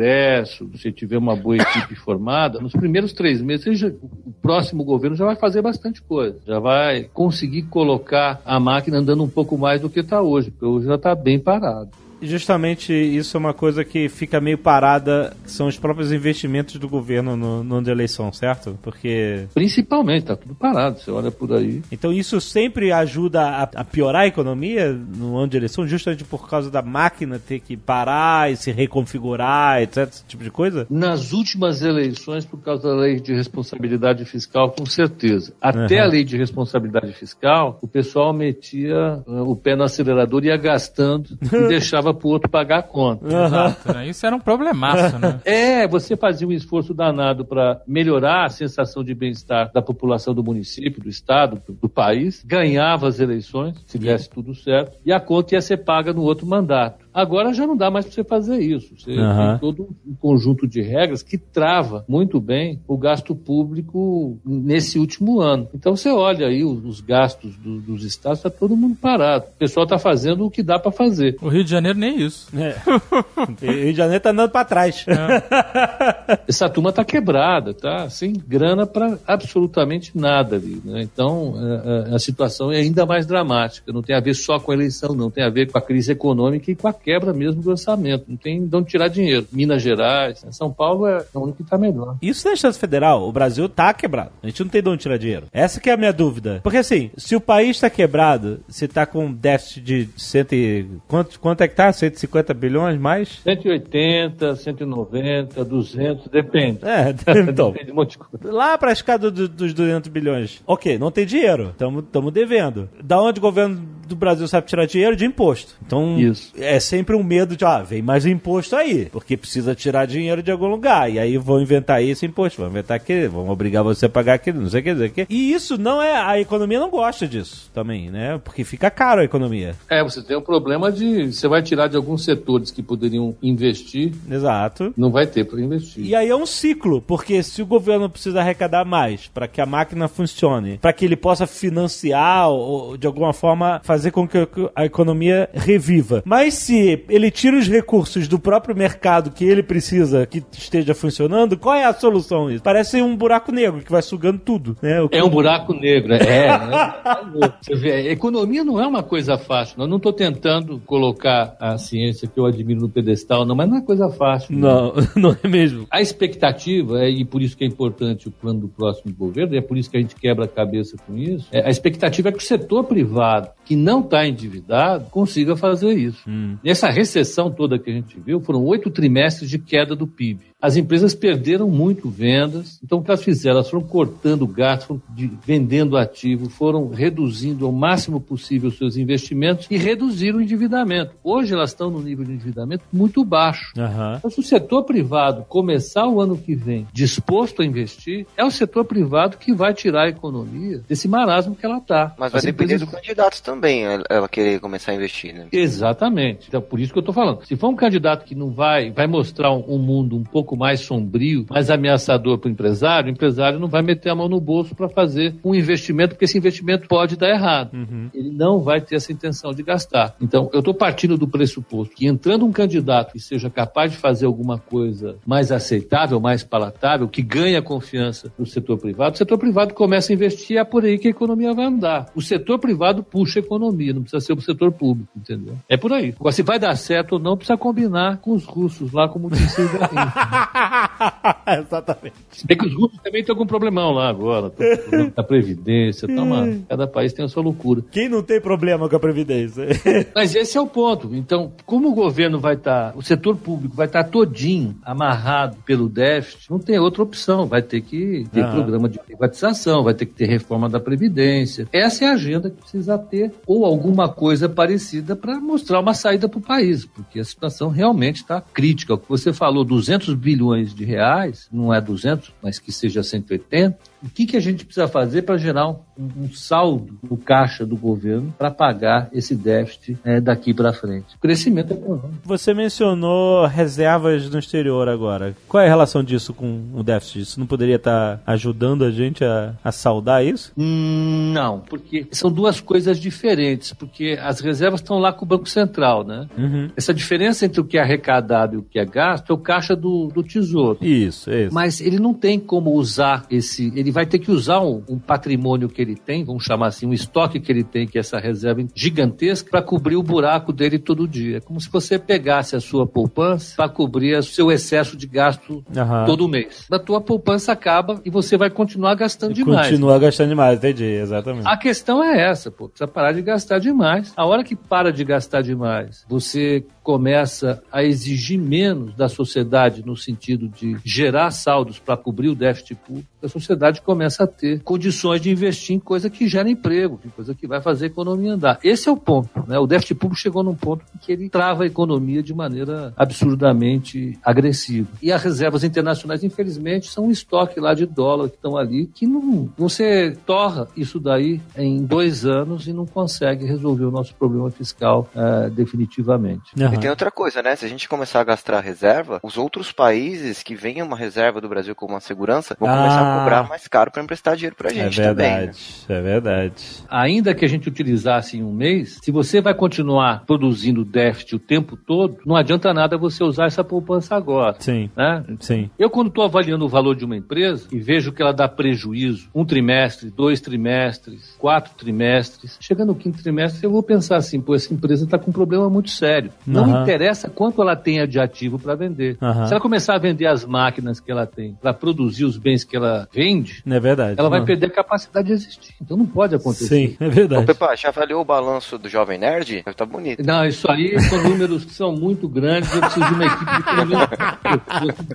se 0.76 0.92
tiver 0.92 1.18
uma 1.18 1.36
boa 1.36 1.58
equipe 1.58 1.96
formada, 1.96 2.60
nos 2.60 2.74
primeiros 2.74 3.14
três 3.14 3.42
meses, 3.42 3.80
já, 3.80 3.88
o 3.88 4.32
próximo 4.42 4.84
governo 4.84 5.16
já 5.16 5.26
vai 5.26 5.36
fazer 5.36 5.62
bastante 5.62 6.02
coisa. 6.02 6.38
Já 6.46 6.60
vai 6.60 7.10
conseguir 7.14 7.64
colocar 7.64 8.42
a 8.46 8.60
máquina 8.60 8.98
andando 8.98 9.24
um 9.24 9.30
pouco 9.30 9.58
mais 9.58 9.82
do 9.82 9.90
que 9.90 10.00
está 10.00 10.22
hoje, 10.22 10.52
porque 10.52 10.66
hoje 10.66 10.88
já 10.88 10.96
está 10.96 11.16
bem 11.16 11.40
parado 11.40 11.90
justamente 12.22 12.94
isso 12.94 13.36
é 13.36 13.40
uma 13.40 13.54
coisa 13.54 13.84
que 13.84 14.10
fica 14.10 14.40
meio 14.40 14.58
parada, 14.58 15.36
são 15.46 15.68
os 15.68 15.78
próprios 15.78 16.12
investimentos 16.12 16.76
do 16.76 16.88
governo 16.88 17.36
no, 17.36 17.64
no 17.64 17.76
ano 17.76 17.86
de 17.86 17.92
eleição, 17.92 18.32
certo? 18.32 18.78
Porque. 18.82 19.46
Principalmente, 19.54 20.26
tá 20.26 20.36
tudo 20.36 20.56
parado, 20.56 21.00
você 21.00 21.12
olha 21.12 21.32
por 21.32 21.54
aí. 21.54 21.82
Então 21.92 22.12
isso 22.12 22.40
sempre 22.40 22.92
ajuda 22.92 23.42
a, 23.42 23.64
a 23.64 23.84
piorar 23.84 24.24
a 24.24 24.28
economia 24.28 24.92
no 24.92 25.38
ano 25.38 25.48
de 25.48 25.58
eleição, 25.58 25.88
justamente 25.88 26.24
por 26.24 26.50
causa 26.50 26.70
da 26.70 26.82
máquina 26.82 27.40
ter 27.40 27.60
que 27.60 27.76
parar 27.76 28.52
e 28.52 28.56
se 28.56 28.72
reconfigurar, 28.72 29.82
etc, 29.82 30.08
esse 30.10 30.26
tipo 30.26 30.44
de 30.44 30.52
coisa? 30.52 30.86
Nas 30.90 31.32
últimas 31.32 31.82
eleições, 31.82 32.46
por 32.46 32.62
causa 32.62 32.84
da 32.90 32.96
lei 32.96 33.20
de 33.20 33.34
responsabilidade 33.34 34.26
fiscal, 34.26 34.72
com 34.72 34.86
certeza. 34.86 35.54
Até 35.62 36.00
uhum. 36.00 36.04
a 36.04 36.08
lei 36.08 36.24
de 36.24 36.38
responsabilidade 36.38 37.14
fiscal, 37.14 37.80
o 37.82 37.88
pessoal 37.88 38.34
metia 38.34 39.24
uh, 39.26 39.50
o 39.50 39.56
pé 39.56 39.76
no 39.76 39.84
acelerador 39.84 40.44
e 40.44 40.48
ia 40.48 40.58
gastando 40.58 41.30
e 41.42 41.68
deixava 41.68 42.11
para 42.14 42.28
o 42.28 42.32
outro 42.32 42.50
pagar 42.50 42.80
a 42.80 42.84
conta. 42.84 43.26
Exato, 43.26 43.94
né? 43.94 44.08
Isso 44.08 44.26
era 44.26 44.36
um 44.36 44.40
problemaço, 44.40 45.18
né? 45.20 45.40
É, 45.46 45.88
você 45.88 46.16
fazia 46.16 46.48
um 46.48 46.52
esforço 46.52 46.94
danado 46.94 47.44
para 47.46 47.82
melhorar 47.88 48.46
a 48.46 48.50
sensação 48.50 49.04
de 49.04 49.14
bem-estar 49.14 49.72
da 49.74 49.82
população 49.82 50.34
do 50.34 50.44
município, 50.44 51.02
do 51.02 51.10
estado, 51.10 51.62
do, 51.68 51.74
do 51.74 51.90
país, 51.90 52.44
ganhava 52.46 53.08
as 53.08 53.20
eleições, 53.20 53.76
se 53.86 53.98
desse 53.98 54.30
tudo 54.30 54.54
certo, 54.54 54.98
e 55.06 55.12
a 55.12 55.20
conta 55.20 55.56
ia 55.56 55.62
ser 55.62 55.78
paga 55.78 56.14
no 56.14 56.22
outro 56.22 56.46
mandato. 56.46 57.06
Agora 57.14 57.54
já 57.54 57.68
não 57.68 57.76
dá 57.76 57.92
mais 57.92 58.06
para 58.06 58.14
você 58.14 58.24
fazer 58.24 58.60
isso. 58.60 58.96
Você 58.98 59.12
uhum. 59.12 59.36
tem 59.36 59.58
todo 59.60 59.90
um 60.08 60.16
conjunto 60.16 60.68
de 60.68 60.82
regras 60.82 61.22
que 61.22 61.38
trava 61.38 62.06
muito 62.08 62.40
bem 62.40 62.80
o 62.88 62.98
gasto 62.98 63.36
público 63.36 64.40
nesse 64.46 64.98
último 64.98 65.42
ano. 65.42 65.68
Então 65.74 65.96
você 65.96 66.10
olha 66.10 66.48
aí 66.48 66.64
os, 66.64 66.84
os 66.86 67.02
gastos 67.02 67.56
do, 67.58 67.80
dos 67.80 68.04
estados, 68.04 68.40
está 68.40 68.50
todo 68.50 68.78
mundo 68.78 68.96
parado. 68.96 69.46
O 69.46 69.58
pessoal 69.58 69.84
está 69.84 69.98
fazendo 69.98 70.46
o 70.46 70.52
que 70.52 70.64
dá 70.64 70.80
para 70.80 70.92
fazer. 70.92 71.38
O 71.42 71.50
Rio 71.50 71.64
de 71.64 71.70
Janeiro 71.70 72.00
nem 72.00 72.22
isso. 72.22 72.48
É. 72.58 72.76
o 72.88 73.72
Rio 73.72 73.92
de 73.92 73.98
Janeiro 73.98 74.18
está 74.18 74.32
andando 74.32 74.52
para 74.52 74.66
trás. 74.66 75.06
É. 75.08 76.42
Essa 76.48 76.70
turma 76.70 76.92
está 76.92 77.04
quebrada, 77.04 77.74
tá? 77.74 78.10
Sem 78.10 78.34
grana 78.34 78.86
para 78.86 79.18
absolutamente 79.28 80.18
nada 80.18 80.56
ali. 80.56 80.82
Né? 80.84 81.02
Então 81.02 81.56
a, 81.58 82.10
é, 82.10 82.12
é, 82.12 82.16
a 82.16 82.20
situação 82.20 82.72
é 82.72 82.78
ainda 82.78 83.06
mais 83.06 83.26
dramática. 83.26 83.92
Não 83.92 84.02
tem 84.02 84.16
a 84.16 84.20
ver 84.20 84.34
só 84.34 84.60
com 84.60 84.72
a 84.72 84.76
eleição, 84.76 85.14
não 85.14 85.30
tem 85.30 85.44
a 85.44 85.50
ver 85.50 85.72
com 85.72 85.78
a 85.78 85.82
crise 85.82 86.12
econômica 86.12 86.72
e 86.72 86.76
com 86.76 86.88
a 86.88 86.94
quebra 87.04 87.34
mesmo 87.34 87.62
do 87.62 87.72
orçamento. 87.72 88.26
Não 88.28 88.38
tem 88.38 88.66
de 88.66 88.76
onde 88.76 88.90
tirar 88.90 89.08
dinheiro. 89.08 89.48
Minas 89.52 89.82
Gerais, 89.82 90.44
né? 90.44 90.52
São 90.52 90.72
Paulo 90.72 91.08
é 91.08 91.26
o 91.34 91.40
único 91.40 91.58
que 91.58 91.64
está 91.64 91.78
melhor. 91.78 92.18
Isso 92.22 92.48
na 92.48 92.54
instância 92.54 92.80
federal. 92.80 93.28
O 93.28 93.32
Brasil 93.32 93.68
tá 93.68 93.94
quebrado. 93.94 94.32
A 94.42 94.48
gente 94.48 94.64
não 94.64 94.70
tem 94.70 94.82
de 94.82 94.90
onde 94.90 95.02
tirar 95.02 95.18
dinheiro. 95.18 95.48
Essa 95.52 95.80
que 95.80 95.90
é 95.90 95.94
a 95.94 95.98
minha 95.98 96.14
dúvida. 96.14 96.60
Porque 96.64 96.78
assim, 96.78 97.12
se 97.18 97.36
o 97.36 97.42
país 97.42 97.78
está 97.78 97.90
quebrado, 97.90 98.60
se 98.68 98.86
está 98.86 99.06
com 99.06 99.32
déficit 99.32 99.82
de 99.82 100.10
cento 100.18 100.54
e... 100.54 100.88
Quanto, 101.08 101.40
quanto 101.40 101.62
é 101.62 101.68
que 101.68 101.76
tá? 101.76 101.92
150 101.92 102.54
bilhões 102.54 103.00
mais? 103.00 103.40
180, 103.44 104.56
190, 104.56 105.66
200, 105.66 106.28
depende. 106.28 106.80
É, 106.84 107.10
então. 107.48 107.72
depende 107.72 107.86
de 107.86 107.92
um 107.92 107.96
monte 107.96 108.12
de 108.12 108.18
coisa. 108.18 108.52
Lá 108.52 108.78
para 108.78 108.90
a 108.90 108.94
escada 108.94 109.32
do, 109.32 109.48
dos 109.48 109.74
200 109.74 110.10
bilhões. 110.10 110.62
Ok, 110.66 110.98
não 110.98 111.12
tem 111.12 111.26
dinheiro. 111.26 111.70
Estamos 111.72 112.34
devendo. 112.34 112.90
Da 113.04 113.22
onde 113.22 113.40
o 113.40 113.42
governo 113.42 113.82
do 114.12 114.16
Brasil 114.16 114.48
sabe 114.48 114.68
tirar 114.68 114.86
dinheiro? 114.86 115.16
De 115.16 115.26
imposto. 115.26 115.76
Então, 115.86 116.20
Isso. 116.20 116.54
é 116.58 116.80
sempre 116.80 117.16
um 117.16 117.24
medo 117.24 117.56
de, 117.56 117.66
ah, 117.66 117.82
vem 117.82 118.02
mais 118.02 118.26
imposto 118.26 118.76
aí, 118.76 119.06
porque 119.12 119.36
precisa 119.36 119.74
tirar 119.74 120.06
dinheiro 120.06 120.44
de 120.44 120.52
algum 120.52 120.68
lugar. 120.68 121.12
E 121.12 121.20
aí 121.20 121.38
vão 121.38 121.62
inventar 121.62 122.04
esse 122.04 122.26
imposto, 122.26 122.62
vão 122.62 122.70
inventar 122.70 122.98
aquele, 122.98 123.28
vão 123.28 123.50
obrigar 123.50 123.84
você 123.84 124.06
a 124.06 124.10
pagar 124.10 124.36
aquele, 124.36 124.60
não 124.60 124.70
sei 124.70 124.82
o 124.82 124.84
que, 124.84 124.92
não 124.92 125.00
sei 125.00 125.08
o 125.08 125.12
que. 125.12 125.28
E 125.30 125.54
isso 125.54 125.78
não 125.78 126.02
é, 126.02 126.16
a 126.16 126.40
economia 126.40 126.80
não 126.80 126.90
gosta 126.90 127.28
disso 127.28 127.70
também, 127.74 128.10
né? 128.10 128.40
Porque 128.44 128.64
fica 128.64 128.90
caro 128.90 129.22
a 129.22 129.24
economia. 129.24 129.76
É, 129.90 130.04
você 130.04 130.22
tem 130.22 130.38
um 130.38 130.42
problema 130.42 130.92
de, 130.92 131.32
você 131.32 131.48
vai 131.48 131.62
tirar 131.62 131.88
de 131.88 131.96
alguns 131.96 132.24
setores 132.24 132.72
que 132.72 132.82
poderiam 132.82 133.36
investir. 133.42 134.14
Exato. 134.30 134.94
Não 134.98 135.12
vai 135.12 135.28
ter 135.28 135.46
para 135.46 135.62
investir. 135.62 136.06
E 136.06 136.16
aí 136.16 136.30
é 136.30 136.36
um 136.36 136.46
ciclo, 136.46 137.02
porque 137.02 137.42
se 137.44 137.62
o 137.62 137.66
governo 137.66 138.10
precisa 138.10 138.40
arrecadar 138.40 138.86
mais 138.86 139.28
para 139.28 139.48
que 139.48 139.62
a 139.62 139.66
máquina 139.66 140.08
funcione, 140.08 140.78
para 140.78 140.94
que 140.94 141.06
ele 141.06 141.16
possa 141.16 141.46
financiar 141.46 142.50
ou 142.50 142.98
de 142.98 143.08
alguma 143.08 143.34
forma 143.34 143.80
fazer 143.84 144.01
com 144.10 144.28
que 144.28 144.38
a 144.76 144.86
economia 144.86 145.50
reviva. 145.54 146.24
Mas 146.26 146.56
se 146.56 147.04
ele 147.10 147.30
tira 147.30 147.58
os 147.58 147.68
recursos 147.68 148.28
do 148.28 148.40
próprio 148.40 148.76
mercado 148.76 149.32
que 149.32 149.46
ele 149.46 149.62
precisa 149.62 150.26
que 150.26 150.44
esteja 150.54 150.96
funcionando, 150.96 151.58
qual 151.58 151.76
é 151.76 151.86
a 151.86 151.94
solução 151.94 152.50
isso? 152.50 152.64
Parece 152.64 153.02
um 153.02 153.16
buraco 153.16 153.52
negro 153.52 153.82
que 153.82 153.92
vai 153.92 154.02
sugando 154.02 154.40
tudo, 154.40 154.78
né? 154.82 155.06
É 155.12 155.24
um 155.24 155.30
buraco 155.30 155.74
negro, 155.74 156.14
é. 156.14 156.48
Né? 156.48 156.94
Você 157.62 157.76
vê, 157.76 158.12
economia 158.12 158.64
não 158.64 158.82
é 158.82 158.88
uma 158.88 159.04
coisa 159.04 159.38
fácil. 159.38 159.82
Eu 159.82 159.88
não 159.88 159.98
estou 159.98 160.14
tentando 160.14 160.80
colocar 160.86 161.56
a 161.60 161.78
ciência 161.78 162.28
que 162.28 162.40
eu 162.40 162.46
admiro 162.46 162.82
no 162.82 162.90
pedestal, 162.90 163.46
não, 163.46 163.56
mas 163.56 163.70
não 163.70 163.78
é 163.78 163.82
coisa 163.82 164.10
fácil. 164.10 164.58
Não, 164.58 164.94
não, 164.94 164.94
não 165.16 165.38
é 165.44 165.48
mesmo. 165.48 165.86
A 165.92 166.02
expectativa, 166.02 167.04
é, 167.04 167.10
e 167.10 167.26
por 167.26 167.42
isso 167.42 167.58
que 167.58 167.64
é 167.64 167.68
importante 167.68 168.28
o 168.28 168.32
plano 168.32 168.62
do 168.62 168.68
próximo 168.68 169.14
governo, 169.14 169.56
é 169.56 169.62
por 169.62 169.78
isso 169.78 169.90
que 169.90 169.98
a 169.98 170.02
gente 170.02 170.16
quebra 170.16 170.46
a 170.46 170.48
cabeça 170.48 170.96
com 171.06 171.18
isso, 171.18 171.48
é, 171.52 171.66
a 171.66 171.70
expectativa 171.70 172.30
é 172.30 172.32
que 172.32 172.40
o 172.40 172.42
setor 172.42 172.84
privado, 172.84 173.50
que 173.66 173.76
não 173.82 174.02
está 174.02 174.26
endividado, 174.26 175.10
consiga 175.10 175.56
fazer 175.56 175.94
isso. 175.94 176.30
Hum. 176.30 176.58
Nessa 176.64 176.90
recessão 176.90 177.52
toda 177.52 177.80
que 177.80 177.90
a 177.90 177.94
gente 177.94 178.20
viu, 178.20 178.40
foram 178.40 178.64
oito 178.66 178.90
trimestres 178.90 179.50
de 179.50 179.60
queda 179.60 179.96
do 179.96 180.08
PIB. 180.08 180.51
As 180.62 180.78
empresas 180.78 181.16
perderam 181.16 181.68
muito 181.70 182.08
vendas, 182.10 182.80
então 182.84 183.00
o 183.00 183.04
que 183.04 183.10
elas 183.10 183.24
fizeram? 183.24 183.58
Elas 183.58 183.70
foram 183.70 183.84
cortando 183.84 184.46
gastos, 184.46 184.86
foram 184.86 185.02
vendendo 185.44 185.98
ativo, 185.98 186.50
foram 186.50 186.90
reduzindo 186.90 187.66
ao 187.66 187.72
máximo 187.72 188.22
possível 188.22 188.70
seus 188.70 188.96
investimentos 188.96 189.66
e 189.72 189.78
reduziram 189.78 190.38
o 190.38 190.42
endividamento. 190.42 191.14
Hoje 191.24 191.54
elas 191.54 191.72
estão 191.72 191.90
no 191.90 192.00
nível 192.02 192.24
de 192.24 192.34
endividamento 192.34 192.84
muito 192.94 193.26
baixo. 193.26 193.74
Uhum. 193.76 194.16
Então, 194.18 194.30
se 194.30 194.40
o 194.40 194.44
setor 194.44 194.84
privado 194.84 195.44
começar 195.50 196.08
o 196.08 196.22
ano 196.22 196.38
que 196.38 196.54
vem 196.54 196.88
disposto 196.94 197.62
a 197.62 197.66
investir, 197.66 198.28
é 198.38 198.46
o 198.46 198.52
setor 198.52 198.86
privado 198.86 199.38
que 199.38 199.54
vai 199.54 199.74
tirar 199.74 200.04
a 200.04 200.10
economia 200.10 200.82
desse 200.88 201.08
marasmo 201.08 201.56
que 201.56 201.66
ela 201.66 201.80
está. 201.80 202.14
Mas 202.20 202.32
vai 202.32 202.42
depender 202.42 202.76
empresas... 202.76 202.88
do 202.88 202.96
candidato 202.96 203.42
também, 203.42 203.84
ela 203.84 204.30
querer 204.30 204.60
começar 204.60 204.92
a 204.92 204.96
investir, 204.96 205.34
né? 205.34 205.48
Exatamente. 205.52 206.48
Então, 206.48 206.62
por 206.62 206.80
isso 206.80 206.94
que 206.94 207.00
eu 207.00 207.02
estou 207.02 207.16
falando. 207.16 207.44
Se 207.46 207.56
for 207.56 207.70
um 207.70 207.76
candidato 207.76 208.26
que 208.26 208.36
não 208.36 208.52
vai, 208.52 208.92
vai 208.92 209.08
mostrar 209.08 209.52
um 209.52 209.80
mundo 209.80 210.16
um 210.16 210.24
pouco 210.24 210.51
mais 210.56 210.82
sombrio, 210.82 211.46
mais 211.50 211.70
ameaçador 211.70 212.38
para 212.38 212.50
o 212.50 212.52
empresário, 212.52 213.10
o 213.10 213.12
empresário 213.12 213.60
não 213.60 213.68
vai 213.68 213.82
meter 213.82 214.10
a 214.10 214.16
mão 214.16 214.28
no 214.28 214.40
bolso 214.40 214.76
para 214.76 214.90
fazer 214.90 215.36
um 215.44 215.54
investimento, 215.54 216.16
porque 216.16 216.26
esse 216.26 216.38
investimento 216.38 216.88
pode 216.88 217.16
dar 217.16 217.30
errado. 217.30 217.74
Uhum. 217.74 218.10
Ele 218.14 218.32
não 218.32 218.60
vai 218.60 218.82
ter 218.82 218.96
essa 218.96 219.12
intenção 219.12 219.52
de 219.52 219.64
gastar. 219.64 220.16
Então, 220.22 220.50
eu 220.54 220.60
estou 220.60 220.74
partindo 220.74 221.18
do 221.18 221.28
pressuposto 221.28 221.96
que 221.96 222.08
entrando 222.08 222.46
um 222.46 222.52
candidato 222.52 223.14
que 223.14 223.20
seja 223.20 223.50
capaz 223.50 223.92
de 223.92 223.98
fazer 223.98 224.26
alguma 224.26 224.58
coisa 224.58 225.16
mais 225.26 225.52
aceitável, 225.52 226.20
mais 226.20 226.44
palatável, 226.44 227.08
que 227.08 227.22
ganha 227.22 227.62
confiança 227.62 228.32
no 228.38 228.46
setor 228.46 228.78
privado, 228.78 229.16
o 229.16 229.18
setor 229.18 229.38
privado 229.38 229.74
começa 229.74 230.12
a 230.12 230.16
investir, 230.16 230.58
é 230.58 230.64
por 230.64 230.84
aí 230.84 230.98
que 230.98 231.08
a 231.08 231.12
economia 231.12 231.54
vai 231.54 231.66
andar. 231.66 232.08
O 232.16 232.22
setor 232.22 232.60
privado 232.60 233.04
puxa 233.04 233.40
a 233.40 233.44
economia, 233.44 233.94
não 233.94 234.02
precisa 234.02 234.20
ser 234.20 234.34
o 234.34 234.42
setor 234.42 234.72
público, 234.72 235.10
entendeu? 235.16 235.56
É 235.68 235.78
por 235.78 235.92
aí. 235.94 236.14
Agora, 236.20 236.34
se 236.34 236.44
vai 236.44 236.60
dar 236.60 236.76
certo 236.76 237.14
ou 237.14 237.20
não, 237.20 237.38
precisa 237.38 237.58
combinar 237.58 238.18
com 238.18 238.32
os 238.32 238.46
russos 238.46 238.92
lá, 238.92 239.08
como 239.08 239.30
disse 239.30 239.62
o 239.62 239.70
Exatamente. 241.60 242.16
Se 242.32 242.48
bem 242.48 242.58
que 242.58 242.66
os 242.66 242.74
russos 242.74 243.00
também 243.04 243.22
estão 243.22 243.36
com 243.36 243.44
um 243.44 243.48
problemão 243.48 243.92
lá 243.92 244.10
agora. 244.10 244.50
Com 244.50 244.64
problema 244.64 245.14
da 245.16 245.24
Previdência, 245.24 246.08
tá, 246.08 246.26
mano? 246.26 246.66
Cada 246.68 246.88
país 246.88 247.14
tem 247.14 247.26
a 247.26 247.28
sua 247.28 247.44
loucura. 247.44 247.84
Quem 247.92 248.10
não 248.10 248.24
tem 248.24 248.40
problema 248.40 248.90
com 248.90 248.96
a 248.96 249.00
Previdência? 249.00 249.68
Mas 250.16 250.36
esse 250.36 250.58
é 250.58 250.62
o 250.62 250.68
ponto. 250.68 251.14
Então, 251.14 251.54
como 251.66 251.90
o 251.90 251.94
governo 251.94 252.40
vai 252.40 252.56
estar, 252.56 252.96
o 252.96 253.02
setor 253.02 253.38
público 253.38 253.76
vai 253.76 253.88
estar 253.88 254.04
todinho 254.06 254.78
amarrado 254.84 255.58
pelo 255.66 255.88
déficit, 255.90 256.50
não 256.50 256.60
tem 256.60 256.80
outra 256.80 257.04
opção. 257.04 257.46
Vai 257.46 257.62
ter 257.62 257.82
que 257.82 258.26
ter 258.32 258.42
Aham. 258.42 258.52
programa 258.52 258.90
de 258.90 259.00
privatização, 259.00 259.84
vai 259.84 259.94
ter 259.94 260.06
que 260.06 260.14
ter 260.14 260.26
reforma 260.26 260.70
da 260.70 260.80
Previdência. 260.80 261.68
Essa 261.72 262.06
é 262.06 262.08
a 262.08 262.14
agenda 262.14 262.50
que 262.50 262.62
precisa 262.62 262.98
ter, 262.98 263.32
ou 263.46 263.66
alguma 263.66 264.10
coisa 264.10 264.48
parecida 264.50 265.16
para 265.16 265.40
mostrar 265.40 265.80
uma 265.80 265.94
saída 265.94 266.28
para 266.28 266.40
o 266.40 266.42
país, 266.42 266.86
porque 266.86 267.20
a 267.20 267.24
situação 267.24 267.70
realmente 267.70 268.18
está 268.18 268.42
crítica. 268.42 268.94
O 268.94 268.98
que 268.98 269.10
você 269.10 269.32
falou, 269.34 269.64
200 269.64 270.14
bilhões 270.16 270.31
de 270.74 270.84
reais, 270.84 271.48
não 271.52 271.74
é 271.74 271.80
200, 271.80 272.34
mas 272.42 272.60
que 272.60 272.72
seja 272.72 273.04
180, 273.04 273.78
o 274.04 274.10
que, 274.10 274.26
que 274.26 274.38
a 274.38 274.40
gente 274.40 274.66
precisa 274.66 274.88
fazer 274.88 275.22
para 275.24 275.38
gerar 275.38 275.70
um, 275.70 275.76
um 275.98 276.32
saldo 276.34 276.98
no 277.08 277.18
caixa 277.18 277.66
do 277.66 277.76
governo 277.76 278.34
para 278.38 278.50
pagar 278.52 279.10
esse 279.14 279.36
déficit 279.36 279.98
eh, 280.04 280.20
daqui 280.20 280.54
para 280.54 280.74
frente? 280.74 281.16
O 281.16 281.20
crescimento 281.20 281.74
econômico. 281.74 282.12
Você 282.24 282.54
mencionou 282.54 283.46
reservas 283.46 284.30
no 284.30 284.40
exterior 284.40 284.88
agora. 284.90 285.36
Qual 285.48 285.62
é 285.62 285.66
a 285.66 285.70
relação 285.70 286.04
disso 286.04 286.34
com 286.34 286.64
o 286.74 286.84
déficit? 286.84 287.22
Isso 287.22 287.40
não 287.40 287.48
poderia 287.48 287.76
estar 287.76 288.22
ajudando 288.26 288.84
a 288.84 288.92
gente 288.92 289.24
a, 289.24 289.54
a 289.64 289.72
saldar 289.72 290.26
isso? 290.26 290.52
Hum, 290.58 291.32
Não, 291.34 291.60
porque 291.60 292.08
são 292.12 292.32
duas 292.32 292.60
coisas 292.60 293.00
diferentes, 293.00 293.74
porque 293.74 294.18
as 294.22 294.40
reservas 294.40 294.82
estão 294.82 294.98
lá 294.98 295.14
com 295.14 295.26
o 295.26 295.28
Banco 295.28 295.48
Central, 295.48 296.04
né? 296.06 296.28
Uhum. 296.38 296.70
Essa 296.76 296.94
diferença 296.94 297.46
entre 297.46 297.62
o 297.62 297.64
que 297.64 297.78
é 297.78 297.82
arrecadado 297.82 298.56
e 298.56 298.58
o 298.58 298.64
que 298.64 298.80
é 298.80 298.86
gasto 298.86 299.30
é 299.32 299.34
o 299.34 299.38
caixa 299.38 299.76
do, 299.76 300.08
do 300.08 300.24
tesouro. 300.24 300.78
Isso, 300.82 301.32
isso. 301.32 301.54
Mas 301.54 301.82
ele 301.82 302.00
não 302.00 302.14
tem 302.14 302.40
como 302.40 302.72
usar 302.72 303.26
esse. 303.30 303.72
Ele 303.76 303.91
vai 303.92 304.06
ter 304.06 304.20
que 304.20 304.32
usar 304.32 304.62
um, 304.62 304.84
um 304.88 304.98
patrimônio 304.98 305.70
que 305.70 305.82
ele 305.82 305.96
tem, 305.96 306.24
vamos 306.24 306.44
chamar 306.44 306.68
assim, 306.68 306.86
um 306.86 306.94
estoque 306.94 307.40
que 307.40 307.52
ele 307.52 307.64
tem, 307.64 307.88
que 307.88 307.98
é 307.98 308.02
essa 308.02 308.20
reserva 308.20 308.66
gigantesca, 308.76 309.50
para 309.50 309.62
cobrir 309.62 309.96
o 309.96 310.04
buraco 310.04 310.52
dele 310.52 310.80
todo 310.80 311.08
dia. 311.08 311.38
É 311.38 311.40
como 311.40 311.60
se 311.60 311.70
você 311.70 311.98
pegasse 312.00 312.56
a 312.56 312.60
sua 312.60 312.86
poupança 312.86 313.56
para 313.56 313.70
cobrir 313.70 314.18
o 314.18 314.24
seu 314.24 314.52
excesso 314.52 314.96
de 314.98 315.08
gasto 315.08 315.64
Aham. 315.76 316.06
todo 316.06 316.28
mês. 316.28 316.66
A 316.72 316.80
tua 316.80 317.02
poupança 317.02 317.52
acaba 317.52 318.02
e 318.06 318.10
você 318.10 318.38
vai 318.38 318.50
continuar 318.50 318.96
gastando 318.96 319.34
demais. 319.34 319.68
Continua 319.68 320.00
gastando 320.00 320.30
demais, 320.30 320.58
entendi, 320.58 320.86
exatamente. 320.86 321.48
A 321.48 321.58
questão 321.58 322.04
é 322.04 322.22
essa, 322.22 322.52
pô. 322.52 322.70
Precisa 322.70 322.88
parar 322.88 323.12
de 323.12 323.22
gastar 323.22 323.60
demais. 323.60 324.14
A 324.16 324.26
hora 324.26 324.44
que 324.44 324.56
para 324.56 324.92
de 324.92 325.04
gastar 325.04 325.42
demais, 325.42 326.06
você 326.08 326.64
começa 326.84 327.62
a 327.72 327.84
exigir 327.84 328.40
menos 328.40 328.96
da 328.96 329.08
sociedade 329.08 329.86
no 329.86 329.96
sentido 329.96 330.50
de 330.50 330.78
gerar 330.84 331.32
saldos 331.32 331.80
para 331.80 331.96
cobrir 331.96 332.30
o 332.30 332.36
déficit 332.36 332.76
público, 332.76 333.08
a 333.22 333.28
sociedade 333.28 333.81
começa 333.84 334.24
a 334.24 334.28
ter 334.28 334.62
condições 334.64 335.22
de 335.22 335.30
investir 335.32 335.76
em 335.76 335.80
coisa 335.80 336.10
que 336.10 336.28
gera 336.28 336.50
emprego, 336.50 337.00
em 337.06 337.10
coisa 337.10 337.34
que 337.36 337.48
vai 337.48 337.62
fazer 337.62 337.86
a 337.86 337.88
economia 337.88 338.34
andar. 338.34 338.60
Esse 338.64 338.88
é 338.90 338.92
o 338.92 338.98
ponto. 338.98 339.30
Né? 339.48 339.58
O 339.60 339.68
déficit 339.68 339.96
público 339.96 340.22
chegou 340.22 340.44
num 340.44 340.56
ponto 340.56 340.84
em 340.96 340.98
que 341.00 341.12
ele 341.12 341.30
trava 341.30 341.64
a 341.64 341.68
economia 341.68 342.22
de 342.24 342.34
maneira 342.34 342.94
absurdamente 343.42 344.18
agressiva. 344.24 344.88
E 345.02 345.12
as 345.12 345.24
reservas 345.24 345.64
internacionais, 345.64 346.24
infelizmente, 346.24 346.88
são 346.90 347.06
um 347.06 347.12
estoque 347.12 347.60
lá 347.60 347.74
de 347.74 347.86
dólar 347.86 348.30
que 348.30 348.36
estão 348.36 348.58
ali, 348.58 348.88
que 348.88 349.08
não. 349.08 349.50
Você 349.58 350.16
torra 350.26 350.68
isso 350.76 351.00
daí 351.00 351.42
em 351.58 351.84
dois 351.86 352.26
anos 352.26 352.68
e 352.68 352.74
não 352.74 352.86
consegue 352.86 353.46
resolver 353.46 353.86
o 353.86 353.92
nosso 353.92 354.14
problema 354.16 354.50
fiscal 354.52 355.10
eh, 355.16 355.50
definitivamente. 355.50 356.52
Aham. 356.60 356.74
E 356.74 356.78
tem 356.80 356.90
outra 356.90 357.12
coisa, 357.12 357.42
né? 357.42 357.56
Se 357.56 357.66
a 357.66 357.70
gente 357.70 357.88
começar 357.90 358.22
a 358.22 358.24
gastar 358.24 358.58
a 358.58 358.62
reserva, 358.62 359.20
os 359.24 359.38
outros 359.38 359.72
países 359.72 360.44
que 360.44 360.56
veem 360.56 360.82
uma 360.82 360.96
reserva 360.98 361.42
do 361.42 361.50
Brasil 361.50 361.76
como 361.76 361.94
uma 361.94 362.00
segurança 362.00 362.56
vão 362.60 362.70
começar 362.70 363.02
Ah. 363.02 363.16
a 363.16 363.20
cobrar 363.20 363.44
mais 363.48 363.68
caro 363.72 363.90
para 363.90 364.04
emprestar 364.04 364.36
dinheiro 364.36 364.56
pra 364.56 364.70
É 364.70 364.74
gente 364.74 364.98
também. 365.02 365.16
né? 365.32 365.38
verdade, 365.40 365.60
é 365.90 366.02
verdade. 366.02 366.54
Ainda 366.90 367.34
que 367.34 367.46
a 367.46 367.48
gente 367.48 367.70
utilizasse 367.70 368.38
em 368.38 368.44
um 368.44 368.52
mês, 368.52 369.00
se 369.02 369.12
você 369.12 369.40
vai 369.42 369.54
continuar 369.54 370.26
produzindo 370.26 370.84
déficit 370.84 371.36
o 371.36 371.40
tempo 371.40 371.78
todo, 371.78 372.18
não 372.26 372.36
adianta 372.36 372.74
nada 372.74 372.98
você 372.98 373.24
usar 373.24 373.46
essa 373.46 373.64
poupança 373.64 374.16
agora. 374.16 374.58
Sim, 374.60 374.90
Né? 374.96 375.24
sim. 375.40 375.70
Eu, 375.80 375.90
quando 375.90 376.08
estou 376.10 376.24
avaliando 376.26 376.66
o 376.66 376.70
valor 376.70 376.96
de 376.96 377.06
uma 377.06 377.16
empresa 377.16 377.68
e 377.72 377.80
vejo 377.80 378.12
que 378.12 378.22
ela 378.22 378.34
dá 378.34 378.48
prejuízo 378.48 379.30
um 379.34 379.46
trimestre, 379.46 380.10
dois 380.12 380.42
trimestres, 380.42 381.36
quatro 381.40 381.74
trimestres, 381.78 382.58
chegando 382.60 382.90
no 382.90 382.96
quinto 382.96 383.22
trimestre, 383.24 383.64
eu 383.64 383.72
vou 383.72 383.82
pensar 383.82 384.18
assim: 384.18 384.42
pô, 384.42 384.54
essa 384.54 384.74
empresa 384.74 385.06
está 385.06 385.18
com 385.18 385.30
um 385.30 385.34
problema 385.34 385.70
muito 385.70 385.90
sério. 385.90 386.30
Não 386.46 386.66
Aham. 386.66 386.82
interessa 386.82 387.30
quanto 387.30 387.62
ela 387.62 387.76
tenha 387.76 388.06
de 388.06 388.20
ativo 388.20 388.60
para 388.60 388.76
vender. 388.76 389.18
Aham. 389.22 389.46
Se 389.46 389.54
ela 389.54 389.62
começar 389.62 389.96
a 389.96 389.98
vender 389.98 390.26
as 390.28 390.46
máquinas 390.46 391.00
que 391.00 391.12
ela 391.12 391.26
tem 391.26 391.56
para 391.62 391.74
produzir 391.74 392.26
os 392.26 392.38
bens 392.38 392.64
que 392.64 392.76
ela 392.76 393.08
vende, 393.14 393.61
É 393.66 393.80
verdade. 393.80 394.16
ela 394.20 394.30
vai 394.30 394.40
Não. 394.40 394.46
perder 394.46 394.68
a 394.68 394.70
capacidade 394.72 395.28
de 395.28 395.34
existir. 395.34 395.74
Então 395.82 395.96
não 395.98 396.06
pode 396.06 396.36
acontecer. 396.36 396.68
Sim, 396.68 396.98
é 397.00 397.08
Ô, 397.08 397.12
verdade. 397.12 397.46
Pepa, 397.46 397.76
já 397.76 397.90
avaliou 397.90 398.22
o 398.22 398.26
balanço 398.26 398.78
do 398.78 398.90
Jovem 398.90 399.18
Nerd? 399.18 399.64
Tá 399.76 399.86
bonito. 399.86 400.24
Não, 400.26 400.46
isso 400.46 400.70
aí 400.70 401.00
são 401.02 401.22
números 401.24 401.66
que 401.66 401.74
são 401.74 401.92
muito 401.92 402.28
grandes. 402.28 402.74
Eu 402.74 402.82
preciso 402.82 403.06
de 403.08 403.14
uma 403.14 403.26
equipe 403.26 403.46
de 403.58 403.64
pelo 403.64 403.86
menos 403.88 404.08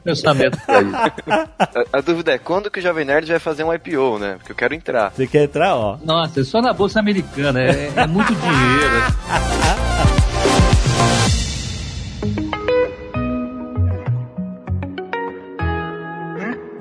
pensamento 0.05 0.59
para 0.65 0.83
isso. 0.83 0.97
A, 1.59 1.99
a 1.99 2.01
dúvida 2.01 2.33
é 2.33 2.39
quando 2.39 2.71
que 2.71 2.79
o 2.79 2.83
Jovem 2.83 3.05
Nerd 3.05 3.29
vai 3.29 3.39
fazer 3.39 3.65
um 3.65 3.73
IPO, 3.73 4.19
né? 4.19 4.35
Porque 4.39 4.53
eu 4.53 4.57
quero 4.57 4.75
entrar. 4.75 5.11
Você 5.13 5.27
quer 5.27 5.45
entrar, 5.45 5.75
ó. 5.77 5.99
Nossa, 6.05 6.41
é 6.41 6.45
só 6.45 6.61
na 6.61 6.73
Bolsa 6.73 7.01
Americana. 7.01 7.61
É, 7.63 7.93
é 7.97 8.07
muito 8.07 8.35
dinheiro. 8.35 10.07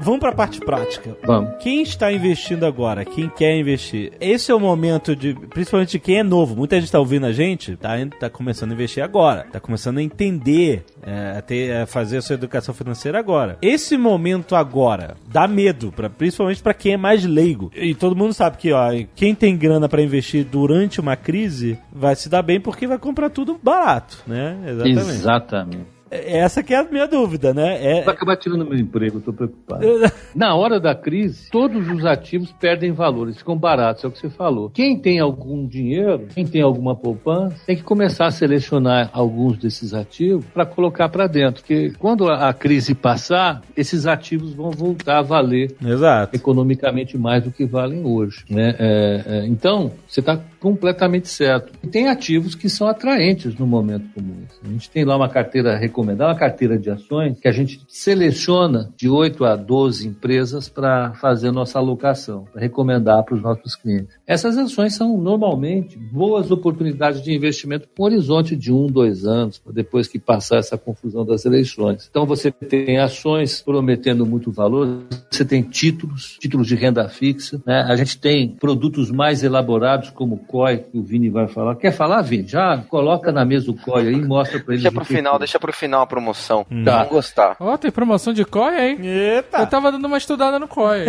Vamos 0.05 0.19
pra 0.19 0.31
parte 0.31 0.59
prática. 0.59 1.17
Vamos. 1.25 1.55
Quem 1.63 1.81
está 1.81 2.13
investindo 2.13 2.63
agora? 2.63 3.03
Quem 3.03 3.27
quer 3.27 3.57
investir? 3.57 4.13
Esse 4.21 4.51
é 4.51 4.55
o 4.55 4.59
momento 4.59 5.15
de, 5.15 5.33
principalmente 5.33 5.97
quem 5.97 6.19
é 6.19 6.23
novo. 6.23 6.55
Muita 6.55 6.75
gente 6.75 6.85
está 6.85 6.99
ouvindo 6.99 7.25
a 7.25 7.31
gente, 7.31 7.75
tá, 7.75 7.93
tá 8.19 8.29
começando 8.29 8.69
a 8.69 8.73
investir 8.75 9.03
agora, 9.03 9.47
tá 9.51 9.59
começando 9.59 9.97
a 9.97 10.03
entender, 10.03 10.85
é, 11.01 11.39
a, 11.39 11.41
ter, 11.41 11.75
a 11.75 11.87
fazer 11.87 12.17
a 12.17 12.21
sua 12.21 12.35
educação 12.35 12.71
financeira 12.71 13.17
agora. 13.17 13.57
Esse 13.63 13.97
momento 13.97 14.55
agora 14.55 15.15
dá 15.27 15.47
medo, 15.47 15.91
pra, 15.91 16.07
principalmente 16.07 16.61
para 16.61 16.75
quem 16.75 16.93
é 16.93 16.97
mais 16.97 17.25
leigo. 17.25 17.71
E 17.75 17.95
todo 17.95 18.15
mundo 18.15 18.31
sabe 18.31 18.57
que, 18.57 18.71
ó, 18.71 18.89
quem 19.15 19.33
tem 19.33 19.57
grana 19.57 19.89
para 19.89 20.03
investir 20.03 20.45
durante 20.45 20.99
uma 20.99 21.15
crise 21.15 21.79
vai 21.91 22.15
se 22.15 22.29
dar 22.29 22.43
bem 22.43 22.61
porque 22.61 22.85
vai 22.85 22.99
comprar 22.99 23.31
tudo 23.31 23.59
barato, 23.61 24.21
né? 24.27 24.55
Exatamente. 24.67 24.99
Exatamente. 24.99 25.94
Essa 26.09 26.61
que 26.61 26.73
é 26.73 26.77
a 26.77 26.83
minha 26.83 27.07
dúvida, 27.07 27.53
né? 27.53 27.99
É, 27.99 28.03
Vai 28.03 28.13
acabar 28.13 28.37
tirando 28.37 28.65
meu 28.65 28.77
emprego, 28.77 29.19
estou 29.19 29.33
preocupado. 29.33 29.85
Na 30.35 30.55
hora 30.55 30.79
da 30.79 30.93
crise, 30.93 31.49
todos 31.49 31.89
os 31.89 32.05
ativos 32.05 32.51
perdem 32.51 32.91
valor, 32.91 33.27
eles 33.27 33.37
ficam 33.37 33.57
baratos, 33.57 34.03
é 34.03 34.07
o 34.07 34.11
que 34.11 34.19
você 34.19 34.29
falou. 34.29 34.69
Quem 34.69 34.99
tem 34.99 35.19
algum 35.19 35.65
dinheiro, 35.65 36.27
quem 36.33 36.45
tem 36.45 36.61
alguma 36.61 36.95
poupança, 36.95 37.55
tem 37.65 37.75
que 37.75 37.83
começar 37.83 38.27
a 38.27 38.31
selecionar 38.31 39.09
alguns 39.13 39.57
desses 39.57 39.93
ativos 39.93 40.45
para 40.53 40.65
colocar 40.65 41.09
para 41.09 41.27
dentro, 41.27 41.61
porque 41.61 41.93
quando 41.97 42.29
a, 42.29 42.49
a 42.49 42.53
crise 42.53 42.93
passar, 42.93 43.61
esses 43.75 44.05
ativos 44.05 44.53
vão 44.53 44.71
voltar 44.71 45.19
a 45.19 45.21
valer 45.21 45.75
Exato. 45.83 46.35
economicamente 46.35 47.17
mais 47.17 47.43
do 47.43 47.51
que 47.51 47.65
valem 47.65 48.05
hoje. 48.05 48.43
Né? 48.49 48.75
É, 48.77 49.23
é, 49.25 49.45
então, 49.47 49.91
você 50.07 50.19
está 50.19 50.39
completamente 50.59 51.27
certo. 51.27 51.71
E 51.83 51.87
tem 51.87 52.07
ativos 52.07 52.55
que 52.55 52.69
são 52.69 52.87
atraentes 52.87 53.55
no 53.57 53.67
momento 53.67 54.07
como 54.13 54.33
esse. 54.43 54.59
A 54.63 54.67
gente 54.67 54.89
tem 54.89 55.05
lá 55.05 55.15
uma 55.15 55.29
carteira 55.29 55.77
recomendada, 55.95 56.31
uma 56.33 56.37
carteira 56.37 56.77
de 56.77 56.89
ações, 56.89 57.39
que 57.39 57.47
a 57.47 57.51
gente 57.51 57.79
seleciona 57.87 58.89
de 58.97 59.09
8 59.09 59.45
a 59.45 59.55
12 59.55 60.07
empresas 60.07 60.67
para 60.67 61.13
fazer 61.13 61.51
nossa 61.51 61.79
alocação, 61.79 62.45
para 62.51 62.61
recomendar 62.61 63.23
para 63.23 63.35
os 63.35 63.41
nossos 63.41 63.75
clientes. 63.75 64.13
Essas 64.27 64.57
ações 64.57 64.93
são 64.93 65.17
normalmente 65.17 65.97
boas 65.97 66.51
oportunidades 66.51 67.21
de 67.21 67.33
investimento 67.33 67.87
com 67.95 68.03
horizonte 68.03 68.55
de 68.55 68.73
um, 68.73 68.87
dois 68.87 69.25
anos, 69.25 69.61
depois 69.71 70.07
que 70.07 70.19
passar 70.19 70.57
essa 70.57 70.77
confusão 70.77 71.25
das 71.25 71.45
eleições. 71.45 72.07
Então 72.09 72.25
você 72.25 72.51
tem 72.51 72.99
ações 72.99 73.61
prometendo 73.61 74.25
muito 74.25 74.51
valor, 74.51 75.03
você 75.31 75.45
tem 75.45 75.61
títulos, 75.61 76.37
títulos 76.39 76.67
de 76.67 76.75
renda 76.75 77.07
fixa, 77.07 77.61
né? 77.65 77.85
a 77.87 77.95
gente 77.95 78.17
tem 78.19 78.49
produtos 78.49 79.09
mais 79.11 79.43
elaborados 79.43 80.09
como 80.09 80.35
o 80.35 80.39
COI, 80.39 80.77
que 80.77 80.97
o 80.97 81.03
Vini 81.03 81.29
vai 81.29 81.47
falar. 81.47 81.75
Quer 81.75 81.91
falar, 81.91 82.21
Vini? 82.21 82.47
Já 82.47 82.77
coloca 82.89 83.31
na 83.31 83.45
mesa 83.45 83.71
o 83.71 83.75
COI 83.75 84.07
aí 84.07 84.13
e 84.13 84.25
mostra 84.25 84.59
para 84.59 84.73
eles. 84.73 84.83
Deixa 84.83 84.91
pro 84.93 85.03
o 85.03 85.05
final, 85.05 85.33
que- 85.33 85.39
deixa 85.39 85.59
pro 85.59 85.71
final 85.73 85.84
a 86.01 86.05
promoção. 86.07 86.65
Tá. 86.83 87.03
Vão 87.03 87.09
gostar. 87.13 87.55
Ó, 87.59 87.77
tem 87.77 87.91
promoção 87.91 88.33
de 88.33 88.43
COI, 88.45 88.89
hein? 88.91 88.97
Eita! 89.01 89.59
Eu 89.59 89.67
tava 89.67 89.91
dando 89.91 90.05
uma 90.05 90.17
estudada 90.17 90.57
no 90.59 90.67
COI. 90.67 91.05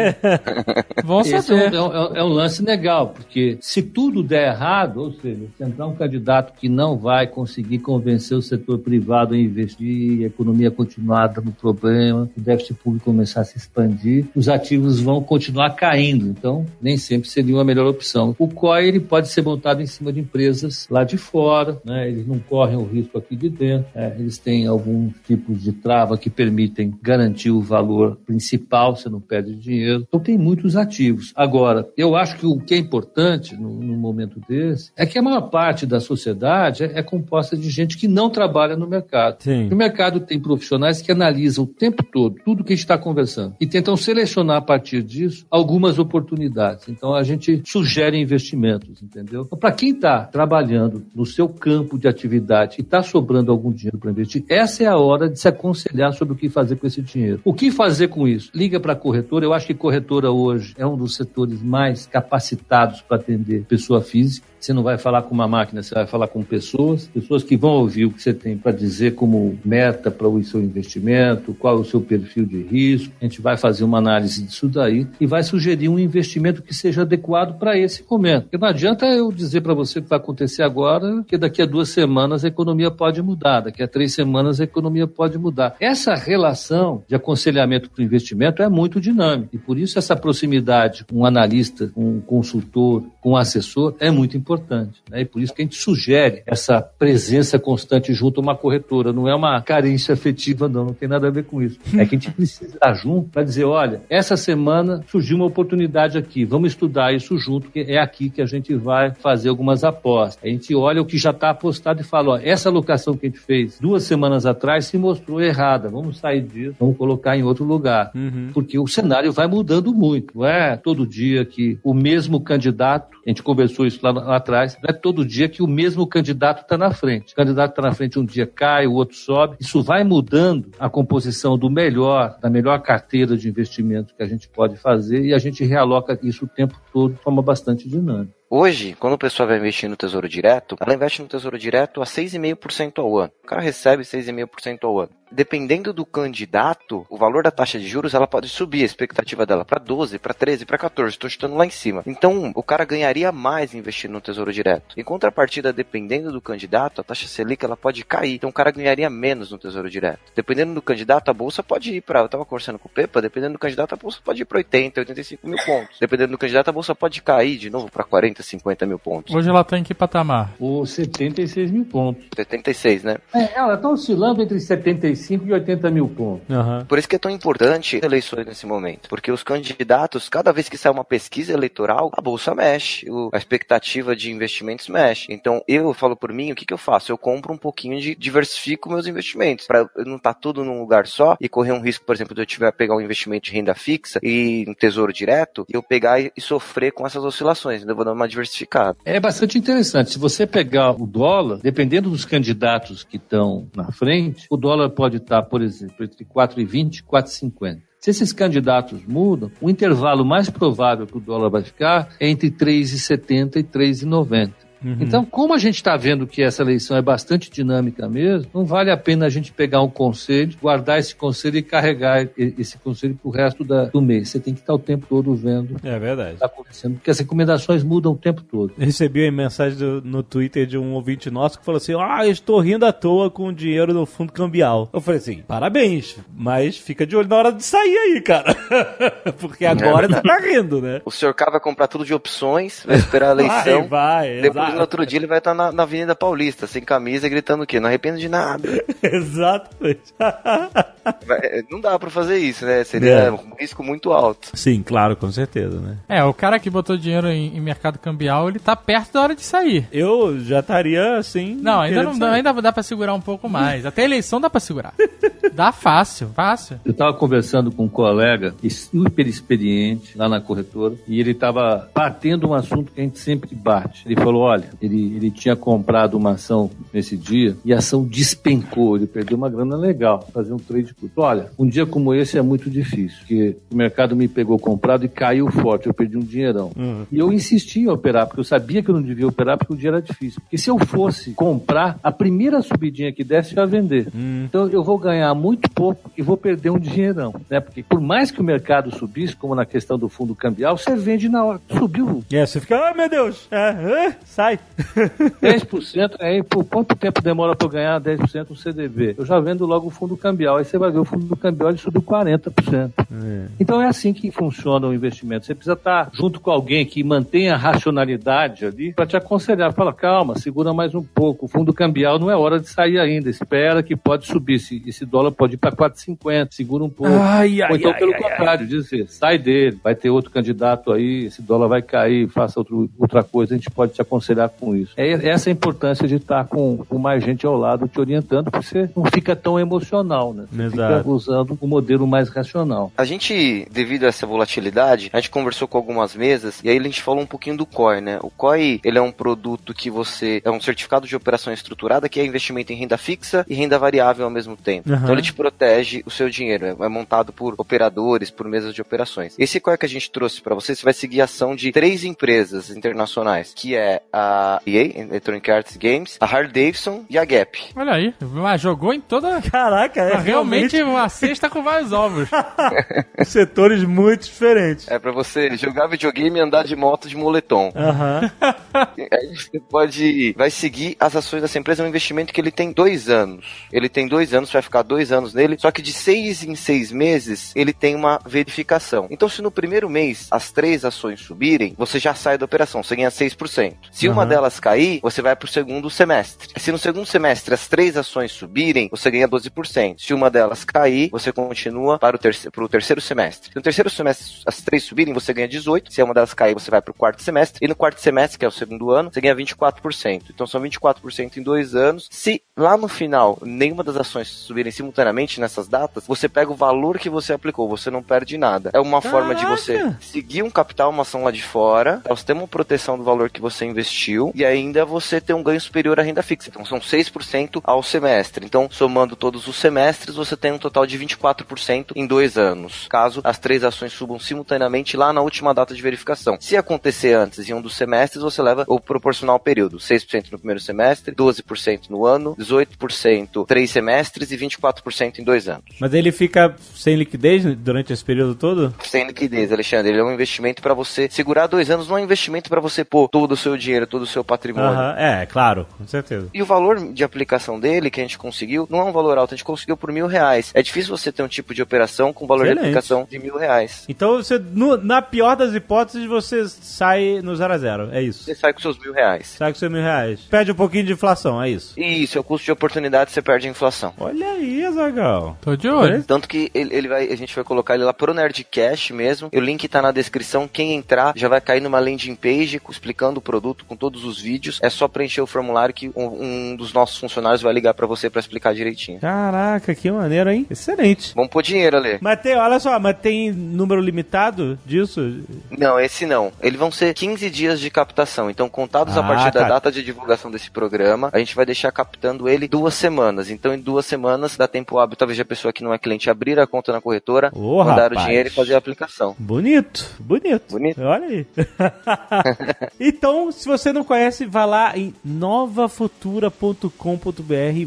Vão 1.04 1.20
Esse 1.20 1.34
é 1.34 1.42
saber. 1.42 1.72
um, 1.78 1.92
é 1.92 2.08
um- 2.10 2.16
é 2.16 2.24
um 2.24 2.28
lance 2.28 2.62
legal, 2.62 3.08
porque 3.08 3.58
se 3.60 3.82
tudo 3.82 4.22
der 4.22 4.48
errado, 4.48 4.98
ou 5.02 5.12
seja, 5.12 5.42
se 5.56 5.64
entrar 5.64 5.86
um 5.86 5.94
candidato 5.94 6.52
que 6.58 6.68
não 6.68 6.96
vai 6.96 7.26
conseguir 7.26 7.78
convencer 7.78 8.36
o 8.36 8.42
setor 8.42 8.78
privado 8.78 9.34
a 9.34 9.38
investir, 9.38 10.22
a 10.24 10.26
economia 10.26 10.70
continuar 10.70 11.28
dando 11.28 11.52
problema, 11.52 12.28
o 12.36 12.40
déficit 12.40 12.74
público 12.74 13.06
começar 13.06 13.40
a 13.42 13.44
se 13.44 13.56
expandir, 13.56 14.26
os 14.34 14.48
ativos 14.48 15.00
vão 15.00 15.22
continuar 15.22 15.70
caindo. 15.70 16.26
Então, 16.26 16.64
nem 16.80 16.96
sempre 16.96 17.28
seria 17.28 17.54
uma 17.54 17.64
melhor 17.64 17.86
opção. 17.86 18.34
O 18.38 18.48
COI 18.48 18.88
ele 18.88 19.00
pode 19.00 19.28
ser 19.28 19.42
montado 19.42 19.80
em 19.82 19.86
cima 19.86 20.12
de 20.12 20.20
empresas 20.20 20.86
lá 20.90 21.04
de 21.04 21.16
fora, 21.16 21.78
né? 21.84 22.08
eles 22.08 22.26
não 22.26 22.38
correm 22.38 22.76
o 22.76 22.84
risco 22.84 23.18
aqui 23.18 23.36
de 23.36 23.48
dentro, 23.48 23.86
né? 23.94 24.14
eles 24.18 24.38
têm 24.38 24.65
tem 24.66 24.68
alguns 24.68 25.14
tipos 25.24 25.62
de 25.62 25.72
trava 25.72 26.18
que 26.18 26.28
permitem 26.28 26.92
garantir 27.00 27.50
o 27.50 27.60
valor 27.60 28.16
principal, 28.26 28.96
você 28.96 29.08
não 29.08 29.20
perde 29.20 29.54
dinheiro. 29.54 30.04
Então 30.08 30.18
tem 30.18 30.36
muitos 30.36 30.76
ativos. 30.76 31.32
Agora, 31.36 31.88
eu 31.96 32.16
acho 32.16 32.36
que 32.36 32.46
o 32.46 32.58
que 32.58 32.74
é 32.74 32.78
importante 32.78 33.56
no 33.56 33.70
momento 33.70 34.40
desse 34.48 34.90
é 34.96 35.06
que 35.06 35.18
a 35.18 35.22
maior 35.22 35.42
parte 35.42 35.86
da 35.86 36.00
sociedade 36.00 36.82
é, 36.82 36.98
é 36.98 37.02
composta 37.02 37.56
de 37.56 37.70
gente 37.70 37.96
que 37.96 38.08
não 38.08 38.28
trabalha 38.28 38.76
no 38.76 38.88
mercado. 38.88 39.42
Sim. 39.42 39.68
O 39.70 39.76
mercado 39.76 40.20
tem 40.20 40.40
profissionais 40.40 41.00
que 41.00 41.12
analisam 41.12 41.64
o 41.64 41.66
tempo 41.66 42.02
todo 42.02 42.36
tudo 42.44 42.64
que 42.64 42.72
a 42.72 42.76
gente 42.76 42.84
está 42.84 42.98
conversando 42.98 43.54
e 43.60 43.66
tentam 43.66 43.96
selecionar 43.96 44.56
a 44.56 44.60
partir 44.60 45.02
disso 45.02 45.46
algumas 45.50 45.98
oportunidades. 45.98 46.88
Então 46.88 47.14
a 47.14 47.22
gente 47.22 47.62
sugere 47.64 48.18
investimentos, 48.18 49.02
entendeu? 49.02 49.42
Então, 49.46 49.58
para 49.58 49.72
quem 49.72 49.90
está 49.90 50.24
trabalhando 50.24 51.04
no 51.14 51.24
seu 51.24 51.48
campo 51.48 51.98
de 51.98 52.08
atividade 52.08 52.76
e 52.78 52.82
está 52.82 53.02
sobrando 53.02 53.52
algum 53.52 53.72
dinheiro 53.72 53.98
para 53.98 54.10
investir, 54.10 54.44
essa 54.56 54.82
é 54.82 54.86
a 54.86 54.96
hora 54.96 55.28
de 55.28 55.38
se 55.38 55.46
aconselhar 55.48 56.12
sobre 56.12 56.34
o 56.34 56.36
que 56.36 56.48
fazer 56.48 56.76
com 56.76 56.86
esse 56.86 57.02
dinheiro. 57.02 57.40
O 57.44 57.52
que 57.52 57.70
fazer 57.70 58.08
com 58.08 58.26
isso? 58.26 58.50
Liga 58.54 58.80
para 58.80 58.94
a 58.94 58.96
corretora. 58.96 59.44
Eu 59.44 59.52
acho 59.52 59.66
que 59.66 59.74
corretora 59.74 60.30
hoje 60.30 60.74
é 60.78 60.86
um 60.86 60.96
dos 60.96 61.14
setores 61.14 61.62
mais 61.62 62.06
capacitados 62.06 63.02
para 63.02 63.18
atender 63.18 63.64
pessoa 63.64 64.00
física. 64.00 64.46
Você 64.60 64.72
não 64.72 64.82
vai 64.82 64.98
falar 64.98 65.22
com 65.22 65.34
uma 65.34 65.46
máquina, 65.46 65.82
você 65.82 65.94
vai 65.94 66.06
falar 66.06 66.28
com 66.28 66.42
pessoas, 66.42 67.06
pessoas 67.06 67.42
que 67.42 67.56
vão 67.56 67.72
ouvir 67.72 68.06
o 68.06 68.10
que 68.10 68.22
você 68.22 68.34
tem 68.34 68.56
para 68.56 68.72
dizer 68.72 69.14
como 69.14 69.58
meta 69.64 70.10
para 70.10 70.28
o 70.28 70.42
seu 70.42 70.60
investimento, 70.60 71.54
qual 71.54 71.76
é 71.76 71.80
o 71.80 71.84
seu 71.84 72.00
perfil 72.00 72.44
de 72.44 72.62
risco. 72.62 73.12
A 73.20 73.24
gente 73.24 73.40
vai 73.40 73.56
fazer 73.56 73.84
uma 73.84 73.98
análise 73.98 74.42
disso 74.42 74.68
daí 74.68 75.06
e 75.20 75.26
vai 75.26 75.42
sugerir 75.42 75.88
um 75.88 75.98
investimento 75.98 76.62
que 76.62 76.74
seja 76.74 77.02
adequado 77.02 77.58
para 77.58 77.78
esse 77.78 78.04
momento. 78.10 78.44
Porque 78.44 78.58
não 78.58 78.68
adianta 78.68 79.06
eu 79.06 79.30
dizer 79.30 79.60
para 79.60 79.74
você 79.74 79.98
o 79.98 80.02
que 80.02 80.08
vai 80.08 80.18
acontecer 80.18 80.62
agora, 80.62 81.22
que 81.26 81.38
daqui 81.38 81.62
a 81.62 81.66
duas 81.66 81.90
semanas 81.90 82.44
a 82.44 82.48
economia 82.48 82.90
pode 82.90 83.22
mudar, 83.22 83.60
daqui 83.60 83.82
a 83.82 83.88
três 83.88 84.14
semanas 84.14 84.60
a 84.60 84.64
economia 84.64 85.06
pode 85.06 85.38
mudar. 85.38 85.76
Essa 85.80 86.14
relação 86.14 87.04
de 87.08 87.14
aconselhamento 87.14 87.90
para 87.90 88.00
o 88.00 88.04
investimento 88.04 88.62
é 88.62 88.68
muito 88.68 89.00
dinâmica 89.00 89.50
e 89.52 89.58
por 89.58 89.78
isso 89.78 89.98
essa 89.98 90.16
proximidade 90.16 91.04
com 91.04 91.20
um 91.20 91.26
analista, 91.26 91.88
com 91.94 92.16
um 92.16 92.20
consultor, 92.20 93.04
com 93.20 93.32
um 93.32 93.36
assessor 93.36 93.94
é 94.00 94.10
muito 94.10 94.36
importante 94.36 94.45
importante. 94.46 95.02
Né? 95.10 95.22
E 95.22 95.24
por 95.24 95.42
isso 95.42 95.52
que 95.52 95.62
a 95.62 95.64
gente 95.64 95.76
sugere 95.76 96.42
essa 96.46 96.80
presença 96.80 97.58
constante 97.58 98.14
junto 98.14 98.40
a 98.40 98.42
uma 98.42 98.56
corretora. 98.56 99.12
Não 99.12 99.28
é 99.28 99.34
uma 99.34 99.60
carência 99.60 100.14
afetiva, 100.14 100.68
não, 100.68 100.86
não 100.86 100.94
tem 100.94 101.08
nada 101.08 101.26
a 101.26 101.30
ver 101.30 101.44
com 101.44 101.60
isso. 101.60 101.78
É 101.94 102.06
que 102.06 102.14
a 102.14 102.18
gente 102.18 102.30
precisa 102.30 102.74
estar 102.74 102.94
junto 102.94 103.30
para 103.30 103.42
dizer: 103.42 103.64
olha, 103.64 104.02
essa 104.08 104.36
semana 104.36 105.02
surgiu 105.08 105.36
uma 105.36 105.46
oportunidade 105.46 106.16
aqui, 106.16 106.44
vamos 106.44 106.72
estudar 106.72 107.12
isso 107.12 107.36
junto, 107.38 107.70
que 107.70 107.80
é 107.80 107.98
aqui 107.98 108.30
que 108.30 108.40
a 108.40 108.46
gente 108.46 108.74
vai 108.74 109.12
fazer 109.14 109.48
algumas 109.48 109.82
apostas. 109.82 110.44
A 110.44 110.48
gente 110.48 110.74
olha 110.74 111.02
o 111.02 111.06
que 111.06 111.18
já 111.18 111.30
está 111.30 111.50
apostado 111.50 112.00
e 112.00 112.04
fala: 112.04 112.34
ó, 112.34 112.38
essa 112.38 112.68
alocação 112.68 113.16
que 113.16 113.26
a 113.26 113.28
gente 113.28 113.40
fez 113.40 113.78
duas 113.80 114.04
semanas 114.04 114.46
atrás 114.46 114.86
se 114.86 114.96
mostrou 114.96 115.40
errada, 115.40 115.88
vamos 115.88 116.18
sair 116.18 116.42
disso, 116.42 116.76
vamos 116.78 116.96
colocar 116.96 117.36
em 117.36 117.42
outro 117.42 117.64
lugar. 117.64 118.10
Uhum. 118.14 118.50
Porque 118.52 118.78
o 118.78 118.86
cenário 118.86 119.32
vai 119.32 119.46
mudando 119.46 119.92
muito. 119.92 120.38
Não 120.38 120.46
é 120.46 120.76
todo 120.76 121.06
dia 121.06 121.44
que 121.44 121.78
o 121.82 121.94
mesmo 121.94 122.40
candidato, 122.40 123.15
a 123.26 123.30
gente 123.30 123.42
conversou 123.42 123.84
isso 123.86 123.98
lá, 124.02 124.12
lá 124.12 124.36
atrás, 124.36 124.78
não 124.80 124.88
é 124.88 124.92
todo 124.92 125.24
dia 125.24 125.48
que 125.48 125.60
o 125.60 125.66
mesmo 125.66 126.06
candidato 126.06 126.62
está 126.62 126.78
na 126.78 126.92
frente. 126.92 127.32
O 127.32 127.36
candidato 127.36 127.70
está 127.70 127.82
na 127.82 127.92
frente 127.92 128.18
um 128.20 128.24
dia 128.24 128.46
cai, 128.46 128.86
o 128.86 128.92
outro 128.92 129.16
sobe. 129.16 129.56
Isso 129.58 129.82
vai 129.82 130.04
mudando 130.04 130.70
a 130.78 130.88
composição 130.88 131.58
do 131.58 131.68
melhor, 131.68 132.38
da 132.40 132.48
melhor 132.48 132.80
carteira 132.80 133.36
de 133.36 133.48
investimento 133.48 134.14
que 134.14 134.22
a 134.22 134.26
gente 134.26 134.48
pode 134.48 134.76
fazer 134.76 135.24
e 135.24 135.34
a 135.34 135.38
gente 135.38 135.64
realoca 135.64 136.16
isso 136.22 136.44
o 136.44 136.48
tempo 136.48 136.80
todo 136.92 137.14
de 137.14 137.20
forma 137.20 137.42
bastante 137.42 137.88
dinâmica. 137.88 138.32
Hoje, 138.48 138.94
quando 139.00 139.14
o 139.14 139.18
pessoal 139.18 139.48
vai 139.48 139.58
investir 139.58 139.90
no 139.90 139.96
Tesouro 139.96 140.28
Direto, 140.28 140.76
ela 140.78 140.94
investe 140.94 141.20
no 141.20 141.26
Tesouro 141.26 141.58
Direto 141.58 142.00
a 142.00 142.04
6,5% 142.04 143.00
ao 143.00 143.18
ano. 143.18 143.32
O 143.42 143.46
cara 143.46 143.60
recebe 143.60 144.04
6,5% 144.04 144.84
ao 144.84 145.00
ano. 145.00 145.10
Dependendo 145.30 145.92
do 145.92 146.06
candidato, 146.06 147.04
o 147.10 147.16
valor 147.16 147.42
da 147.42 147.50
taxa 147.50 147.78
de 147.78 147.86
juros 147.86 148.14
ela 148.14 148.26
pode 148.26 148.48
subir, 148.48 148.82
a 148.82 148.86
expectativa 148.86 149.44
dela 149.44 149.64
para 149.64 149.80
12, 149.80 150.18
para 150.18 150.32
13, 150.32 150.64
para 150.64 150.78
14, 150.78 151.14
estou 151.14 151.28
chutando 151.28 151.56
lá 151.56 151.66
em 151.66 151.70
cima. 151.70 152.02
Então, 152.06 152.52
o 152.54 152.62
cara 152.62 152.84
ganharia 152.84 153.32
mais 153.32 153.74
investindo 153.74 154.12
no 154.12 154.20
Tesouro 154.20 154.52
Direto. 154.52 154.94
Em 154.96 155.02
contrapartida, 155.02 155.72
dependendo 155.72 156.30
do 156.30 156.40
candidato, 156.40 157.00
a 157.00 157.04
taxa 157.04 157.26
Selic 157.26 157.64
ela 157.64 157.76
pode 157.76 158.04
cair. 158.04 158.36
Então, 158.36 158.50
o 158.50 158.52
cara 158.52 158.70
ganharia 158.70 159.10
menos 159.10 159.50
no 159.50 159.58
Tesouro 159.58 159.90
Direto. 159.90 160.20
Dependendo 160.34 160.74
do 160.74 160.82
candidato, 160.82 161.28
a 161.28 161.34
bolsa 161.34 161.62
pode 161.62 161.96
ir 161.96 162.00
para, 162.02 162.20
eu 162.20 162.26
estava 162.26 162.44
conversando 162.44 162.78
com 162.78 162.88
o 162.88 162.92
Pepa, 162.92 163.20
dependendo 163.20 163.54
do 163.54 163.58
candidato, 163.58 163.94
a 163.94 163.96
bolsa 163.96 164.20
pode 164.24 164.42
ir 164.42 164.44
para 164.44 164.58
80, 164.58 165.00
85 165.00 165.46
mil 165.46 165.58
pontos. 165.64 165.98
Dependendo 166.00 166.30
do 166.30 166.38
candidato, 166.38 166.68
a 166.68 166.72
bolsa 166.72 166.94
pode 166.94 167.20
cair 167.20 167.58
de 167.58 167.68
novo 167.68 167.90
para 167.90 168.04
40, 168.04 168.35
50 168.42 168.86
mil 168.86 168.98
pontos. 168.98 169.34
Hoje 169.34 169.48
ela 169.48 169.64
tá 169.64 169.78
em 169.78 169.82
que 169.82 169.94
patamar? 169.94 170.52
Ou 170.60 170.84
76 170.86 171.70
mil 171.70 171.84
pontos. 171.84 172.24
76, 172.36 173.04
né? 173.04 173.16
É, 173.34 173.58
ela 173.58 173.74
está 173.74 173.88
oscilando 173.88 174.42
entre 174.42 174.58
75 174.60 175.46
e 175.46 175.52
80 175.52 175.90
mil 175.90 176.08
pontos. 176.08 176.48
Aham. 176.50 176.84
Por 176.86 176.98
isso 176.98 177.08
que 177.08 177.16
é 177.16 177.18
tão 177.18 177.30
importante 177.30 178.00
eleições 178.02 178.46
nesse 178.46 178.66
momento. 178.66 179.08
Porque 179.08 179.30
os 179.32 179.42
candidatos, 179.42 180.28
cada 180.28 180.52
vez 180.52 180.68
que 180.68 180.76
sai 180.78 180.92
uma 180.92 181.04
pesquisa 181.04 181.52
eleitoral, 181.52 182.10
a 182.16 182.20
bolsa 182.20 182.54
mexe, 182.54 183.08
o- 183.10 183.30
a 183.32 183.36
expectativa 183.38 184.14
de 184.14 184.30
investimentos 184.30 184.88
mexe. 184.88 185.26
Então, 185.30 185.62
eu 185.66 185.92
falo 185.92 186.16
por 186.16 186.32
mim, 186.32 186.52
o 186.52 186.54
que, 186.54 186.64
que 186.64 186.72
eu 186.74 186.78
faço? 186.78 187.10
Eu 187.12 187.18
compro 187.18 187.52
um 187.52 187.58
pouquinho 187.58 188.00
de 188.00 188.14
diversifico 188.14 188.88
meus 188.90 189.06
investimentos. 189.06 189.66
Para 189.66 189.88
não 190.04 190.16
estar 190.16 190.34
tudo 190.34 190.64
num 190.64 190.80
lugar 190.80 191.06
só 191.06 191.36
e 191.40 191.48
correr 191.48 191.72
um 191.72 191.80
risco, 191.80 192.04
por 192.04 192.14
exemplo, 192.14 192.34
de 192.34 192.42
eu 192.42 192.46
tiver 192.46 192.70
pegar 192.72 192.94
um 192.96 193.00
investimento 193.00 193.46
de 193.46 193.52
renda 193.52 193.74
fixa 193.74 194.18
e 194.22 194.64
um 194.68 194.74
tesouro 194.74 195.12
direto, 195.12 195.64
e 195.68 195.74
eu 195.74 195.82
pegar 195.82 196.20
e, 196.20 196.30
e 196.36 196.40
sofrer 196.40 196.92
com 196.92 197.06
essas 197.06 197.24
oscilações. 197.24 197.80
Então, 197.82 197.92
eu 197.92 197.96
vou 197.96 198.04
dar 198.04 198.12
uma 198.12 198.25
diversificada. 198.26 198.98
É 199.04 199.18
bastante 199.18 199.58
interessante. 199.58 200.10
Se 200.10 200.18
você 200.18 200.46
pegar 200.46 200.92
o 200.92 201.06
dólar, 201.06 201.58
dependendo 201.62 202.10
dos 202.10 202.24
candidatos 202.24 203.04
que 203.04 203.16
estão 203.16 203.68
na 203.74 203.90
frente, 203.92 204.46
o 204.50 204.56
dólar 204.56 204.90
pode 204.90 205.18
estar, 205.18 205.42
por 205.42 205.62
exemplo, 205.62 206.04
entre 206.04 206.24
4,20 206.24 206.98
e 206.98 207.02
4,50. 207.02 207.82
Se 207.98 208.10
esses 208.10 208.32
candidatos 208.32 209.04
mudam, 209.04 209.50
o 209.60 209.68
intervalo 209.68 210.24
mais 210.24 210.48
provável 210.48 211.06
que 211.06 211.16
o 211.16 211.20
dólar 211.20 211.50
vai 211.50 211.62
ficar 211.62 212.10
é 212.20 212.28
entre 212.28 212.50
3,70 212.50 213.56
e 213.56 213.64
3,90. 213.64 214.65
Então, 215.00 215.24
como 215.24 215.54
a 215.54 215.58
gente 215.58 215.76
está 215.76 215.96
vendo 215.96 216.26
que 216.26 216.42
essa 216.42 216.62
eleição 216.62 216.96
é 216.96 217.02
bastante 217.02 217.50
dinâmica 217.50 218.08
mesmo, 218.08 218.48
não 218.54 218.64
vale 218.64 218.90
a 218.90 218.96
pena 218.96 219.26
a 219.26 219.28
gente 219.28 219.50
pegar 219.52 219.80
um 219.82 219.88
conselho, 219.88 220.54
guardar 220.60 220.98
esse 220.98 221.14
conselho 221.14 221.56
e 221.58 221.62
carregar 221.62 222.28
esse 222.36 222.78
conselho 222.78 223.14
para 223.20 223.28
o 223.28 223.32
resto 223.32 223.64
da- 223.64 223.84
do 223.86 224.00
mês. 224.02 224.28
Você 224.28 224.38
tem 224.40 224.54
que 224.54 224.60
estar 224.60 224.74
o 224.74 224.78
tempo 224.78 225.06
todo 225.08 225.34
vendo 225.34 225.76
o 225.76 225.80
que 225.80 225.88
É 225.88 225.98
verdade. 225.98 226.34
está 226.34 226.46
acontecendo, 226.46 226.94
porque 226.94 227.10
as 227.10 227.18
recomendações 227.18 227.82
mudam 227.82 228.12
o 228.12 228.16
tempo 228.16 228.42
todo. 228.42 228.72
Recebi 228.78 229.24
uma 229.24 229.32
mensagem 229.44 229.78
do- 229.78 230.02
no 230.02 230.22
Twitter 230.22 230.66
de 230.66 230.76
um 230.78 230.92
ouvinte 230.92 231.30
nosso 231.30 231.58
que 231.58 231.64
falou 231.64 231.78
assim: 231.78 231.94
Ah, 231.98 232.24
eu 232.26 232.30
estou 232.32 232.60
rindo 232.60 232.84
à 232.86 232.92
toa 232.92 233.30
com 233.30 233.48
o 233.48 233.52
dinheiro 233.52 233.92
no 233.94 234.06
fundo 234.06 234.32
cambial. 234.32 234.88
Eu 234.92 235.00
falei 235.00 235.18
assim: 235.18 235.42
parabéns, 235.48 236.16
mas 236.36 236.76
fica 236.76 237.06
de 237.06 237.16
olho 237.16 237.28
na 237.28 237.36
hora 237.36 237.52
de 237.52 237.64
sair 237.64 237.96
aí, 237.96 238.20
cara. 238.20 238.54
Porque 239.40 239.64
agora 239.66 240.06
você 240.08 240.20
tá 240.20 240.38
rindo, 240.38 240.80
né? 240.80 241.00
O 241.04 241.10
senhor 241.10 241.34
K 241.34 241.50
vai 241.50 241.60
comprar 241.60 241.86
tudo 241.88 242.04
de 242.04 242.14
opções, 242.14 242.82
vai 242.86 242.96
esperar 242.96 243.30
a 243.30 243.32
eleição. 243.42 243.86
Vai, 243.88 243.88
vai, 243.88 244.40
Depois, 244.42 244.66
exato. 244.68 244.75
No 244.76 244.82
outro 244.82 245.04
dia, 245.04 245.18
ele 245.18 245.26
vai 245.26 245.38
estar 245.38 245.54
na, 245.54 245.72
na 245.72 245.82
Avenida 245.82 246.14
Paulista, 246.14 246.66
sem 246.66 246.82
camisa, 246.82 247.28
gritando 247.28 247.64
o 247.64 247.66
quê? 247.66 247.80
Não 247.80 247.88
arrependo 247.88 248.18
de 248.18 248.28
nada. 248.28 248.68
Exatamente. 249.02 250.14
Vai- 251.26 251.64
Não 251.70 251.80
dá 251.80 251.98
pra 251.98 252.10
fazer 252.10 252.38
isso, 252.38 252.64
né? 252.64 252.82
Seria 252.84 253.10
É. 253.12 253.30
um 253.30 253.54
risco 253.58 253.82
muito 253.82 254.12
alto. 254.12 254.50
Sim, 254.54 254.82
claro, 254.82 255.14
com 255.16 255.30
certeza, 255.30 255.80
né? 255.80 255.96
É, 256.08 256.22
o 256.24 256.34
cara 256.34 256.58
que 256.58 256.68
botou 256.68 256.96
dinheiro 256.96 257.28
em, 257.28 257.56
em 257.56 257.60
mercado 257.60 257.98
cambial, 257.98 258.48
ele 258.48 258.58
tá 258.58 258.74
perto 258.74 259.12
da 259.12 259.22
hora 259.22 259.34
de 259.34 259.42
sair. 259.42 259.86
Eu 259.92 260.38
já 260.40 260.60
estaria 260.60 261.16
assim. 261.16 261.54
Não, 261.60 261.80
ainda 261.80 262.02
não 262.02 262.18
dá, 262.18 262.32
ainda 262.32 262.52
dá 262.54 262.72
pra 262.72 262.82
segurar 262.82 263.14
um 263.14 263.20
pouco 263.20 263.48
mais. 263.48 263.86
Até 263.86 264.02
a 264.02 264.04
eleição 264.04 264.40
dá 264.40 264.50
pra 264.50 264.60
segurar. 264.60 264.94
Dá 265.54 265.72
fácil, 265.72 266.28
fácil. 266.34 266.78
Eu 266.84 266.90
estava 266.90 267.14
conversando 267.14 267.70
com 267.72 267.84
um 267.84 267.88
colega 267.88 268.54
super 268.68 269.26
experiente 269.26 270.18
lá 270.18 270.28
na 270.28 270.38
corretora 270.38 270.96
e 271.08 271.18
ele 271.18 271.30
estava 271.30 271.88
batendo 271.94 272.46
um 272.48 272.52
assunto 272.52 272.92
que 272.92 273.00
a 273.00 273.04
gente 273.04 273.18
sempre 273.18 273.54
bate. 273.54 274.02
Ele 274.04 274.16
falou: 274.20 274.42
olha, 274.42 274.55
ele, 274.80 275.16
ele 275.16 275.30
tinha 275.30 275.56
comprado 275.56 276.14
uma 276.14 276.32
ação 276.32 276.70
nesse 276.92 277.16
dia 277.16 277.56
e 277.64 277.72
a 277.72 277.78
ação 277.78 278.04
despencou, 278.04 278.96
ele 278.96 279.06
perdeu 279.06 279.36
uma 279.36 279.48
grana 279.48 279.76
legal, 279.76 280.26
fazer 280.32 280.52
um 280.52 280.58
trade 280.58 280.94
put. 280.94 281.12
Olha, 281.16 281.50
um 281.58 281.66
dia 281.66 281.86
como 281.86 282.14
esse 282.14 282.38
é 282.38 282.42
muito 282.42 282.70
difícil, 282.70 283.18
porque 283.20 283.56
o 283.70 283.76
mercado 283.76 284.14
me 284.16 284.28
pegou 284.28 284.58
comprado 284.58 285.04
e 285.04 285.08
caiu 285.08 285.50
forte, 285.50 285.86
eu 285.86 285.94
perdi 285.94 286.16
um 286.16 286.20
dinheirão. 286.20 286.70
E 287.10 287.18
eu 287.18 287.32
insisti 287.32 287.80
em 287.80 287.88
operar, 287.88 288.26
porque 288.26 288.40
eu 288.40 288.44
sabia 288.44 288.82
que 288.82 288.90
eu 288.90 288.94
não 288.94 289.02
devia 289.02 289.26
operar 289.26 289.58
porque 289.58 289.72
o 289.72 289.76
dia 289.76 289.90
era 289.90 290.02
difícil. 290.02 290.40
Porque 290.40 290.58
se 290.58 290.70
eu 290.70 290.78
fosse 290.78 291.32
comprar, 291.32 291.98
a 292.02 292.12
primeira 292.12 292.62
subidinha 292.62 293.12
que 293.12 293.24
desse 293.24 293.56
eu 293.56 293.62
ia 293.62 293.66
vender. 293.66 294.08
Então 294.44 294.68
eu 294.68 294.82
vou 294.82 294.98
ganhar 294.98 295.34
muito 295.34 295.70
pouco 295.70 296.10
e 296.16 296.22
vou 296.22 296.36
perder 296.36 296.70
um 296.70 296.78
dinheirão, 296.78 297.34
né? 297.50 297.60
Porque 297.60 297.82
por 297.82 298.00
mais 298.00 298.30
que 298.30 298.40
o 298.40 298.44
mercado 298.44 298.94
subisse, 298.96 299.36
como 299.36 299.54
na 299.54 299.66
questão 299.66 299.98
do 299.98 300.08
fundo 300.08 300.34
cambial, 300.34 300.76
você 300.76 300.94
vende 300.94 301.28
na 301.28 301.44
hora. 301.44 301.60
Subiu. 301.70 302.24
É, 302.32 302.44
você 302.44 302.60
fica, 302.60 302.76
ah, 302.76 302.94
meu 302.94 303.08
Deus, 303.08 303.46
é, 303.50 303.68
é, 303.68 304.16
sai. 304.24 304.45
10%, 304.54 306.16
aí 306.20 306.42
por 306.44 306.64
quanto 306.64 306.94
tempo 306.94 307.20
demora 307.22 307.56
para 307.56 307.66
eu 307.66 307.70
ganhar 307.70 308.00
10% 308.00 308.50
no 308.50 308.56
CDB? 308.56 309.14
Eu 309.18 309.26
já 309.26 309.40
vendo 309.40 309.66
logo 309.66 309.88
o 309.88 309.90
fundo 309.90 310.16
cambial. 310.16 310.56
Aí 310.56 310.64
você 310.64 310.78
vai 310.78 310.90
ver 310.90 310.98
o 310.98 311.04
fundo 311.04 311.36
cambial 311.36 311.70
ele 311.70 311.78
subiu 311.78 312.02
40%. 312.02 312.92
É. 312.98 313.46
Então 313.58 313.80
é 313.80 313.86
assim 313.86 314.12
que 314.12 314.30
funciona 314.30 314.86
o 314.86 314.94
investimento. 314.94 315.46
Você 315.46 315.54
precisa 315.54 315.74
estar 315.74 316.10
junto 316.12 316.40
com 316.40 316.50
alguém 316.50 316.84
que 316.84 317.02
mantenha 317.02 317.54
a 317.54 317.58
racionalidade 317.58 318.66
ali 318.66 318.92
para 318.92 319.06
te 319.06 319.16
aconselhar. 319.16 319.72
Fala, 319.72 319.92
calma, 319.92 320.38
segura 320.38 320.72
mais 320.72 320.94
um 320.94 321.02
pouco. 321.02 321.46
O 321.46 321.48
fundo 321.48 321.72
cambial 321.72 322.18
não 322.18 322.30
é 322.30 322.36
hora 322.36 322.60
de 322.60 322.68
sair 322.68 322.98
ainda. 322.98 323.30
Espera 323.30 323.82
que 323.82 323.96
pode 323.96 324.26
subir. 324.26 324.56
Esse, 324.56 324.82
esse 324.86 325.04
dólar 325.04 325.32
pode 325.32 325.54
ir 325.54 325.58
para 325.58 325.74
4,50. 325.74 326.48
Segura 326.50 326.84
um 326.84 326.90
pouco. 326.90 327.12
Ai, 327.12 327.62
ai, 327.62 327.70
Ou 327.70 327.76
então, 327.76 327.90
ai, 327.90 327.98
pelo 327.98 328.12
contrário, 328.14 328.66
dizer, 328.66 329.08
sai 329.08 329.38
dele, 329.38 329.78
vai 329.82 329.94
ter 329.94 330.10
outro 330.10 330.30
candidato 330.30 330.92
aí, 330.92 331.26
esse 331.26 331.42
dólar 331.42 331.68
vai 331.68 331.82
cair, 331.82 332.28
faça 332.28 332.60
outro, 332.60 332.90
outra 332.98 333.22
coisa, 333.22 333.54
a 333.54 333.56
gente 333.56 333.70
pode 333.70 333.92
te 333.92 334.02
aconselhar 334.02 334.35
com 334.58 334.74
isso. 334.74 334.92
É 334.96 335.28
essa 335.28 335.50
a 335.50 335.52
importância 335.52 336.06
de 336.06 336.16
estar 336.16 336.44
com, 336.46 336.78
com 336.88 336.98
mais 336.98 337.22
gente 337.24 337.46
ao 337.46 337.56
lado 337.56 337.88
te 337.88 338.00
orientando, 338.00 338.50
porque 338.50 338.66
você 338.66 338.90
não 338.96 339.04
fica 339.06 339.34
tão 339.34 339.58
emocional, 339.58 340.32
né? 340.32 340.44
Você 340.50 340.62
Exato. 340.62 340.98
fica 340.98 341.10
usando 341.10 341.58
o 341.60 341.66
modelo 341.66 342.06
mais 342.06 342.28
racional. 342.28 342.92
A 342.96 343.04
gente, 343.04 343.66
devido 343.70 344.04
a 344.04 344.08
essa 344.08 344.26
volatilidade, 344.26 345.10
a 345.12 345.20
gente 345.20 345.30
conversou 345.30 345.66
com 345.68 345.76
algumas 345.76 346.14
mesas 346.14 346.60
e 346.62 346.68
aí 346.68 346.78
a 346.78 346.82
gente 346.82 347.02
falou 347.02 347.22
um 347.22 347.26
pouquinho 347.26 347.56
do 347.56 347.66
COI, 347.66 348.00
né? 348.00 348.18
O 348.22 348.30
COI, 348.30 348.80
ele 348.84 348.98
é 348.98 349.02
um 349.02 349.12
produto 349.12 349.74
que 349.74 349.90
você 349.90 350.40
é 350.44 350.50
um 350.50 350.60
certificado 350.60 351.06
de 351.06 351.16
operação 351.16 351.52
estruturada 351.52 352.08
que 352.08 352.20
é 352.20 352.24
investimento 352.24 352.72
em 352.72 352.76
renda 352.76 352.98
fixa 352.98 353.44
e 353.48 353.54
renda 353.54 353.78
variável 353.78 354.24
ao 354.24 354.30
mesmo 354.30 354.56
tempo. 354.56 354.90
Uhum. 354.90 354.96
Então 354.96 355.12
ele 355.12 355.22
te 355.22 355.32
protege 355.32 356.02
o 356.06 356.10
seu 356.10 356.28
dinheiro, 356.28 356.66
é, 356.66 356.76
é 356.78 356.88
montado 356.88 357.32
por 357.32 357.54
operadores, 357.58 358.30
por 358.30 358.46
mesas 358.48 358.74
de 358.74 358.82
operações. 358.82 359.34
Esse 359.38 359.60
COI 359.60 359.78
que 359.78 359.86
a 359.86 359.88
gente 359.88 360.10
trouxe 360.10 360.40
para 360.40 360.54
você, 360.54 360.74
você 360.74 360.84
vai 360.84 360.92
seguir 360.92 361.20
a 361.20 361.24
ação 361.24 361.54
de 361.54 361.72
três 361.72 362.04
empresas 362.04 362.70
internacionais, 362.70 363.52
que 363.54 363.74
é 363.74 364.02
a 364.12 364.25
EA, 364.66 365.00
Electronic 365.00 365.50
Arts 365.50 365.76
Games, 365.76 366.16
a 366.20 366.26
Harley 366.26 366.52
Davidson 366.52 367.04
e 367.08 367.18
a 367.18 367.24
Gap. 367.24 367.58
Olha 367.74 367.92
aí, 367.92 368.14
mas 368.20 368.60
jogou 368.60 368.92
em 368.92 369.00
toda. 369.00 369.40
Caraca, 369.42 370.00
é 370.00 370.16
realmente 370.16 370.80
uma 370.82 371.08
cesta 371.08 371.48
com 371.48 371.62
vários 371.62 371.92
ovos. 371.92 372.28
setores 373.26 373.82
muito 373.84 374.24
diferentes. 374.24 374.88
É 374.88 374.98
para 374.98 375.12
você 375.12 375.56
jogar 375.56 375.86
videogame 375.86 376.38
e 376.38 376.42
andar 376.42 376.64
de 376.64 376.76
moto 376.76 377.08
de 377.08 377.16
moletom. 377.16 377.72
Aham. 377.74 378.30
Aí 379.12 379.34
você 379.34 379.60
pode. 379.60 380.34
Vai 380.36 380.50
seguir 380.50 380.96
as 380.98 381.14
ações 381.16 381.42
dessa 381.42 381.58
empresa, 381.58 381.82
é 381.82 381.86
um 381.86 381.88
investimento 381.88 382.32
que 382.32 382.40
ele 382.40 382.50
tem 382.50 382.72
dois 382.72 383.08
anos. 383.08 383.66
Ele 383.72 383.88
tem 383.88 384.06
dois 384.06 384.32
anos, 384.34 384.52
vai 384.52 384.62
ficar 384.62 384.82
dois 384.82 385.12
anos 385.12 385.34
nele, 385.34 385.56
só 385.58 385.70
que 385.70 385.82
de 385.82 385.92
seis 385.92 386.42
em 386.42 386.54
seis 386.54 386.90
meses 386.92 387.52
ele 387.54 387.72
tem 387.72 387.94
uma 387.94 388.20
verificação. 388.24 389.06
Então, 389.10 389.28
se 389.28 389.42
no 389.42 389.50
primeiro 389.50 389.88
mês 389.88 390.28
as 390.30 390.50
três 390.50 390.84
ações 390.84 391.20
subirem, 391.20 391.74
você 391.76 391.98
já 391.98 392.14
sai 392.14 392.38
da 392.38 392.44
operação, 392.44 392.82
você 392.82 392.96
ganha 392.96 393.10
6%. 393.10 393.74
Se 393.90 394.08
uma 394.16 394.22
Aham. 394.22 394.28
delas 394.28 394.58
cair, 394.58 394.98
você 395.02 395.20
vai 395.20 395.36
pro 395.36 395.46
segundo 395.46 395.90
semestre. 395.90 396.48
Se 396.56 396.72
no 396.72 396.78
segundo 396.78 397.04
semestre 397.04 397.52
as 397.52 397.68
três 397.68 397.96
ações 397.98 398.32
subirem, 398.32 398.88
você 398.90 399.10
ganha 399.10 399.28
12%. 399.28 399.96
Se 399.98 400.14
uma 400.14 400.30
delas 400.30 400.64
cair, 400.64 401.10
você 401.10 401.30
continua 401.32 401.98
para 401.98 402.16
o 402.16 402.18
terceiro, 402.18 402.50
pro 402.50 402.68
terceiro 402.68 403.00
semestre. 403.00 403.50
Se 403.50 403.56
no 403.56 403.60
terceiro 403.62 403.90
semestre 403.90 404.26
as 404.46 404.62
três 404.62 404.84
subirem, 404.84 405.12
você 405.12 405.34
ganha 405.34 405.46
18%. 405.48 405.90
Se 405.90 406.02
uma 406.02 406.14
delas 406.14 406.32
cair, 406.32 406.54
você 406.54 406.70
vai 406.70 406.80
pro 406.80 406.94
quarto 406.94 407.22
semestre. 407.22 407.62
E 407.62 407.68
no 407.68 407.74
quarto 407.74 408.00
semestre, 408.00 408.38
que 408.38 408.44
é 408.44 408.48
o 408.48 408.52
segundo 408.52 408.90
ano, 408.90 409.10
você 409.12 409.20
ganha 409.20 409.36
24%. 409.36 410.22
Então 410.30 410.46
são 410.46 410.62
24% 410.62 411.36
em 411.36 411.42
dois 411.42 411.74
anos. 411.74 412.08
Se 412.10 412.42
lá 412.56 412.76
no 412.78 412.88
final 412.88 413.38
nenhuma 413.42 413.84
das 413.84 413.96
ações 413.96 414.28
subirem 414.28 414.72
simultaneamente 414.72 415.40
nessas 415.40 415.68
datas, 415.68 416.04
você 416.06 416.26
pega 416.26 416.50
o 416.50 416.54
valor 416.54 416.98
que 416.98 417.10
você 417.10 417.34
aplicou, 417.34 417.68
você 417.68 417.90
não 417.90 418.02
perde 418.02 418.38
nada. 418.38 418.70
É 418.72 418.80
uma 418.80 419.02
forma 419.02 419.34
de 419.34 419.44
você 419.44 419.76
Caraca! 419.78 419.98
seguir 420.00 420.42
um 420.42 420.50
capital, 420.50 420.88
uma 420.88 421.02
ação 421.02 421.24
lá 421.24 421.30
de 421.30 421.42
fora, 421.42 422.00
você 422.08 422.24
ter 422.24 422.32
uma 422.32 422.48
proteção 422.48 422.96
do 422.96 423.04
valor 423.04 423.28
que 423.28 423.40
você 423.40 423.66
investiu 423.66 424.05
e 424.34 424.44
ainda 424.44 424.84
você 424.84 425.20
ter 425.20 425.34
um 425.34 425.42
ganho 425.42 425.60
superior 425.60 425.98
à 425.98 426.02
renda 426.02 426.22
fixa. 426.22 426.48
Então 426.48 426.64
são 426.64 426.78
6% 426.78 427.60
ao 427.64 427.82
semestre. 427.82 428.44
Então, 428.44 428.68
somando 428.70 429.16
todos 429.16 429.46
os 429.46 429.56
semestres, 429.56 430.16
você 430.16 430.36
tem 430.36 430.52
um 430.52 430.58
total 430.58 430.86
de 430.86 430.98
24% 430.98 431.92
em 431.94 432.06
dois 432.06 432.36
anos. 432.36 432.86
Caso 432.88 433.20
as 433.24 433.38
três 433.38 433.64
ações 433.64 433.92
subam 433.92 434.18
simultaneamente 434.18 434.96
lá 434.96 435.12
na 435.12 435.20
última 435.20 435.54
data 435.54 435.74
de 435.74 435.82
verificação. 435.82 436.36
Se 436.40 436.56
acontecer 436.56 437.14
antes 437.14 437.48
em 437.48 437.54
um 437.54 437.62
dos 437.62 437.76
semestres, 437.76 438.22
você 438.22 438.42
leva 438.42 438.64
o 438.68 438.80
proporcional 438.80 439.38
período. 439.38 439.78
6% 439.78 440.30
no 440.30 440.38
primeiro 440.38 440.60
semestre, 440.60 441.14
12% 441.14 441.90
no 441.90 442.04
ano, 442.04 442.36
18% 442.36 443.46
três 443.46 443.70
semestres 443.70 444.30
e 444.30 444.36
24% 444.36 445.18
em 445.18 445.24
dois 445.24 445.48
anos. 445.48 445.64
Mas 445.80 445.94
ele 445.94 446.12
fica 446.12 446.54
sem 446.74 446.96
liquidez 446.96 447.44
durante 447.56 447.92
esse 447.92 448.04
período 448.04 448.34
todo? 448.34 448.74
Sem 448.84 449.06
liquidez, 449.06 449.52
Alexandre. 449.52 449.92
Ele 449.92 450.00
é 450.00 450.04
um 450.04 450.12
investimento 450.12 450.62
para 450.62 450.74
você 450.74 451.08
segurar 451.10 451.46
dois 451.46 451.70
anos, 451.70 451.88
não 451.88 451.98
é 451.98 452.00
um 452.00 452.04
investimento 452.04 452.48
para 452.48 452.60
você 452.60 452.84
pôr 452.84 453.08
todo 453.08 453.32
o 453.32 453.36
seu 453.36 453.56
dinheiro, 453.56 453.86
todo 453.96 454.02
o 454.02 454.06
seu 454.06 454.22
patrimônio. 454.22 454.78
É, 454.98 455.24
claro, 455.26 455.66
com 455.78 455.86
certeza. 455.86 456.28
E 456.34 456.42
o 456.42 456.46
valor 456.46 456.92
de 456.92 457.02
aplicação 457.02 457.58
dele 457.58 457.90
que 457.90 458.00
a 458.00 458.04
gente 458.04 458.18
conseguiu 458.18 458.66
não 458.70 458.80
é 458.80 458.84
um 458.84 458.92
valor 458.92 459.16
alto, 459.16 459.32
a 459.34 459.36
gente 459.36 459.44
conseguiu 459.44 459.76
por 459.76 459.90
mil 459.90 460.06
reais. 460.06 460.50
É 460.54 460.62
difícil 460.62 460.96
você 460.96 461.10
ter 461.10 461.22
um 461.22 461.28
tipo 461.28 461.54
de 461.54 461.62
operação 461.62 462.12
com 462.12 462.26
valor 462.26 462.44
Excelente. 462.44 462.62
de 462.62 462.68
aplicação 462.68 463.06
de 463.10 463.18
mil 463.18 463.36
reais. 463.38 463.84
Então, 463.88 464.16
você, 464.16 464.38
no- 464.38 464.76
na 464.76 465.00
pior 465.00 465.34
das 465.36 465.54
hipóteses, 465.54 466.06
você 466.06 466.46
sai 466.48 467.20
no 467.22 467.34
zero 467.34 467.54
a 467.54 467.58
zero. 467.58 467.88
É 467.92 468.02
isso. 468.02 468.24
Você 468.24 468.34
sai 468.34 468.52
com 468.52 468.60
seus 468.60 468.78
mil 468.78 468.92
reais. 468.92 469.28
Sai 469.38 469.52
com 469.52 469.58
seus 469.58 469.72
mil 469.72 469.80
reais. 469.82 470.20
Perde 470.20 470.52
um 470.52 470.54
pouquinho 470.54 470.84
de 470.84 470.92
inflação, 470.92 471.42
é 471.42 471.48
isso. 471.48 471.72
E 471.78 472.02
isso, 472.02 472.18
é 472.18 472.20
o 472.20 472.24
custo 472.24 472.44
de 472.44 472.52
oportunidade, 472.52 473.10
você 473.10 473.22
perde 473.22 473.46
a 473.46 473.50
inflação. 473.50 473.94
Olha 473.98 474.26
aí, 474.32 474.64
Azagal. 474.64 475.38
Tô 475.40 475.56
de 475.56 475.68
olho. 475.68 476.02
Tanto 476.04 476.28
que 476.28 476.50
ele, 476.54 476.74
ele 476.74 476.88
vai, 476.88 477.10
a 477.10 477.16
gente 477.16 477.34
vai 477.34 477.44
colocar 477.44 477.74
ele 477.74 477.84
lá 477.84 477.92
pro 477.94 478.12
Nerdcast 478.12 478.92
mesmo. 478.92 479.30
O 479.34 479.40
link 479.40 479.66
tá 479.68 479.80
na 479.80 479.92
descrição. 479.92 480.46
Quem 480.48 480.74
entrar 480.74 481.12
já 481.16 481.28
vai 481.28 481.40
cair 481.40 481.60
numa 481.60 481.78
landing 481.78 482.14
page 482.14 482.60
explicando 482.68 483.18
o 483.18 483.22
produto 483.22 483.64
com 483.64 483.76
todos 483.86 484.04
os 484.04 484.20
vídeos. 484.20 484.58
É 484.62 484.68
só 484.68 484.88
preencher 484.88 485.20
o 485.20 485.26
formulário 485.26 485.72
que 485.72 485.90
um, 485.94 486.50
um 486.50 486.56
dos 486.56 486.72
nossos 486.72 486.98
funcionários 486.98 487.40
vai 487.40 487.52
ligar 487.52 487.72
pra 487.72 487.86
você 487.86 488.10
pra 488.10 488.18
explicar 488.18 488.52
direitinho. 488.52 488.98
Caraca, 488.98 489.74
que 489.76 489.88
maneiro, 489.90 490.28
hein? 490.30 490.44
Excelente. 490.50 491.12
Vamos 491.14 491.30
pôr 491.30 491.40
dinheiro, 491.42 491.76
Ale. 491.76 491.98
Mas 492.00 492.20
tem, 492.20 492.34
olha 492.36 492.58
só, 492.58 492.78
mas 492.80 492.96
tem 492.98 493.30
número 493.30 493.80
limitado 493.80 494.58
disso? 494.66 495.20
Não, 495.56 495.78
esse 495.78 496.04
não. 496.04 496.32
Eles 496.42 496.58
vão 496.58 496.72
ser 496.72 496.92
15 496.94 497.30
dias 497.30 497.60
de 497.60 497.70
captação. 497.70 498.28
Então, 498.28 498.48
contados 498.48 498.96
a 498.96 499.00
Ah, 499.00 499.06
partir 499.06 499.30
tá. 499.32 499.42
da 499.42 499.48
data 499.50 499.70
de 499.70 499.84
divulgação 499.84 500.30
desse 500.32 500.50
programa, 500.50 501.10
a 501.12 501.18
gente 501.20 501.36
vai 501.36 501.46
deixar 501.46 501.70
captando 501.70 502.28
ele 502.28 502.48
duas 502.48 502.74
semanas. 502.74 503.30
Então, 503.30 503.54
em 503.54 503.58
duas 503.60 503.86
semanas, 503.86 504.36
dá 504.36 504.48
tempo 504.48 504.78
hábil, 504.80 504.96
talvez 504.96 505.20
a 505.20 505.24
pessoa 505.24 505.52
que 505.52 505.62
não 505.62 505.72
é 505.72 505.78
cliente 505.78 506.10
abrir 506.10 506.40
a 506.40 506.46
conta 506.46 506.72
na 506.72 506.80
corretora, 506.80 507.30
Ô, 507.32 507.58
mandar 507.62 507.92
o 507.92 507.94
rapaz. 507.94 508.06
dinheiro 508.06 508.28
e 508.28 508.32
fazer 508.32 508.54
a 508.54 508.58
aplicação. 508.58 509.14
Bonito, 509.18 509.94
bonito. 510.00 510.50
Bonito. 510.50 510.80
Olha 510.82 511.06
aí. 511.06 511.26
então, 512.80 513.30
se 513.30 513.46
você 513.46 513.65
não 513.72 513.84
conhece, 513.84 514.26
vá 514.26 514.44
lá 514.44 514.76
em 514.76 514.94
novafutura.com.br. 515.04 516.70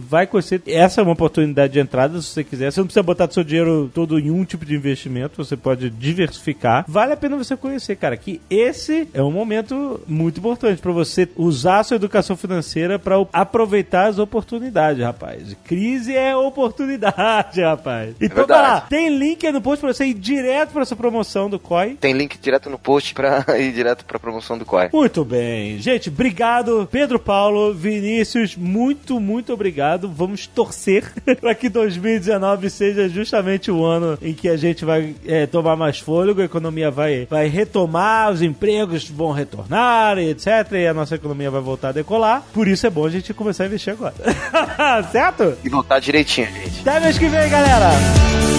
Vai 0.01 0.27
conhecer. 0.27 0.61
Essa 0.67 1.01
é 1.01 1.03
uma 1.03 1.13
oportunidade 1.13 1.73
de 1.73 1.79
entrada, 1.79 2.21
se 2.21 2.27
você 2.27 2.43
quiser. 2.43 2.71
Você 2.71 2.79
não 2.79 2.87
precisa 2.87 3.03
botar 3.03 3.29
seu 3.31 3.43
dinheiro 3.43 3.89
todo 3.93 4.19
em 4.19 4.31
um 4.31 4.43
tipo 4.43 4.65
de 4.65 4.75
investimento. 4.75 5.43
Você 5.43 5.55
pode 5.57 5.89
diversificar. 5.89 6.85
Vale 6.87 7.13
a 7.13 7.17
pena 7.17 7.37
você 7.37 7.55
conhecer, 7.55 7.95
cara, 7.95 8.17
que 8.17 8.41
esse 8.49 9.07
é 9.13 9.21
um 9.21 9.31
momento 9.31 10.01
muito 10.07 10.39
importante 10.39 10.81
para 10.81 10.91
você 10.91 11.27
usar 11.35 11.79
a 11.79 11.83
sua 11.83 11.95
educação 11.95 12.35
financeira 12.35 12.99
para 12.99 13.15
aproveitar 13.33 14.07
as 14.07 14.17
oportunidades, 14.19 15.03
rapaz. 15.03 15.55
Crise 15.65 16.15
é 16.15 16.35
oportunidade, 16.35 17.61
rapaz. 17.61 18.15
Então, 18.19 18.45
vai 18.45 18.61
lá. 18.61 18.81
Tem 18.81 19.09
link 19.17 19.45
aí 19.45 19.51
no 19.51 19.61
post 19.61 19.81
para 19.81 19.93
você 19.93 20.05
ir 20.05 20.13
direto 20.13 20.71
para 20.71 20.81
essa 20.81 20.95
promoção 20.95 21.49
do 21.49 21.59
COI. 21.59 21.95
Tem 21.99 22.13
link 22.13 22.37
direto 22.37 22.69
no 22.69 22.77
post 22.77 23.13
pra 23.13 23.45
ir 23.59 23.71
direto 23.71 24.05
pra 24.05 24.19
promoção 24.19 24.57
do 24.57 24.65
COI. 24.65 24.89
Muito 24.91 25.23
bem. 25.23 25.79
Gente, 25.89 26.09
obrigado. 26.09 26.87
Pedro 26.91 27.17
Paulo, 27.17 27.73
Vinícius, 27.73 28.55
muito, 28.55 29.19
muito 29.19 29.51
obrigado. 29.51 30.07
Vamos 30.07 30.45
torcer 30.45 31.11
para 31.41 31.55
que 31.55 31.67
2019 31.67 32.69
seja 32.69 33.09
justamente 33.09 33.71
o 33.71 33.83
ano 33.83 34.15
em 34.21 34.31
que 34.31 34.47
a 34.47 34.55
gente 34.55 34.85
vai 34.85 35.15
é, 35.25 35.47
tomar 35.47 35.75
mais 35.75 35.97
fôlego, 35.97 36.41
a 36.41 36.45
economia 36.45 36.91
vai, 36.91 37.25
vai 37.27 37.47
retomar, 37.47 38.31
os 38.31 38.43
empregos 38.43 39.09
vão 39.09 39.31
retornar, 39.31 40.19
etc. 40.19 40.73
E 40.73 40.85
a 40.85 40.93
nossa 40.93 41.15
economia 41.15 41.49
vai 41.49 41.61
voltar 41.61 41.89
a 41.89 41.93
decolar. 41.93 42.43
Por 42.53 42.67
isso 42.67 42.85
é 42.85 42.89
bom 42.91 43.07
a 43.07 43.09
gente 43.09 43.33
começar 43.33 43.63
a 43.63 43.65
investir 43.65 43.91
agora. 43.91 44.13
certo? 45.11 45.57
E 45.63 45.69
voltar 45.69 45.97
direitinho, 45.97 46.49
gente. 46.53 46.87
Até 46.87 46.99
mês 46.99 47.17
que 47.17 47.27
vem, 47.27 47.49
galera! 47.49 48.59